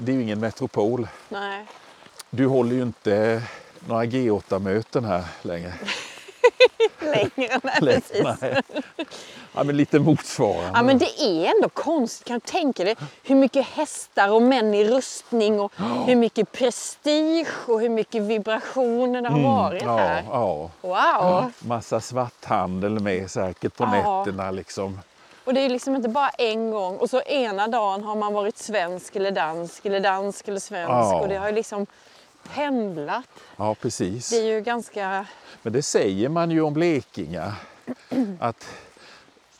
det 0.00 0.08
är 0.08 0.12
ju 0.12 0.22
ingen 0.22 0.40
metropol. 0.40 1.08
Nej. 1.28 1.66
Du 2.30 2.46
håller 2.46 2.76
ju 2.76 2.82
inte 2.82 3.42
några 3.86 4.04
G8-möten 4.04 5.04
här 5.04 5.24
längre. 5.42 5.72
Längre, 7.04 7.60
nej 7.62 7.74
precis. 7.80 8.22
Nej. 8.40 8.60
Ja, 9.54 9.62
men 9.64 9.76
lite 9.76 9.98
motsvarande. 9.98 10.70
Ja, 10.74 10.82
men 10.82 10.98
det 10.98 11.20
är 11.22 11.54
ändå 11.56 11.68
konstigt, 11.68 12.26
kan 12.26 12.34
du 12.34 12.40
tänka 12.40 12.84
dig 12.84 12.96
hur 13.22 13.34
mycket 13.36 13.66
hästar 13.66 14.28
och 14.32 14.42
män 14.42 14.74
i 14.74 14.84
rustning 14.84 15.60
och 15.60 15.72
hur 16.06 16.16
mycket 16.16 16.52
prestige 16.52 17.48
och 17.66 17.80
hur 17.80 17.88
mycket 17.88 18.22
vibrationer 18.22 19.22
det 19.22 19.28
har 19.28 19.40
varit 19.42 19.82
Mm, 19.82 19.94
ja, 19.94 20.00
här. 20.00 20.24
ja. 20.30 20.70
Wow! 20.80 21.52
Massa 21.58 22.00
svarthandel 22.00 23.00
med 23.00 23.30
säkert 23.30 23.76
på 23.76 23.84
Ja. 23.84 24.18
nätterna 24.24 24.50
liksom. 24.50 25.00
Och 25.44 25.54
det 25.54 25.60
är 25.60 25.68
liksom 25.68 25.96
inte 25.96 26.08
bara 26.08 26.28
en 26.28 26.70
gång 26.70 26.96
och 26.96 27.10
så 27.10 27.20
ena 27.22 27.68
dagen 27.68 28.04
har 28.04 28.14
man 28.16 28.32
varit 28.32 28.58
svensk 28.58 29.16
eller 29.16 29.30
dansk 29.30 29.86
eller 29.86 30.00
dansk 30.00 30.48
eller 30.48 30.60
svensk 30.60 30.90
Ja. 30.90 31.20
och 31.20 31.28
det 31.28 31.36
har 31.36 31.52
liksom 31.52 31.86
pendlat. 32.42 33.24
Ja, 33.56 33.74
precis. 33.74 34.30
Det 34.30 34.36
är 34.36 34.54
ju 34.54 34.60
ganska... 34.60 35.26
Men 35.62 35.72
det 35.72 35.82
säger 35.82 36.28
man 36.28 36.50
ju 36.50 36.60
om 36.60 36.74
blekingar. 36.74 37.54
Att 38.40 38.68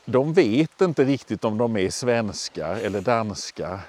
de 0.05 0.33
vet 0.33 0.81
inte 0.81 1.03
riktigt 1.03 1.45
om 1.45 1.57
de 1.57 1.77
är 1.77 1.89
svenskar 1.89 2.75
eller 2.75 3.01
danskar. 3.01 3.79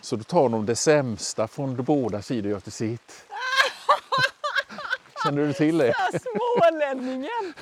Så 0.00 0.16
då 0.16 0.24
tar 0.24 0.48
de 0.48 0.66
det 0.66 0.76
sämsta 0.76 1.48
från 1.48 1.76
de 1.76 1.82
båda 1.82 2.22
sidor 2.22 2.44
och 2.44 2.50
gör 2.50 2.60
till 2.60 2.72
sitt. 2.72 3.24
Känner 5.24 5.46
du 5.46 5.52
till 5.52 5.78
det? 5.78 5.94
Smålänningen! 6.20 7.54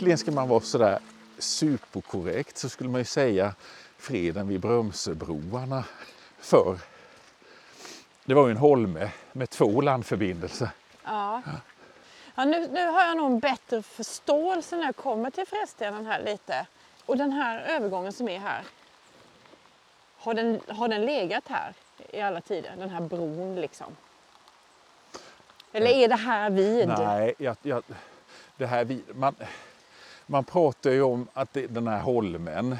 Egentligen 0.00 0.18
ska 0.18 0.30
man 0.30 0.48
vara 0.48 0.60
sådär 0.60 0.98
superkorrekt 1.40 2.58
så 2.58 2.68
skulle 2.68 2.90
man 2.90 3.00
ju 3.00 3.04
säga 3.04 3.54
freden 3.98 4.48
vid 4.48 4.60
Brömsöbroarna 4.60 5.84
förr. 6.38 6.78
Det 8.24 8.34
var 8.34 8.46
ju 8.46 8.50
en 8.50 8.56
holme 8.56 9.10
med 9.32 9.50
två 9.50 9.80
landförbindelser. 9.80 10.68
Ja. 11.04 11.42
Ja, 12.34 12.44
nu, 12.44 12.68
nu 12.68 12.86
har 12.86 13.02
jag 13.02 13.16
nog 13.16 13.26
en 13.32 13.38
bättre 13.38 13.82
förståelse 13.82 14.76
när 14.76 14.84
jag 14.84 14.96
kommer 14.96 15.30
till 15.30 15.46
Fredstenen 15.46 16.06
här 16.06 16.22
lite. 16.24 16.66
Och 17.06 17.16
den 17.16 17.32
här 17.32 17.60
övergången 17.60 18.12
som 18.12 18.28
är 18.28 18.38
här. 18.38 18.64
Har 20.16 20.34
den, 20.34 20.60
har 20.68 20.88
den 20.88 21.04
legat 21.06 21.44
här 21.48 21.74
i 22.12 22.20
alla 22.20 22.40
tider? 22.40 22.74
Den 22.78 22.90
här 22.90 23.00
bron 23.00 23.54
liksom? 23.60 23.96
Eller 25.72 25.86
är 25.90 26.08
det 26.08 26.16
här 26.16 26.50
vid? 26.50 26.88
Nej, 26.88 27.34
jag, 27.38 27.56
jag, 27.62 27.82
det 28.56 28.66
här, 28.66 28.84
vi- 28.84 29.04
man, 29.14 29.34
man 30.30 30.44
pratar 30.44 30.90
ju 30.90 31.02
om 31.02 31.28
att 31.32 31.52
det, 31.52 31.66
den 31.66 31.88
här 31.88 32.00
holmen 32.00 32.76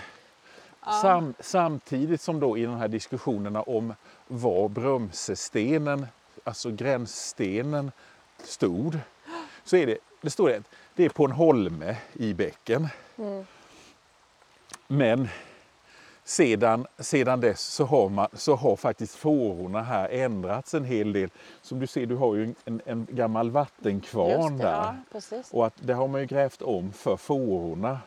Sam, 1.03 1.35
samtidigt 1.41 2.21
som 2.21 2.41
då 2.41 2.59
i 2.59 2.65
de 2.65 2.77
här 2.77 2.89
diskussionerna 2.89 3.63
om 3.63 3.95
var 4.27 4.69
Brömsestenen, 4.69 6.07
alltså 6.45 6.71
gränsstenen, 6.71 7.93
stod. 8.45 8.99
Så 9.65 9.77
är 9.77 9.87
det, 9.87 9.99
det 10.21 10.31
står 10.31 10.49
det, 10.49 10.63
det 10.95 11.05
är 11.05 11.09
på 11.09 11.25
en 11.25 11.31
holme 11.31 11.97
i 12.13 12.35
bäcken. 12.35 12.89
Men 14.87 15.29
sedan, 16.31 16.87
sedan 16.99 17.41
dess 17.41 17.61
så 17.61 17.85
har, 17.85 18.09
man, 18.09 18.29
så 18.33 18.55
har 18.55 18.77
faktiskt 18.77 19.15
fårorna 19.17 19.83
här 19.83 20.09
ändrats 20.09 20.75
en 20.75 20.85
hel 20.85 21.13
del. 21.13 21.31
Som 21.63 21.81
du 21.81 21.87
ser, 21.87 22.07
du 22.07 22.17
har 22.17 22.35
ju 22.35 22.55
en, 22.65 22.81
en 22.85 23.07
gammal 23.11 23.51
vattenkvarn 23.51 24.59
det, 24.59 24.65
där. 24.65 24.97
ja. 25.13 25.43
Och 25.51 25.67
att 25.67 25.75
det 25.77 25.95
har 25.95 26.09
man 26.09 26.21
ju 26.21 26.27
grävt 26.27 26.63
om 26.63 26.93
för 26.93 27.17
fårorna. 27.17 27.99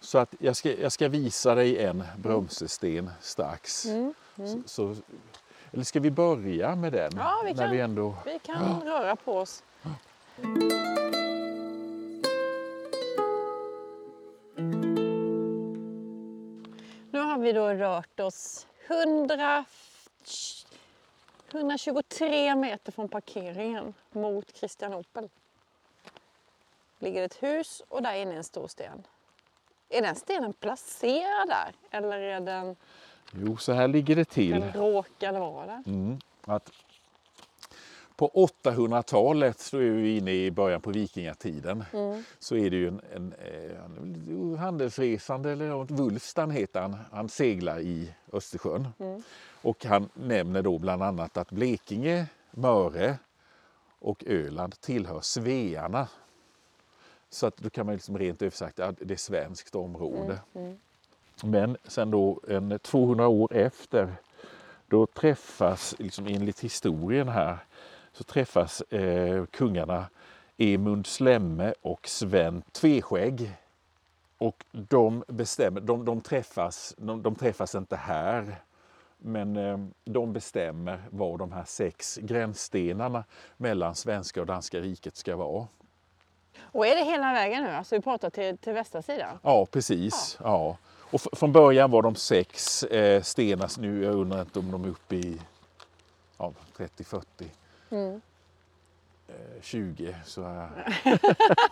Så 0.00 0.18
att 0.18 0.34
jag 0.38 0.56
ska, 0.56 0.72
jag 0.80 0.92
ska 0.92 1.08
visa 1.08 1.54
dig 1.54 1.84
en 1.84 2.04
bromsesten 2.18 3.10
strax. 3.20 3.86
Mm, 3.86 4.14
Så, 4.36 4.62
så, 4.66 4.96
eller 5.72 5.84
ska 5.84 6.00
vi 6.00 6.10
börja 6.10 6.76
med 6.76 6.92
den? 6.92 7.12
Ja, 7.16 7.42
vi 7.44 7.54
när 7.54 7.62
kan. 7.62 7.70
vi 7.70 7.80
ändå... 7.80 8.14
Vi 8.24 8.38
kan 8.38 8.82
röra 8.84 9.16
på 9.16 9.38
oss. 9.38 9.62
Vi 17.44 17.52
då 17.52 17.68
rört 17.68 18.20
oss 18.20 18.66
100, 18.86 19.64
123 21.52 22.54
meter 22.56 22.92
från 22.92 23.08
parkeringen 23.08 23.94
mot 24.10 24.52
Kristianopel. 24.52 25.28
ligger 26.98 27.22
ett 27.22 27.42
hus 27.42 27.82
och 27.88 28.02
där 28.02 28.14
inne 28.14 28.34
en 28.34 28.44
stor 28.44 28.68
sten. 28.68 29.06
Är 29.88 30.02
den 30.02 30.14
stenen 30.14 30.52
placerad 30.52 31.48
där 31.48 31.72
eller 31.90 32.18
är 32.18 32.40
den, 32.40 32.76
Jo, 33.32 33.56
så 33.56 33.72
här 33.72 33.88
ligger 33.88 34.16
det 34.16 34.24
till. 34.24 34.60
den 34.60 34.72
råkade 34.72 35.38
vara 35.38 35.66
där? 35.66 35.82
Mm, 35.86 36.18
att 36.44 36.72
på 38.16 38.48
800-talet, 38.64 39.60
så 39.60 39.76
är 39.76 39.90
vi 39.90 40.16
inne 40.16 40.32
i 40.32 40.50
början 40.50 40.80
på 40.80 40.90
vikingatiden, 40.90 41.84
så 42.38 42.56
är 42.56 42.70
det 42.70 42.76
ju 42.76 42.88
en, 42.88 43.00
en, 43.14 43.32
eh, 43.32 44.58
handelsresande, 44.58 45.52
eller 45.52 45.84
Wulfstan 45.94 46.50
heter 46.50 46.80
han, 46.80 46.96
han 47.12 47.28
seglar 47.28 47.80
i 47.80 48.14
Östersjön. 48.32 48.88
Och 49.62 49.84
han 49.84 50.08
nämner 50.14 50.62
då 50.62 50.78
bland 50.78 51.02
annat 51.02 51.36
att 51.36 51.50
Blekinge, 51.50 52.26
Möre 52.50 53.18
och 53.98 54.24
Öland 54.26 54.80
tillhör 54.80 55.20
Svearna. 55.20 56.08
Så 57.30 57.46
att 57.46 57.56
då 57.56 57.70
kan 57.70 57.86
man 57.86 57.94
liksom 57.94 58.18
rent 58.18 58.42
översagt 58.42 58.80
att 58.80 58.96
det 59.00 59.14
är 59.14 59.18
svenskt 59.18 59.74
område. 59.74 60.38
Men 61.42 61.76
sen 61.84 62.10
då 62.10 62.40
en 62.48 62.78
200 62.78 63.28
år 63.28 63.52
efter 63.52 64.16
då 64.86 65.06
träffas, 65.06 65.94
liksom 65.98 66.26
enligt 66.26 66.60
historien 66.60 67.28
här, 67.28 67.58
så 68.14 68.24
träffas 68.24 68.80
eh, 68.80 69.44
kungarna 69.46 70.06
Emund 70.56 71.06
Slemme 71.06 71.74
och 71.82 72.08
Sven 72.08 72.62
Tveskägg. 72.72 73.52
Och 74.38 74.64
de 74.72 75.24
bestämmer, 75.28 75.80
de, 75.80 76.04
de, 76.04 76.20
träffas, 76.20 76.94
de, 76.98 77.22
de 77.22 77.34
träffas 77.34 77.74
inte 77.74 77.96
här, 77.96 78.56
men 79.18 79.56
eh, 79.56 79.78
de 80.04 80.32
bestämmer 80.32 81.02
var 81.10 81.38
de 81.38 81.52
här 81.52 81.64
sex 81.64 82.18
gränsstenarna 82.22 83.24
mellan 83.56 83.94
svenska 83.94 84.40
och 84.40 84.46
danska 84.46 84.80
riket 84.80 85.16
ska 85.16 85.36
vara. 85.36 85.66
Och 86.60 86.86
är 86.86 86.96
det 86.96 87.04
hela 87.04 87.32
vägen 87.32 87.64
nu? 87.64 87.70
Alltså 87.70 87.96
vi 87.96 88.02
pratar 88.02 88.30
till, 88.30 88.58
till 88.58 88.72
västra 88.72 89.02
sidan? 89.02 89.38
Ja, 89.42 89.66
precis. 89.66 90.38
Ja. 90.42 90.76
Och 91.00 91.14
f- 91.14 91.38
från 91.38 91.52
början 91.52 91.90
var 91.90 92.02
de 92.02 92.14
sex 92.14 92.82
eh, 92.82 93.22
stenar, 93.22 93.80
nu 93.80 94.04
jag 94.04 94.14
undrar 94.14 94.40
inte 94.40 94.58
om 94.58 94.70
de 94.70 94.84
är 94.84 94.88
uppe 94.88 95.14
i 95.16 95.40
ja, 96.38 96.52
30-40. 96.76 97.22
Mm. 97.94 98.20
Eh, 99.28 99.62
20 99.62 100.16
så 100.24 100.42
har 100.42 100.54
jag 100.54 101.18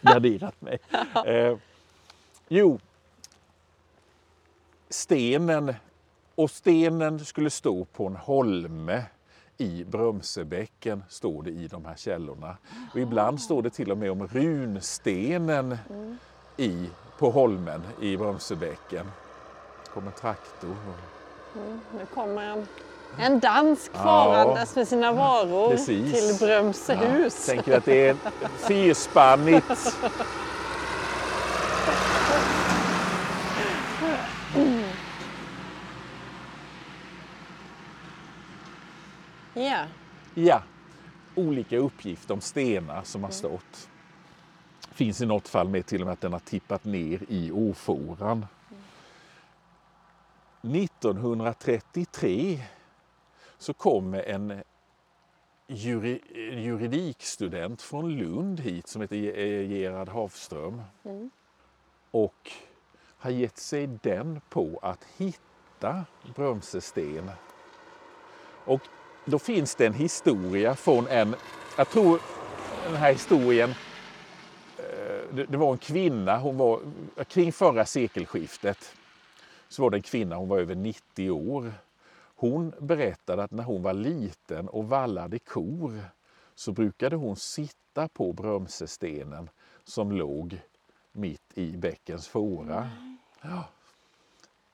garderat 0.14 0.60
mig. 0.60 0.78
Eh, 1.26 1.56
jo, 2.48 2.78
stenen 4.88 5.74
och 6.34 6.50
stenen 6.50 7.24
skulle 7.24 7.50
stå 7.50 7.84
på 7.84 8.06
en 8.06 8.16
holme 8.16 9.04
i 9.58 9.84
Brömsebäcken, 9.84 11.04
står 11.08 11.42
det 11.42 11.50
i 11.50 11.68
de 11.68 11.84
här 11.84 11.96
källorna. 11.96 12.56
Och 12.92 13.00
ibland 13.00 13.40
står 13.40 13.62
det 13.62 13.70
till 13.70 13.90
och 13.90 13.98
med 13.98 14.10
om 14.10 14.26
runstenen 14.26 15.76
i, 16.56 16.90
på 17.18 17.30
holmen 17.30 17.82
i 18.00 18.16
Brömsebäcken. 18.16 19.06
Det 19.84 19.90
kom 19.90 20.06
en 20.06 20.12
traktor. 20.12 20.76
Nu 21.98 22.06
kommer 22.14 22.42
en, 22.42 22.66
en 23.18 23.40
dansk 23.40 23.92
farandes 23.92 24.76
med 24.76 24.88
sina 24.88 25.12
varor 25.12 25.70
precis. 25.70 26.12
till 26.12 26.46
Brömsehus. 26.46 27.48
Jag 27.48 27.56
tänker 27.56 27.76
att 27.76 27.84
det 27.84 28.08
är 28.08 28.16
fyrspannigt. 28.68 29.96
Ja. 39.54 39.84
Ja, 40.34 40.62
olika 41.34 41.76
uppgifter 41.76 42.34
om 42.34 42.40
stenar 42.40 43.02
som 43.04 43.24
har 43.24 43.30
stått. 43.30 43.88
Finns 44.92 45.20
i 45.20 45.26
något 45.26 45.48
fall 45.48 45.68
med 45.68 45.86
till 45.86 46.00
och 46.00 46.06
med 46.06 46.12
att 46.12 46.20
den 46.20 46.32
har 46.32 46.40
tippat 46.40 46.84
ner 46.84 47.20
i 47.28 47.52
åfåran. 47.52 48.46
1933 50.62 52.60
så 53.62 53.74
kommer 53.74 54.22
en 54.22 54.62
juri, 55.66 56.20
juridikstudent 56.64 57.82
från 57.82 58.10
Lund 58.16 58.60
hit 58.60 58.86
som 58.88 59.02
heter 59.02 59.16
Ge- 59.16 59.62
Gerhard 59.62 60.08
Hafström. 60.08 60.82
Och 62.10 62.52
har 63.18 63.30
gett 63.30 63.56
sig 63.58 63.86
den 63.86 64.40
på 64.48 64.78
att 64.82 65.04
hitta 65.16 66.04
Brömsesten. 66.34 67.30
Och 68.64 68.80
då 69.24 69.38
finns 69.38 69.74
det 69.74 69.86
en 69.86 69.94
historia 69.94 70.74
från 70.74 71.06
en, 71.06 71.34
jag 71.78 71.88
tror 71.88 72.20
den 72.84 72.96
här 72.96 73.12
historien, 73.12 73.70
eh, 74.78 75.34
det, 75.34 75.44
det 75.44 75.56
var 75.56 75.72
en 75.72 75.78
kvinna, 75.78 76.38
hon 76.38 76.56
var 76.56 76.80
kring 77.28 77.52
förra 77.52 77.86
sekelskiftet, 77.86 78.94
så 79.68 79.82
var 79.82 79.90
det 79.90 79.96
en 79.96 80.02
kvinna, 80.02 80.36
hon 80.36 80.48
var 80.48 80.58
över 80.58 80.74
90 80.74 81.30
år. 81.30 81.72
Hon 82.42 82.74
berättade 82.78 83.42
att 83.42 83.50
när 83.50 83.64
hon 83.64 83.82
var 83.82 83.92
liten 83.92 84.68
och 84.68 84.88
vallade 84.88 85.38
kor 85.38 86.00
så 86.54 86.72
brukade 86.72 87.16
hon 87.16 87.36
sitta 87.36 88.08
på 88.08 88.32
Brömsestenen 88.32 89.50
som 89.84 90.12
låg 90.12 90.60
mitt 91.12 91.58
i 91.58 91.76
bäckens 91.76 92.28
fåra. 92.28 92.90
Ja. 93.42 93.64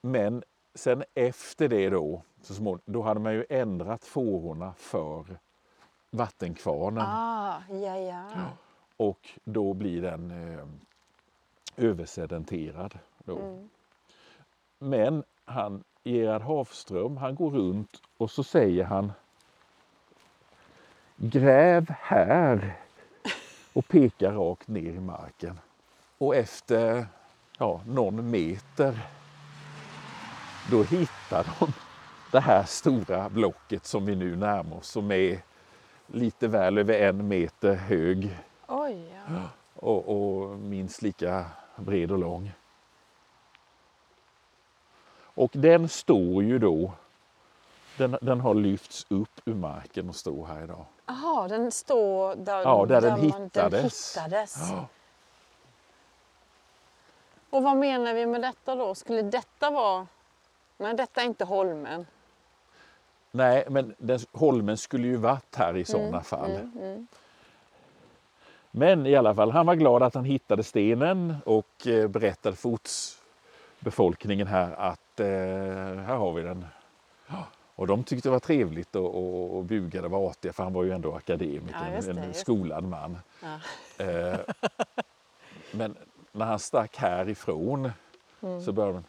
Men 0.01 0.43
sen 0.75 1.03
efter 1.13 1.67
det 1.67 1.89
då, 1.89 2.21
så 2.41 2.53
småningom, 2.53 2.81
då 2.85 3.01
hade 3.01 3.19
man 3.19 3.33
ju 3.33 3.45
ändrat 3.49 4.05
fårorna 4.05 4.73
för 4.73 5.25
vattenkvarnen 6.09 7.03
Ah, 7.07 7.61
ja, 7.69 7.97
ja. 7.97 8.23
och 8.97 9.29
då 9.43 9.73
blir 9.73 10.01
den 10.01 10.31
eh, 10.31 10.65
översedenterad. 11.77 12.99
Då. 13.23 13.67
Men 14.79 15.23
han, 15.45 15.83
Gerhard 16.09 16.41
Hafström, 16.41 17.17
han 17.17 17.35
går 17.35 17.49
runt 17.51 18.01
och 18.17 18.31
så 18.31 18.43
säger 18.43 18.83
han 18.83 19.11
Gräv 21.15 21.89
här 21.89 22.75
och 23.73 23.87
pekar 23.87 24.31
rakt 24.31 24.67
ner 24.67 24.93
i 24.93 24.99
marken. 24.99 25.59
Och 26.17 26.35
efter 26.35 27.05
ja, 27.57 27.81
någon 27.85 28.31
meter 28.31 28.99
då 30.71 30.83
hittar 30.83 31.55
de 31.59 31.73
det 32.31 32.39
här 32.39 32.63
stora 32.63 33.29
blocket 33.29 33.85
som 33.85 34.05
vi 34.05 34.15
nu 34.15 34.35
närmar 34.35 34.77
oss 34.77 34.87
som 34.87 35.11
är 35.11 35.39
lite 36.07 36.47
väl 36.47 36.77
över 36.77 36.93
en 36.93 37.27
meter 37.27 37.75
hög 37.75 38.37
Oj, 38.67 39.13
ja. 39.27 39.41
och, 39.75 40.09
och 40.09 40.59
minst 40.59 41.01
lika 41.01 41.45
bred 41.75 42.11
och 42.11 42.19
lång. 42.19 42.51
Och 45.39 45.51
den 45.53 45.89
står 45.89 46.43
ju 46.43 46.59
då, 46.59 46.91
den, 47.97 48.17
den 48.21 48.39
har 48.41 48.53
lyfts 48.53 49.05
upp 49.09 49.41
ur 49.45 49.53
marken 49.53 50.09
och 50.09 50.15
står 50.15 50.45
här 50.45 50.63
idag. 50.63 50.85
Jaha, 51.05 51.47
den 51.47 51.71
står 51.71 52.35
där, 52.35 52.61
Ja, 52.61 52.85
där 52.85 53.01
den 53.01 53.09
man- 53.11 53.43
hittades. 53.43 54.17
hittades. 54.17 54.55
Ja. 54.71 54.87
Och 57.49 57.63
vad 57.63 57.77
menar 57.77 58.13
vi 58.13 58.25
med 58.25 58.41
detta 58.41 58.75
då? 58.75 58.95
Skulle 58.95 59.21
detta 59.21 59.69
vara... 59.71 60.07
Nej, 60.77 60.93
detta 60.93 61.21
är 61.21 61.25
inte 61.25 61.45
holmen. 61.45 62.05
Nej, 63.31 63.63
men 63.69 63.95
den, 63.97 64.19
holmen 64.31 64.77
skulle 64.77 65.07
ju 65.07 65.15
varit 65.15 65.55
här 65.55 65.77
i 65.77 65.85
sådana 65.85 66.21
fall. 66.21 66.69
Men 68.71 69.05
i 69.05 69.15
alla 69.15 69.35
fall, 69.35 69.51
han 69.51 69.65
var 69.65 69.75
glad 69.75 70.03
att 70.03 70.15
han 70.15 70.25
hittade 70.25 70.63
stenen 70.63 71.35
och 71.45 71.87
eh, 71.87 72.07
berättade 72.07 72.55
för 72.55 72.69
ortsbefolkningen 72.69 74.47
här 74.47 74.71
att 74.71 74.99
eh, 75.19 75.25
här 76.05 76.15
har 76.15 76.33
vi 76.33 76.41
den. 76.41 76.65
Och 77.75 77.87
de 77.87 78.03
tyckte 78.03 78.29
det 78.29 78.33
var 78.33 78.39
trevligt 78.39 78.95
och, 78.95 79.15
och, 79.15 79.57
och 79.57 79.65
bugade 79.65 80.05
och 80.05 80.11
var 80.11 80.29
artiga 80.29 80.53
för 80.53 80.63
han 80.63 80.73
var 80.73 80.83
ju 80.83 80.91
ändå 80.91 81.15
akademiker, 81.15 82.01
Ja, 82.07 82.13
det, 82.13 82.21
en 82.21 82.33
skolad 82.33 82.83
man. 82.83 83.17
Ja. 83.43 83.59
Eh, 84.05 84.39
men 85.71 85.95
när 86.31 86.45
han 86.45 86.59
stack 86.59 86.97
härifrån 86.97 87.91
Mm. 88.41 88.61
så 88.61 88.71
började 88.71 88.93
man, 88.93 89.05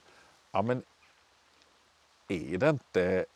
ja 0.52 0.62
men 0.62 0.82
är 2.28 2.58
det 2.58 2.68
inte 2.70 3.26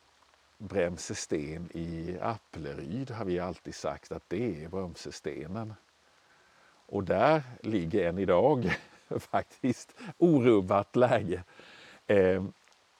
Bremsesten 0.58 1.68
i 1.74 2.18
Appleryd 2.22 3.10
har 3.10 3.24
vi 3.24 3.38
alltid 3.38 3.74
sagt 3.74 4.12
att 4.12 4.22
det 4.28 4.64
är 4.64 4.68
Brömsestenen. 4.68 5.74
Och 6.86 7.04
där 7.04 7.42
ligger 7.62 8.08
än 8.08 8.18
idag 8.18 8.76
faktiskt 9.18 9.94
orubbat 10.18 10.96
läge. 10.96 11.44
Eh, 12.06 12.44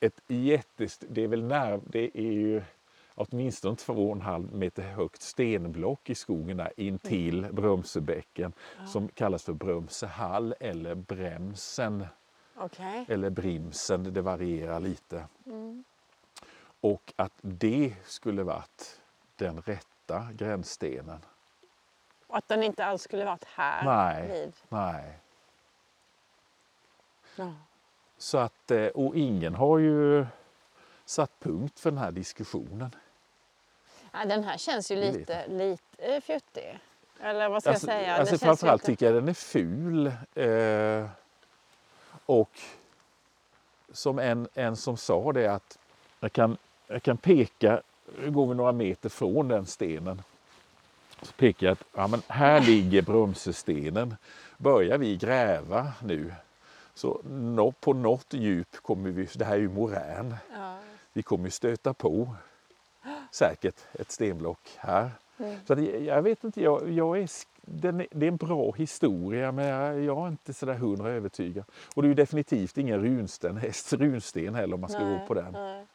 ett 0.05 0.20
jättest, 0.26 1.05
det 1.09 1.22
är 1.22 1.28
väl 1.28 1.44
när, 1.44 1.80
det 1.86 2.18
är 2.18 2.32
ju 2.32 2.62
åtminstone 3.14 3.76
två 3.76 3.92
och 4.11 4.16
en 4.16 4.22
halv 4.22 4.55
meter 4.55 4.82
högt 4.82 5.22
stenblock 5.22 6.11
i 6.11 6.14
skogen 6.14 6.57
där 6.57 6.72
intill 6.76 7.46
Brömsebäcken 7.52 8.52
som 8.86 9.09
kallas 9.09 9.44
för 9.44 9.52
Brömsehall 9.52 10.55
eller 10.61 10.94
Bremsen 10.94 12.07
Okej. 12.57 13.05
eller 13.09 13.30
Brimsen, 13.30 14.14
det 14.14 14.22
varierar 14.22 14.80
lite. 14.80 15.26
Och 16.80 17.12
att 17.16 17.32
det 17.40 17.94
skulle 18.05 18.42
varit 18.42 19.00
den 19.36 19.61
rätta 19.61 20.28
gränsstenen. 20.32 21.20
Och 22.26 22.36
att 22.36 22.48
den 22.48 22.62
inte 22.62 22.84
alls 22.84 23.02
skulle 23.02 23.24
varit 23.24 23.44
här 23.44 23.84
Nej. 23.84 24.28
vid. 24.28 24.52
Nej. 24.68 25.18
Ja. 27.36 27.52
Så 28.18 28.38
att, 28.38 28.70
eh, 28.70 28.86
och 28.86 29.16
ingen 29.16 29.54
har 29.54 29.78
ju 29.78 30.26
satt 31.04 31.30
punkt 31.40 31.80
för 31.80 31.90
den 31.90 31.98
här 31.98 32.10
diskussionen. 32.10 32.90
Ja, 34.12 34.24
den 34.24 34.44
här 34.44 34.58
känns 34.58 34.90
ju 34.90 34.96
lite, 34.96 35.46
lite 35.48 36.20
fjuttig. 36.20 36.78
Eller 37.20 37.48
vad 37.48 37.62
ska 37.62 37.70
Alltså, 37.70 37.86
jag 37.86 38.00
säga? 38.00 38.16
alltså 38.16 38.38
framförallt 38.38 38.82
lite... 38.82 38.92
tycker 38.92 39.06
jag 39.06 39.14
den 39.14 39.28
är 39.28 39.34
ful. 39.34 40.06
Eh, 40.34 41.08
och 42.26 42.60
som 43.92 44.18
en, 44.18 44.48
en 44.54 44.76
som 44.76 44.96
sa 44.96 45.32
det 45.32 45.46
att 45.46 45.78
jag 46.20 46.32
kan, 46.32 46.56
jag 46.86 47.02
kan 47.02 47.16
peka, 47.16 47.82
nu 48.18 48.30
går 48.30 48.46
vi 48.46 48.54
några 48.54 48.72
meter 48.72 49.08
från 49.08 49.48
den 49.48 49.66
stenen. 49.66 50.22
Så 51.22 51.32
pekar 51.32 51.66
jag 51.66 51.72
att 51.72 51.84
ja, 51.94 52.06
men 52.06 52.22
här 52.28 52.60
ligger 52.60 53.02
Brömsestenen. 53.02 54.16
Börjar 54.56 54.98
vi 54.98 55.16
gräva 55.16 55.92
nu 56.02 56.34
så 56.95 57.20
på 57.80 57.92
något 57.92 58.34
djup 58.34 58.76
kommer 58.82 59.11
vi, 59.11 59.28
det 59.34 59.45
här 59.45 59.55
är 59.55 59.59
ju 59.61 59.68
morän, 59.68 60.36
Ja. 60.57 60.76
vi 61.12 61.22
kommer 61.22 61.51
stöta 61.51 61.95
på 61.95 62.34
säkert 63.30 63.76
ett 63.92 64.11
stenblock 64.11 64.70
här. 64.76 65.11
Så 65.66 65.72
att, 65.72 65.80
jag- 65.82 66.22
vet 66.22 66.45
inte, 66.45 66.62
jag, 66.62 66.90
jag 66.90 67.18
är, 67.18 67.30
den 67.62 68.07
det 68.11 68.26
är 68.26 68.28
en 68.28 68.36
bra 68.36 68.72
historia 68.72 69.53
men 69.53 69.64
jag, 69.66 70.01
jag 70.01 70.24
är 70.24 70.28
inte 70.28 70.55
sådär 70.55 70.74
hundra 70.74 71.11
övertygad. 71.11 71.64
Och 71.95 72.03
det 72.03 72.07
är 72.07 72.09
ju 72.09 72.14
definitivt 72.14 72.78
ingen 72.78 73.03
runsten, 73.03 73.61
runsten 73.90 74.55
heller 74.55 74.74
om 74.74 74.80
man 74.80 74.90
ska 74.90 75.05
gå 75.05 75.18
på 75.26 75.34
den. 75.34 75.53
Nej. 75.53 75.86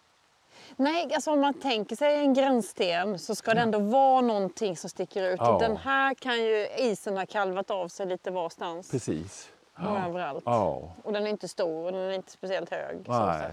Nej, 0.76 1.14
alltså 1.14 1.32
om 1.32 1.40
man 1.42 1.54
tänker 1.54 1.96
sig 1.96 2.16
en 2.16 2.34
gränssten 2.34 3.20
så 3.20 3.36
ska 3.36 3.54
det 3.54 3.62
ändå 3.62 3.80
vara 3.80 4.22
någonting 4.22 4.78
som 4.78 4.90
sticker 4.90 5.24
ut. 5.34 5.40
Ja. 5.40 5.58
Den 5.60 5.78
här 5.78 6.14
kan 6.14 6.38
ju 6.44 6.68
isen 6.78 7.18
ha 7.18 7.26
kalvat 7.26 7.72
av 7.72 7.88
sig 7.88 8.06
lite 8.06 8.32
varstans 8.32 8.92
Precis. 8.92 9.50
Och 9.88 9.98
överallt. 9.98 10.44
Ja, 10.46 10.92
Och 11.04 11.14
den 11.14 11.24
är 11.26 11.30
inte 11.30 11.48
stor 11.48 11.86
och 11.86 11.92
den 11.92 12.02
är 12.02 12.12
inte 12.12 12.32
speciellt 12.32 12.70
hög. 12.70 12.98
nej. 13.08 13.52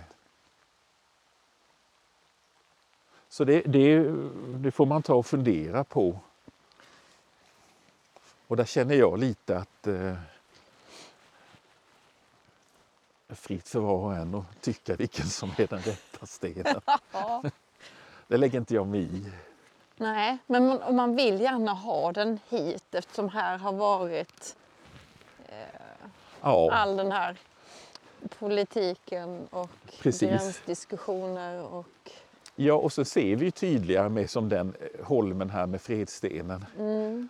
Så 3.28 3.44
det, 3.44 3.60
det, 3.60 4.10
det 4.58 4.70
får 4.70 4.86
man 4.86 5.02
ta 5.02 5.14
och 5.14 5.26
fundera 5.26 5.84
på. 5.84 6.18
Och 8.46 8.56
där 8.56 8.64
känner 8.64 8.94
jag 8.94 9.18
lite 9.18 9.58
att 9.58 9.86
eh, 9.86 10.14
fritt 13.28 13.68
för 13.68 13.80
var 13.80 13.94
och 13.94 14.14
en 14.14 14.34
att 14.34 14.60
tycka 14.60 14.96
vilken 14.96 15.26
som 15.26 15.50
är 15.58 15.66
den 15.66 15.80
rätta 15.80 16.26
stenen. 16.26 16.80
Ja. 17.12 17.42
Det 18.28 18.36
lägger 18.36 18.58
inte 18.58 18.74
jag 18.74 18.86
mig 18.86 19.00
i. 19.02 19.32
Nej, 19.96 20.38
men 20.46 20.66
man, 20.66 20.96
man 20.96 21.16
vill 21.16 21.40
gärna 21.40 21.72
ha 21.72 22.12
den 22.12 22.38
hit 22.48 22.94
eftersom 22.94 23.28
här 23.28 23.58
har 23.58 23.72
varit 23.72 24.56
Ja, 26.46 26.72
all 26.72 26.96
den 26.96 27.12
här 27.12 27.36
politiken 28.38 29.46
och 29.50 29.70
Precis. 30.00 30.30
gränsdiskussioner 30.30 31.62
och 31.62 32.10
ja, 32.56 32.74
och 32.74 32.92
så 32.92 33.04
ser 33.04 33.36
vi 33.36 33.44
ju 33.44 33.50
tydligare 33.50 34.08
med 34.08 34.30
som 34.30 34.48
den 34.48 34.74
eh, 34.80 35.06
holmen 35.06 35.50
här 35.50 35.66
med 35.66 35.80
fredstenen. 35.80 36.66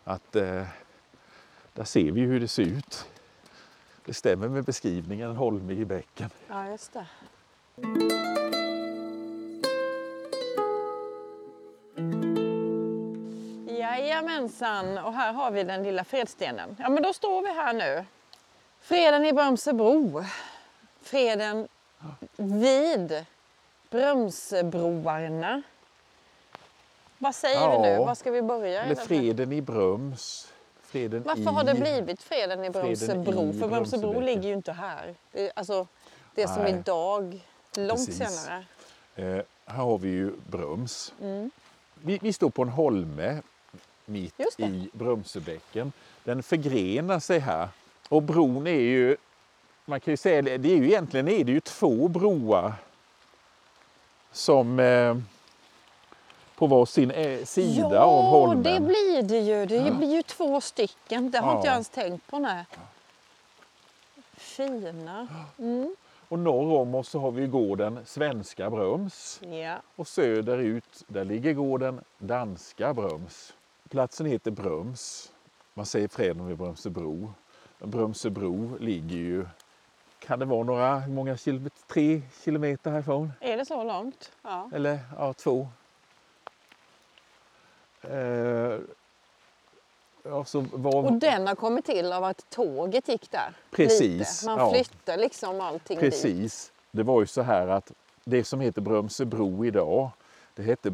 Att 0.04 0.36
eh, 0.36 0.62
där 1.72 1.84
ser 1.84 2.10
vi 2.12 2.20
hur 2.20 2.40
det 2.40 2.48
ser 2.48 2.62
ut. 2.62 3.06
Det 4.04 4.14
stämmer 4.14 4.48
med 4.48 4.64
beskrivningen, 4.64 5.30
en 5.30 5.36
holme 5.36 5.72
i 5.72 5.84
bäcken. 5.84 6.30
ja, 6.48 6.68
just 6.68 6.92
det. 6.92 7.06
Jajamensan, 13.68 14.98
och 14.98 15.12
här 15.12 15.32
har 15.32 15.50
vi 15.50 15.62
den 15.62 15.82
lilla 15.82 16.04
fredstenen. 16.04 16.76
Ja, 16.78 16.88
men 16.88 17.02
då 17.02 17.12
står 17.12 17.42
vi 17.42 17.48
här 17.48 17.72
nu. 17.72 18.04
Freden 18.86 19.24
i 19.24 19.32
Brömsebro. 19.32 20.24
Freden 21.02 21.68
vid 22.36 23.24
Brömsebroarna. 23.90 25.62
Vad 27.18 27.34
säger 27.34 27.70
vi 27.70 27.78
nu? 27.78 27.88
Ja. 27.88 28.04
Var 28.04 28.14
ska 28.14 28.30
vi 28.30 28.42
börja? 28.42 28.84
Eller 28.84 28.94
freden 28.94 29.52
i 29.52 29.60
Bröms. 29.60 30.52
Freden 30.82 31.22
Varför 31.22 31.42
i... 31.42 31.44
har 31.44 31.64
det 31.64 31.74
blivit 31.74 32.22
freden 32.22 32.64
i 32.64 32.72
Freden 32.72 33.24
Brömsebro? 33.24 33.52
För 33.60 33.68
Brömsebro 33.68 34.20
ligger 34.20 34.42
ju 34.48 34.52
inte 34.54 34.72
här. 34.72 35.14
Det, 35.32 35.46
är- 35.46 35.52
alltså, 35.56 35.86
det 36.34 36.48
som 36.48 36.62
Nej. 36.62 36.72
idag, 36.72 37.46
långt 37.76 38.06
Precis. 38.06 38.16
senare. 38.16 38.64
Eh, 39.16 39.44
här 39.66 39.82
har 39.82 39.98
vi 39.98 40.08
ju 40.08 40.32
Bröms. 40.50 41.12
Mm. 41.20 41.50
Vi, 41.94 42.18
vi 42.22 42.32
står 42.32 42.50
på 42.50 42.62
en 42.62 42.68
holme 42.68 43.42
mitt 44.04 44.40
i 44.58 44.90
Brömsebäcken. 44.92 45.92
Den 46.24 46.42
förgrenar 46.42 47.20
sig 47.20 47.38
här. 47.38 47.68
Och 48.08 48.22
bron 48.22 48.66
är 48.66 48.70
ju, 48.80 49.16
man 49.84 50.00
kan 50.00 50.12
ju 50.12 50.16
säga 50.16 50.42
det, 50.42 50.52
är 50.72 50.76
ju 50.76 50.86
egentligen 50.86 51.28
är 51.28 51.44
det 51.44 51.52
ju 51.52 51.60
två 51.60 52.08
broar 52.08 52.72
som 54.32 54.78
eh, 54.80 55.16
på 56.56 56.66
varsin 56.66 57.10
eh, 57.10 57.44
sida 57.44 57.90
ja, 57.94 58.00
av 58.00 58.22
holmen. 58.24 58.62
det 58.62 58.80
blir 58.80 59.22
det 59.22 59.38
ju. 59.38 59.66
Det 59.66 59.90
blir 59.96 60.16
ju 60.16 60.22
två 60.22 60.60
stycken. 60.60 61.30
Det 61.30 61.38
har 61.38 61.50
Ja. 61.50 61.56
inte 61.56 61.66
jag 61.68 61.72
ens 61.72 61.88
tänkt 61.88 62.26
på. 62.26 62.38
Nej. 62.38 62.64
Fina. 64.36 65.28
Mm. 65.58 65.96
Och 66.28 66.38
norr 66.38 66.80
om 66.80 66.94
oss 66.94 67.08
så 67.08 67.18
har 67.20 67.30
vi 67.30 67.46
gården 67.46 67.98
Svenska 68.06 68.70
Bröms. 68.70 69.40
Ja. 69.42 69.76
Och 69.96 70.08
söderut, 70.08 71.04
där 71.06 71.24
ligger 71.24 71.52
gården 71.52 72.00
Danska 72.18 72.94
Bröms. 72.94 73.52
Platsen 73.88 74.26
heter 74.26 74.50
Bröms. 74.50 75.32
Man 75.74 75.86
säger 75.86 76.08
freden 76.08 76.46
vid 76.46 76.56
Brömsebro. 76.56 77.32
Brömsebro 77.78 78.76
ligger 78.80 79.16
ju, 79.16 79.46
kan 80.18 80.38
det 80.38 80.44
vara 80.44 80.64
några, 80.64 80.98
hur 80.98 81.12
många 81.12 81.36
kilometer? 81.36 81.78
Tre 81.86 82.22
kilometer 82.44 82.90
härifrån? 82.90 83.32
Är 83.40 83.56
det 83.56 83.66
så 83.66 83.84
långt? 83.84 84.32
Ja. 84.42 84.70
Eller 84.74 84.98
ja, 85.16 85.32
två. 85.32 85.68
Eh, 88.02 88.78
ja, 90.22 90.44
så 90.44 90.60
var, 90.72 91.04
Och 91.04 91.12
den 91.12 91.46
har 91.46 91.54
kommit 91.54 91.84
till 91.84 92.12
av 92.12 92.24
att 92.24 92.50
tåget 92.50 93.08
gick 93.08 93.30
där. 93.30 93.56
Precis, 93.70 94.42
Lite. 94.42 94.46
Man 94.46 94.58
ja. 94.58 94.70
flyttar 94.72 95.16
liksom 95.16 95.60
allting 95.60 95.98
dit. 96.00 96.10
Precis. 96.10 96.72
Det 96.90 97.02
var 97.02 97.20
ju 97.20 97.26
så 97.26 97.42
här 97.42 97.68
att 97.68 97.92
det 98.24 98.44
som 98.44 98.60
heter 98.60 98.80
Brömsebro 98.80 99.64
idag, 99.64 100.10
det 100.54 100.62
hette 100.62 100.90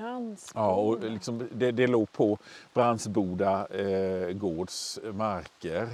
Brandsbo. 0.00 0.58
Ja, 0.60 0.74
och 0.74 1.00
liksom, 1.10 1.48
det, 1.52 1.72
det 1.72 1.86
låg 1.86 2.12
på 2.12 2.38
Brandsboda 2.74 3.66
eh, 3.66 4.28
gårds 4.32 4.98
marker. 5.12 5.88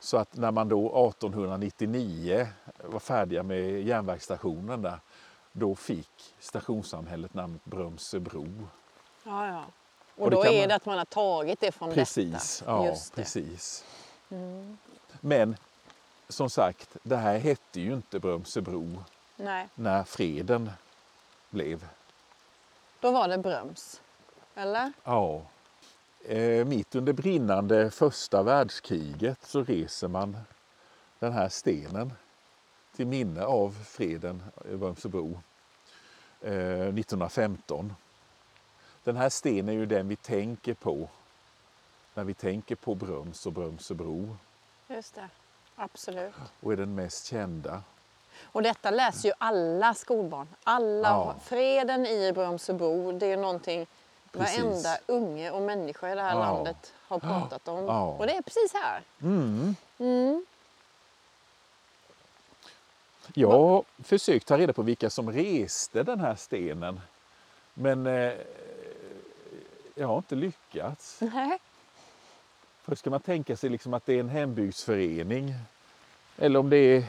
Så 0.00 0.16
att 0.16 0.36
när 0.36 0.50
man 0.50 0.68
då 0.68 0.86
1899 0.86 2.48
var 2.84 3.00
färdiga 3.00 3.42
med 3.42 3.82
järnvägsstationen 3.82 4.82
där, 4.82 4.98
då 5.52 5.74
fick 5.74 6.34
stationssamhället 6.40 7.34
namnet 7.34 7.64
Brömsebro. 7.64 8.46
Ja, 9.24 9.46
ja. 9.46 9.64
Och, 10.16 10.24
Och 10.24 10.30
då 10.30 10.44
är 10.44 10.60
man- 10.60 10.68
det 10.68 10.74
att 10.74 10.86
man 10.86 10.98
har 10.98 11.04
tagit 11.04 11.60
det 11.60 11.72
från 11.72 11.92
Precis, 11.92 12.58
detta. 12.58 12.70
ja, 12.70 12.86
Just 12.86 13.14
det. 13.14 13.22
precis. 13.22 13.84
Men 15.20 15.56
som 16.28 16.50
sagt, 16.50 16.96
det 17.02 17.16
här 17.16 17.38
hette 17.38 17.80
ju 17.80 17.92
inte 17.94 18.18
Brömsebro 18.20 19.04
Nej, 19.36 19.68
när 19.74 20.04
freden 20.04 20.70
blev. 21.50 21.84
Då 23.00 23.10
var 23.10 23.28
det 23.28 23.38
Bröms. 23.38 24.00
Eller? 24.54 24.92
Ja. 25.04 25.42
Eh, 26.24 26.66
mitt 26.66 26.94
under 26.94 27.12
brinnande 27.12 27.90
första 27.90 28.42
världskriget 28.42 29.38
så 29.42 29.64
reser 29.64 30.08
man 30.08 30.36
den 31.18 31.32
här 31.32 31.48
stenen 31.48 32.12
till 32.96 33.06
minne 33.06 33.44
av 33.44 33.70
freden 33.84 34.42
i 34.72 34.76
Brömsebro 34.76 35.40
eh, 36.40 36.52
1915. 36.52 37.94
Den 39.04 39.16
här 39.16 39.28
stenen 39.28 39.68
är 39.68 39.72
ju 39.72 39.86
den 39.86 40.08
vi 40.08 40.16
tänker 40.16 40.74
på 40.74 41.08
när 42.14 42.24
vi 42.24 42.34
tänker 42.34 42.74
på 42.76 42.94
Bröms 42.94 43.46
och 43.46 43.52
Brömsebro 43.52 44.36
Just 44.88 45.14
det. 45.14 45.28
Absolut. 45.76 46.34
och 46.60 46.72
är 46.72 46.76
den 46.76 46.94
mest 46.94 47.26
kända. 47.26 47.82
Och 48.44 48.62
detta 48.62 48.90
läser 48.90 49.28
ju 49.28 49.34
alla 49.38 49.94
skolbarn. 49.94 50.48
Alla. 50.64 51.08
Ja. 51.08 51.34
Freden 51.44 52.06
i 52.06 52.32
Brömsebro, 52.32 53.12
det 53.12 53.26
är 53.26 53.36
någonting 53.36 53.86
Precis. 54.32 54.58
varenda 54.60 54.98
unge 55.06 55.50
och 55.50 55.62
människa 55.62 56.12
i 56.12 56.14
det 56.14 56.22
här 56.22 56.34
Ja. 56.34 56.38
landet 56.38 56.92
har 57.08 57.18
pratat 57.18 57.68
om. 57.68 57.84
Ja. 57.84 58.02
Och 58.06 58.26
det 58.26 58.36
är 58.36 58.42
precis 58.42 58.74
här. 58.74 59.02
Mm. 59.22 59.76
Mm. 59.98 60.46
Jag 63.34 63.50
har 63.50 63.84
försökt 64.04 64.46
ta 64.46 64.58
reda 64.58 64.72
på 64.72 64.82
vilka 64.82 65.10
som 65.10 65.32
reste 65.32 66.02
den 66.02 66.20
här 66.20 66.34
stenen. 66.34 67.00
Men 67.74 68.06
eh, 68.06 68.32
jag 69.94 70.06
har 70.08 70.16
inte 70.16 70.34
lyckats. 70.34 71.18
Nej. 71.20 71.58
Först 72.82 73.00
ska 73.00 73.10
man 73.10 73.20
tänka 73.20 73.56
sig 73.56 73.70
liksom 73.70 73.94
att 73.94 74.06
det 74.06 74.14
är 74.14 74.20
en 74.20 74.28
hembygdsförening. 74.28 75.54
Eller 76.38 76.60
om 76.60 76.70
det 76.70 76.76
är 76.76 77.04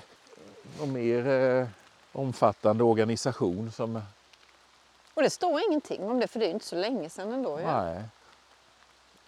en 0.81 0.93
mer 0.93 1.27
eh, 1.27 1.67
omfattande 2.11 2.83
organisation 2.83 3.71
som... 3.71 4.01
Och 5.13 5.21
det 5.23 5.29
står 5.29 5.61
ingenting 5.67 6.03
om 6.03 6.19
det 6.19 6.27
för 6.27 6.39
det 6.39 6.45
är 6.45 6.47
ju 6.47 6.53
inte 6.53 6.65
så 6.65 6.75
länge 6.75 7.09
sedan 7.09 7.31
ändå. 7.33 7.59
ju. 7.59 7.65
Nej. 7.65 8.03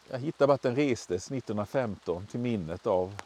Jag 0.10 0.20
hittade 0.20 0.48
bara 0.48 0.54
att 0.54 0.62
den 0.62 0.76
restes 0.76 1.32
1915 1.32 2.28
till 2.28 2.40
minnet 2.40 2.88
av 2.88 3.22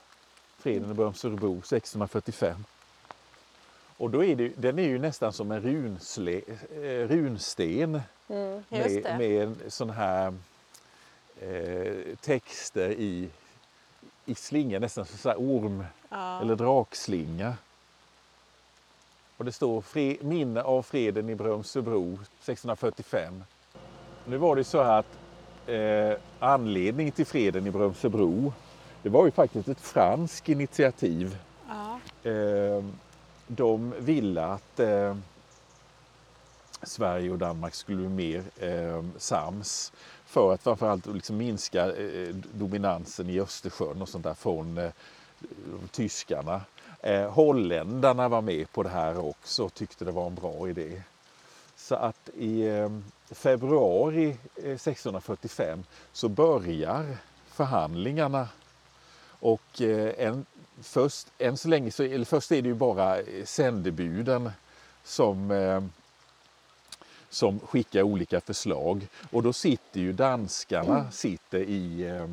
freden 0.59 0.91
i 0.91 0.93
Brömsörebro 0.93 1.51
1645. 1.57 2.65
Och 3.97 4.09
då 4.09 4.23
är 4.23 4.35
det, 4.35 4.51
den 4.55 4.79
är 4.79 4.83
ju 4.83 4.99
nästan 4.99 5.33
som 5.33 5.51
en 5.51 5.61
runsle, 5.61 6.41
eh, 6.71 7.07
runsten 7.07 8.01
Mm, 8.29 8.63
med, 8.69 9.17
med 9.17 9.55
sån 9.67 9.89
här 9.89 10.33
eh, 11.39 12.15
texter 12.21 12.89
i, 12.89 13.29
i 14.25 14.35
slinga, 14.35 14.79
nästan 14.79 15.05
som 15.05 15.17
så 15.17 15.33
orm 15.33 15.85
Ja. 16.09 16.41
eller 16.41 16.55
drakslinga. 16.55 17.53
Och 19.37 19.45
det 19.45 19.51
står 19.51 20.23
minne 20.23 20.61
av 20.61 20.83
freden 20.83 21.29
i 21.29 21.35
Brömsöbro 21.35 22.13
1645. 22.13 23.43
Nu 24.25 24.37
var 24.37 24.55
det 24.55 24.63
så 24.63 24.83
här 24.83 24.99
att 24.99 25.17
eh, 25.69 26.19
anledning 26.39 27.11
till 27.11 27.25
freden 27.25 27.67
i 27.67 27.71
Brömsöbro 27.71 28.53
det 29.01 29.09
var 29.09 29.25
ju 29.25 29.31
faktiskt 29.31 29.67
ett 29.67 29.81
franskt 29.81 30.49
initiativ. 30.49 31.37
Ja. 31.67 31.99
Eh, 32.31 32.83
de 33.47 33.93
ville 33.99 34.45
att 34.45 34.79
eh, 34.79 35.17
Sverige 36.81 37.31
och 37.31 37.37
Danmark 37.37 37.73
skulle 37.73 37.97
bli 37.97 38.09
mer 38.09 38.43
eh, 38.59 39.05
sams 39.17 39.93
för 40.25 40.53
att 40.53 40.63
framförallt 40.63 41.05
liksom 41.05 41.37
minska 41.37 41.95
eh, 41.95 42.35
dominansen 42.53 43.29
i 43.29 43.39
Östersjön 43.39 44.01
och 44.01 44.09
sånt 44.09 44.23
där 44.23 44.33
från 44.33 44.77
eh, 44.77 44.91
tyskarna. 45.91 46.61
Eh, 47.01 47.29
holländarna 47.29 48.29
var 48.29 48.41
med 48.41 48.71
på 48.71 48.83
det 48.83 48.89
här 48.89 49.19
också 49.19 49.63
och 49.63 49.73
tyckte 49.73 50.05
det 50.05 50.11
var 50.11 50.27
en 50.27 50.35
bra 50.35 50.69
idé. 50.69 51.01
Så 51.75 51.95
att 51.95 52.29
i 52.37 52.67
eh, 52.67 52.89
februari 53.31 54.37
eh, 54.55 54.71
1645 54.71 55.83
så 56.13 56.29
börjar 56.29 57.17
förhandlingarna 57.47 58.47
och 59.39 59.81
eh, 59.81 60.13
en, 60.17 60.45
först, 60.81 61.27
än 61.37 61.57
så 61.57 61.67
länge 61.67 61.91
så, 61.91 62.03
eller 62.03 62.25
först 62.25 62.51
är 62.51 62.61
det 62.61 62.67
ju 62.67 62.73
bara 62.73 63.19
eh, 63.19 63.45
sändebuden 63.45 64.51
som, 65.03 65.51
eh, 65.51 65.83
som 67.29 67.59
skickar 67.59 68.01
olika 68.01 68.41
förslag. 68.41 69.07
Och 69.31 69.43
då 69.43 69.53
sitter 69.53 69.99
ju 69.99 70.13
danskarna 70.13 71.11
sitter 71.11 71.59
i, 71.59 72.03
eh, 72.03 72.27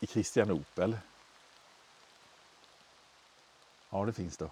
i 0.00 0.06
Kristianopel. 0.06 0.96
Ja, 3.94 4.04
det 4.04 4.12
finns 4.12 4.36
då. 4.36 4.50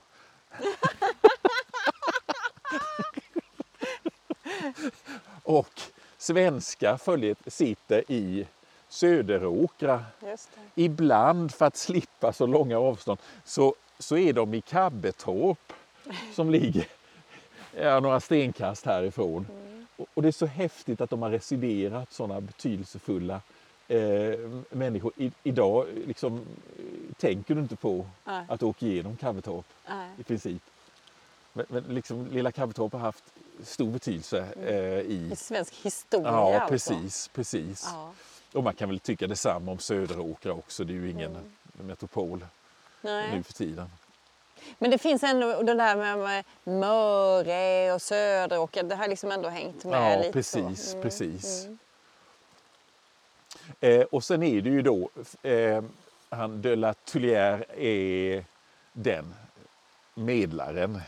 och 5.42 5.80
svenska 6.16 6.98
följet 6.98 7.38
sitter 7.46 8.12
i 8.12 8.46
Söderåkra 8.88 10.04
det. 10.20 10.36
ibland 10.74 11.54
för 11.54 11.66
att 11.66 11.76
slippa 11.76 12.32
så 12.32 12.46
långa 12.46 12.78
avstånd 12.78 13.18
så, 13.44 13.74
så 13.98 14.16
är 14.16 14.32
de 14.32 14.54
i 14.54 14.60
Kabbetorp 14.60 15.72
som 16.34 16.50
ligger 16.50 16.86
ja, 17.76 18.00
några 18.00 18.20
stenkast 18.20 18.86
härifrån. 18.86 19.46
Och, 19.96 20.06
och 20.14 20.22
det 20.22 20.28
är 20.28 20.32
så 20.32 20.46
häftigt 20.46 21.00
att 21.00 21.10
de 21.10 21.22
har 21.22 21.30
residerat 21.30 22.12
sådana 22.12 22.40
betydelsefulla 22.40 23.40
eh, 23.88 24.38
människor. 24.70 25.12
I, 25.16 25.32
idag 25.42 25.86
liksom, 26.06 26.46
tänker 27.14 27.54
du 27.54 27.60
inte 27.60 27.76
på 27.76 28.06
Nej. 28.24 28.44
att 28.48 28.62
åka 28.62 28.86
igenom 28.86 29.16
Kabbetorp 29.16 29.66
Nej. 29.88 30.10
i 30.18 30.22
princip. 30.22 30.62
Men, 31.52 31.66
men 31.68 31.82
liksom, 31.82 32.26
lilla 32.26 32.52
Kabbetorp 32.52 32.92
har 32.92 33.00
haft 33.00 33.24
stor 33.64 33.90
betydelse 33.90 34.46
eh, 34.66 34.74
I 35.00 35.30
i... 35.32 35.36
svensk 35.36 35.74
historia 35.74 36.28
Ja, 36.28 36.60
alltså. 36.60 36.68
precis, 36.94 37.28
precis. 37.28 37.84
Ja. 37.92 38.12
Och 38.52 38.64
man 38.64 38.74
kan 38.74 38.88
väl 38.88 38.98
tycka 39.00 39.26
detsamma 39.26 39.72
om 39.72 39.78
Söderåkra 39.78 40.52
också. 40.52 40.84
Det 40.84 40.92
är 40.92 40.94
ju 40.94 41.10
ingen 41.10 41.52
metropol 41.72 42.46
Nej. 43.00 43.30
nu 43.36 43.42
för 43.42 43.52
tiden. 43.52 43.90
Men 44.78 44.90
det 44.90 44.98
finns 44.98 45.22
ändå 45.22 45.62
det 45.62 45.74
där 45.74 45.96
med, 46.16 46.44
Möre 46.64 47.92
och 47.92 48.02
Söderåker. 48.02 48.82
Det 48.82 48.94
har 48.94 49.08
liksom 49.08 49.32
ändå 49.32 49.48
hängt 49.48 49.84
med 49.84 50.12
Ja, 50.12 50.18
lite 50.18 50.32
precis, 50.32 50.84
så. 50.84 50.90
Mm, 50.90 51.02
precis. 51.02 51.64
mm. 51.64 51.78
Eh, 53.80 54.00
och 54.02 54.24
sen 54.24 54.42
är 54.42 54.60
det 54.60 54.70
ju 54.70 54.82
då, 54.82 55.10
eh, 55.42 55.84
han 56.32 56.62
de 56.62 56.76
la 56.76 56.94
Tullière 56.94 57.64
är 57.76 58.44
den 58.92 59.34
medlaren 60.14 61.00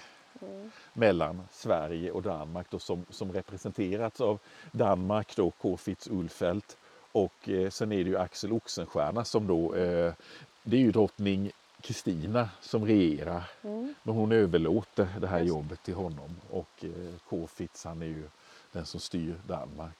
Mm. 0.42 0.70
mellan 0.92 1.42
Sverige 1.50 2.10
och 2.10 2.22
Danmark 2.22 2.66
då, 2.70 2.78
som, 2.78 3.06
som 3.10 3.32
representerats 3.32 4.20
av 4.20 4.38
Danmark, 4.72 5.36
då 5.36 5.50
Kårfitz 5.50 6.08
Ulfeldt 6.10 6.76
och 7.12 7.48
eh, 7.48 7.70
sen 7.70 7.92
är 7.92 8.04
det 8.04 8.10
ju 8.10 8.18
Axel 8.18 8.52
Oxenstierna 8.52 9.24
som 9.24 9.46
då, 9.46 9.74
eh, 9.74 10.14
det 10.62 10.76
är 10.76 10.80
ju 10.80 10.92
drottning 10.92 11.50
Kristina 11.80 12.48
som 12.60 12.86
regerar. 12.86 13.50
Mm. 13.62 13.94
Men 14.02 14.14
hon 14.14 14.32
överlåter 14.32 15.08
det 15.20 15.26
här 15.26 15.40
jobbet 15.40 15.82
till 15.82 15.94
honom 15.94 16.36
och 16.50 16.84
eh, 16.84 17.14
Kårfitz 17.28 17.84
han 17.84 18.02
är 18.02 18.06
ju 18.06 18.28
den 18.72 18.86
som 18.86 19.00
styr 19.00 19.34
Danmark. 19.46 19.98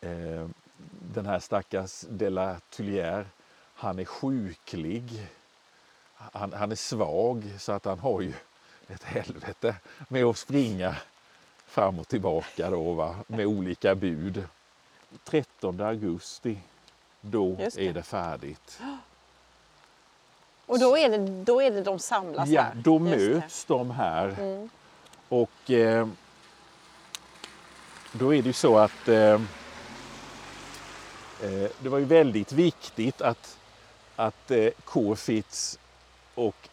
Eh, 0.00 0.48
den 1.14 1.26
här 1.26 1.38
stackars 1.38 2.04
de 2.08 2.30
la 2.30 2.56
Tullière, 2.70 3.24
han 3.74 3.98
är 3.98 4.04
sjuklig. 4.04 5.26
Han, 6.14 6.52
han 6.52 6.72
är 6.72 6.76
svag 6.76 7.44
så 7.58 7.72
att 7.72 7.84
han 7.84 7.98
har 7.98 8.20
ju 8.20 8.32
ett 8.88 9.02
helvete 9.02 9.74
med 10.08 10.24
att 10.24 10.38
springa 10.38 10.96
fram 11.66 11.98
och 11.98 12.08
tillbaka 12.08 12.70
då, 12.70 12.92
va? 12.92 13.16
med 13.26 13.46
olika 13.46 13.94
bud. 13.94 14.44
13 15.24 15.80
augusti, 15.80 16.58
då 17.20 17.54
det. 17.56 17.76
är 17.78 17.92
det 17.92 18.02
färdigt. 18.02 18.80
Och 20.66 20.78
då 20.78 20.98
är, 20.98 21.08
det, 21.08 21.18
då 21.44 21.62
är 21.62 21.70
det 21.70 21.82
de 21.82 21.98
samlas 21.98 22.48
Ja, 22.48 22.62
här. 22.62 22.74
då 22.74 22.98
Just 23.08 23.10
det. 23.18 23.34
möts 23.34 23.64
de 23.64 23.90
här. 23.90 24.28
Mm. 24.28 24.70
Och 25.28 25.70
eh, 25.70 26.08
då 28.12 28.34
är 28.34 28.42
det 28.42 28.46
ju 28.46 28.52
så 28.52 28.78
att 28.78 29.08
eh, 29.08 29.40
det 31.78 31.88
var 31.88 31.98
ju 31.98 32.04
väldigt 32.04 32.52
viktigt 32.52 33.22
att, 33.22 33.58
att 34.16 34.50
eh, 34.50 34.72
och 36.34 36.68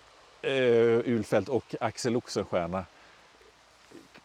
eh, 0.46 1.02
Ulfeldt 1.06 1.50
och 1.50 1.76
Axel 1.80 2.16
Oxenstierna 2.16 2.86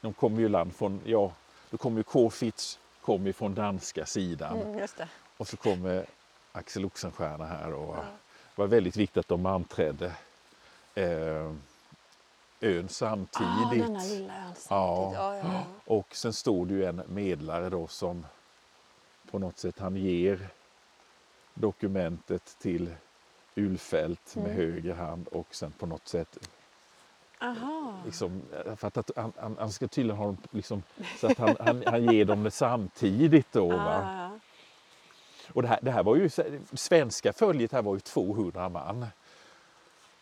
de 0.00 0.12
kommer 0.12 0.40
ju 0.40 0.48
land 0.48 0.74
från, 0.74 1.00
ja, 1.04 1.32
då 1.70 1.76
kommer 1.76 1.96
ju 1.96 2.02
Kårfitz 2.02 2.78
kommer 3.02 3.26
ju 3.26 3.32
från 3.32 3.54
danska 3.54 4.06
sidan 4.06 4.60
Mm, 4.60 4.88
och 5.36 5.48
så 5.48 5.56
kommer 5.56 6.06
Axel 6.52 6.84
Oxenstierna 6.84 7.46
här. 7.46 7.72
Och 7.72 7.96
Det 7.96 8.60
var 8.60 8.66
väldigt 8.66 8.96
viktigt 8.96 9.16
att 9.16 9.28
de 9.28 9.46
anträdde 9.46 10.12
eh, 10.94 11.52
ön 12.60 12.88
samtidigt. 12.88 13.82
Ah, 13.82 13.86
denna 13.86 14.00
lilla 14.04 14.34
ön 14.34 14.54
samtidigt. 14.56 14.66
Ja. 14.70 15.12
Ja, 15.14 15.36
ja, 15.36 15.42
ja. 15.52 15.62
Och 15.84 16.16
sen 16.16 16.32
står 16.32 16.66
det 16.66 16.74
ju 16.74 16.84
en 16.84 17.02
medlare 17.06 17.68
då 17.68 17.86
som 17.86 18.26
på 19.30 19.38
något 19.38 19.58
sätt 19.58 19.78
han 19.78 19.96
ger 19.96 20.48
dokumentet 21.54 22.56
till 22.60 22.94
Ulfält 23.54 24.36
med 24.36 24.44
Mm. 24.44 24.56
höger 24.56 24.94
hand 24.94 25.28
och 25.28 25.46
sen 25.54 25.72
på 25.72 25.86
något 25.86 26.08
sätt 26.08 26.38
Aha. 27.40 28.02
liksom, 28.04 28.42
för 28.76 28.88
att, 28.88 29.10
han, 29.16 29.32
han, 29.36 29.56
han 29.58 29.72
ska 29.72 29.88
tydligen 29.88 30.16
ha 30.18 30.26
dem 30.26 30.36
liksom, 30.50 30.82
så 31.20 31.26
att 31.26 31.38
han, 31.38 31.56
han, 31.60 31.82
han 31.86 32.12
ger 32.12 32.24
dem 32.24 32.42
det 32.42 32.50
samtidigt 32.50 33.52
då. 33.52 33.72
Ah, 33.72 34.30
Och 35.52 35.62
det 35.62 35.68
här, 35.68 35.78
det 35.82 35.90
här 35.90 36.02
var 36.02 36.16
ju, 36.16 36.30
svenska 36.74 37.32
följet 37.32 37.72
här 37.72 37.82
var 37.82 37.94
ju 37.94 38.00
200 38.00 38.68
man. 38.68 39.06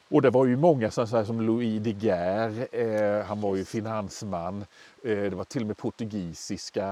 Och 0.09 0.23
det 0.23 0.31
var 0.31 0.47
ju 0.47 0.57
många 0.57 0.91
som, 0.91 1.07
som 1.07 1.41
Louis 1.41 1.83
de 1.83 1.91
Geer, 1.91 2.69
eh, 2.73 3.25
han 3.27 3.41
var 3.41 3.57
ju 3.57 3.65
finansman. 3.65 4.65
Eh, 5.05 5.17
det 5.17 5.35
var 5.35 5.45
till 5.45 5.61
och 5.63 5.67
med 5.67 5.77
portugisiska 5.77 6.85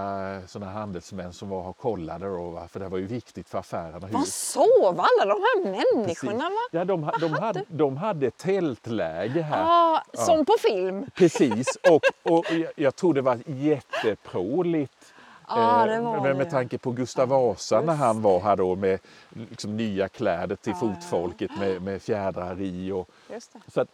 såna 0.47 0.67
handelsmän 0.67 1.33
som 1.33 1.49
var 1.49 1.69
och 1.69 1.77
kollade 1.77 2.27
då, 2.27 2.63
för 2.71 2.81
det 2.81 2.89
var 2.89 2.99
ju 2.99 3.07
viktigt 3.07 3.49
för 3.49 3.59
affärerna. 3.59 4.09
Vad 4.11 4.27
sov 4.27 5.01
alla 5.01 5.35
de 5.35 5.41
här 5.41 5.65
människorna? 5.65 6.45
Va? 6.51 6.61
Ja, 6.73 6.85
de, 6.85 7.11
de, 7.21 7.33
hade, 7.33 7.65
de 7.69 7.97
hade 7.97 8.31
tältläge 8.31 9.43
här. 9.43 9.65
Ah, 9.67 10.03
som 10.13 10.45
på 10.45 10.55
film. 10.59 11.07
Precis, 11.15 11.79
och, 11.91 12.33
och 12.33 12.45
jag, 12.53 12.73
jag 12.77 12.97
tror 12.97 13.15
det 13.15 13.23
var 13.23 13.39
jättepråligt. 13.47 15.14
Ja, 15.49 15.87
det 15.87 15.95
Eh, 15.95 16.03
var 16.03 16.21
med, 16.21 16.31
det. 16.31 16.35
med 16.39 16.51
tanke 16.51 16.79
på 16.79 16.91
Gustav 16.91 17.29
Vasa 17.29 17.81
när 17.81 17.95
han 17.95 18.23
var 18.23 18.41
här 18.41 18.57
då 18.57 18.77
med 18.77 19.01
liksom 19.33 19.77
nya 19.77 20.09
kläder 20.09 20.57
till 20.57 20.73
Ja, 20.73 20.79
ja, 20.83 20.89
ja. 20.89 20.95
fotfolket 20.95 21.51
med, 21.59 21.83
med 21.83 22.03
fjädrar 22.03 22.61
i. 22.61 22.93
Och, 22.93 23.09
det. 23.29 23.49
så 23.69 23.81
att 23.81 23.89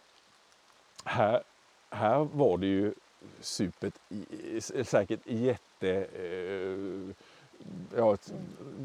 här, 1.03 1.43
här 1.89 2.27
var 2.33 2.57
det 2.57 2.65
ju 2.67 2.93
supert, 3.41 3.93
i- 4.09 4.83
säkert 4.83 5.19
jätte... 5.25 5.89
Eh, 6.13 7.15
ja, 7.97 8.17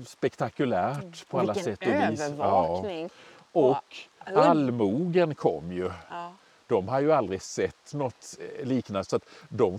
spektakulärt 0.06 1.28
på 1.28 1.38
alla 1.38 1.52
Vilken 1.52 1.76
sätt 1.76 1.88
och 1.88 2.10
vis. 2.12 2.20
övervakning. 2.20 3.10
Och 3.52 3.70
Och- 3.70 3.84
allmogen 4.36 5.34
kom 5.34 5.72
ju. 5.72 5.90
Ja. 6.10 6.32
De 6.66 6.88
har 6.88 7.00
ju 7.00 7.12
aldrig 7.12 7.42
sett 7.42 7.94
något 7.94 8.38
eh, 8.58 8.66
liknande 8.66 9.04
så 9.04 9.16
att 9.16 9.24
de 9.48 9.78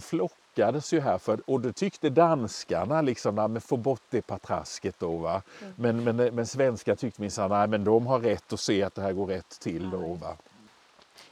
flockades 0.58 0.94
ju 0.94 1.00
här 1.00 1.18
för, 1.18 1.40
och 1.46 1.62
det 1.62 1.74
tyckte 1.74 2.10
danskarna 2.10 3.02
liksom, 3.02 3.36
nej, 3.36 3.48
men 3.48 3.62
få 3.62 3.78
bort 3.78 4.02
det 4.10 4.22
patrasket 4.22 5.00
då 5.00 5.18
va. 5.18 5.42
Mm. 5.62 5.74
Men, 5.76 6.18
men, 6.18 6.36
men 6.36 6.48
svenskar 6.48 6.96
tyckte 6.96 7.22
minsann, 7.22 7.50
nej 7.50 7.68
men 7.68 7.84
de 7.84 8.08
har 8.08 8.20
rätt 8.20 8.54
att 8.54 8.60
se 8.60 8.84
att 8.84 8.96
det 8.96 9.02
här 9.02 9.14
går 9.14 9.28
rätt 9.28 9.60
till 9.60 9.90
då 9.90 10.14
va. 10.14 10.36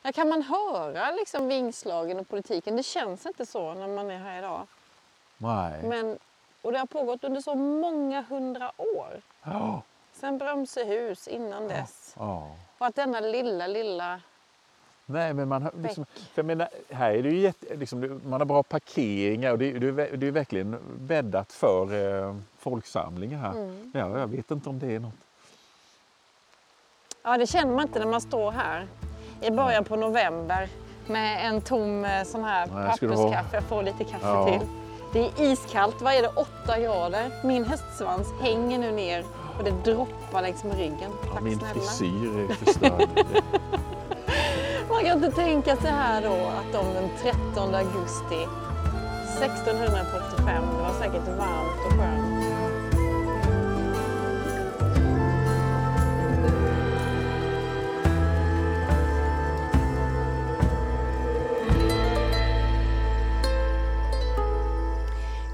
Ja, 0.01 0.11
kan 0.11 0.29
man 0.29 0.41
höra 0.41 1.11
liksom 1.11 1.47
vingslagen 1.47 2.19
och 2.19 2.29
politiken? 2.29 2.75
Det 2.75 2.83
känns 2.83 3.25
inte 3.25 3.45
så 3.45 3.73
när 3.73 3.87
man 3.87 4.11
är 4.11 4.17
här 4.17 4.39
idag. 4.39 4.67
Nej. 5.37 5.83
Men, 5.83 6.17
och 6.61 6.71
det 6.71 6.79
har 6.79 6.85
pågått 6.85 7.23
under 7.23 7.41
så 7.41 7.55
många 7.55 8.21
hundra 8.21 8.71
år. 8.77 9.21
Ja, 9.43 9.81
Sen 10.13 10.37
Brömsehus 10.37 11.27
innan 11.27 11.67
dess. 11.67 12.15
ja. 12.17 12.55
Och 12.77 12.85
att 12.85 12.95
denna 12.95 13.19
lilla, 13.19 13.67
lilla... 13.67 14.21
Nej, 15.05 15.33
men 15.33 15.47
man 15.47 15.61
har, 15.63 15.71
liksom, 15.83 16.05
för 16.05 16.17
jag 16.35 16.45
menar, 16.45 16.67
här 16.89 17.11
är 17.11 17.23
det 17.23 17.29
ju 17.29 17.39
jätte, 17.39 17.75
liksom, 17.75 18.21
man 18.25 18.41
har 18.41 18.45
bra 18.45 18.63
parkeringar 18.63 19.51
och 19.51 19.57
det, 19.57 19.71
det, 19.71 19.91
det 19.91 20.27
är 20.27 20.31
verkligen 20.31 20.77
bäddat 20.99 21.51
för 21.51 21.83
eh, 22.27 22.35
folksamlingar 22.59 23.39
här. 23.39 23.51
Mm. 23.51 23.91
Ja, 23.93 24.19
jag 24.19 24.27
vet 24.27 24.51
inte 24.51 24.69
om 24.69 24.79
det 24.79 24.95
är 24.95 24.99
något. 24.99 25.13
Ja, 27.23 27.37
det 27.37 27.47
känner 27.47 27.73
man 27.75 27.81
inte 27.87 27.99
när 27.99 28.05
man 28.07 28.21
står 28.21 28.51
här 28.51 28.87
i 29.41 29.51
början 29.51 29.83
på 29.83 29.95
november 29.95 30.69
med 31.07 31.47
en 31.49 31.61
tom 31.61 32.05
eh, 32.05 32.23
sån 32.23 32.43
här 32.43 32.67
Nej, 32.67 32.89
papperskaffe. 32.91 33.55
Jag 33.55 33.63
får 33.63 33.83
lite 33.83 34.03
kaffe 34.03 34.27
Ja. 34.27 34.45
till. 34.59 34.67
Det 35.13 35.19
är 35.19 35.51
iskallt. 35.51 36.01
Vad 36.01 36.13
är 36.13 36.21
det? 36.21 36.27
8 36.63 36.79
grader. 36.79 37.31
Min 37.43 37.63
hästsvans 37.63 38.27
hänger 38.41 38.79
nu 38.79 38.91
ner 38.91 39.23
och 39.57 39.63
det 39.63 39.71
droppar 39.91 40.41
längs 40.41 40.63
med 40.63 40.77
ryggen. 40.77 41.11
Ja, 41.25 41.33
Tack 41.33 41.41
min 41.43 41.59
snälla. 41.59 41.73
frisyr 41.73 42.49
är 42.49 42.53
förstörd. 42.53 43.09
Man 44.89 45.03
kan 45.03 45.23
inte 45.23 45.35
tänka 45.35 45.75
sig 45.75 45.91
här 45.91 46.21
då 46.21 46.33
att 46.33 46.73
de 46.73 46.93
den 46.93 47.09
13 47.21 47.75
augusti 47.75 48.47
1645, 49.39 50.65
det 50.71 50.81
var 50.81 50.93
säkert 50.99 51.27
varmt 51.27 51.85
och 51.85 51.91
skönt. 51.91 52.45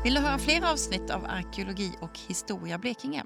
Vill 0.04 0.14
du 0.14 0.20
höra 0.20 0.38
fler 0.38 0.72
avsnitt 0.72 1.10
av 1.10 1.26
Arkeologi 1.26 1.92
och 2.02 2.20
historia 2.28 2.78
Blekinge? 2.78 3.24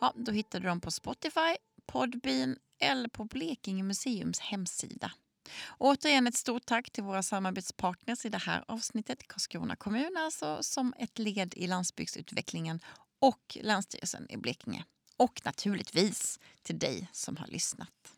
Ja, 0.00 0.12
då 0.16 0.32
hittar 0.32 0.60
du 0.60 0.66
dem 0.66 0.80
på 0.80 0.90
Spotify, 0.90 1.56
Podbean 1.86 2.56
eller 2.80 3.08
på 3.08 3.24
Blekinge 3.24 3.82
museums 3.82 4.40
hemsida. 4.40 5.10
Återigen 5.78 6.26
ett 6.26 6.36
stort 6.36 6.66
tack 6.66 6.90
till 6.90 7.04
våra 7.04 7.22
samarbetspartners 7.22 8.24
i 8.24 8.28
det 8.28 8.38
här 8.38 8.64
avsnittet. 8.68 9.28
Karlskrona 9.28 9.76
kommun 9.76 10.16
alltså 10.18 10.62
som 10.62 10.94
ett 10.98 11.18
led 11.18 11.54
i 11.56 11.66
landsbygdsutvecklingen 11.66 12.80
och 13.18 13.58
Länsstyrelsen 13.60 14.26
i 14.30 14.36
Blekinge. 14.36 14.84
Och 15.16 15.40
naturligtvis 15.44 16.40
till 16.62 16.78
dig 16.78 17.08
som 17.12 17.36
har 17.36 17.46
lyssnat. 17.46 18.13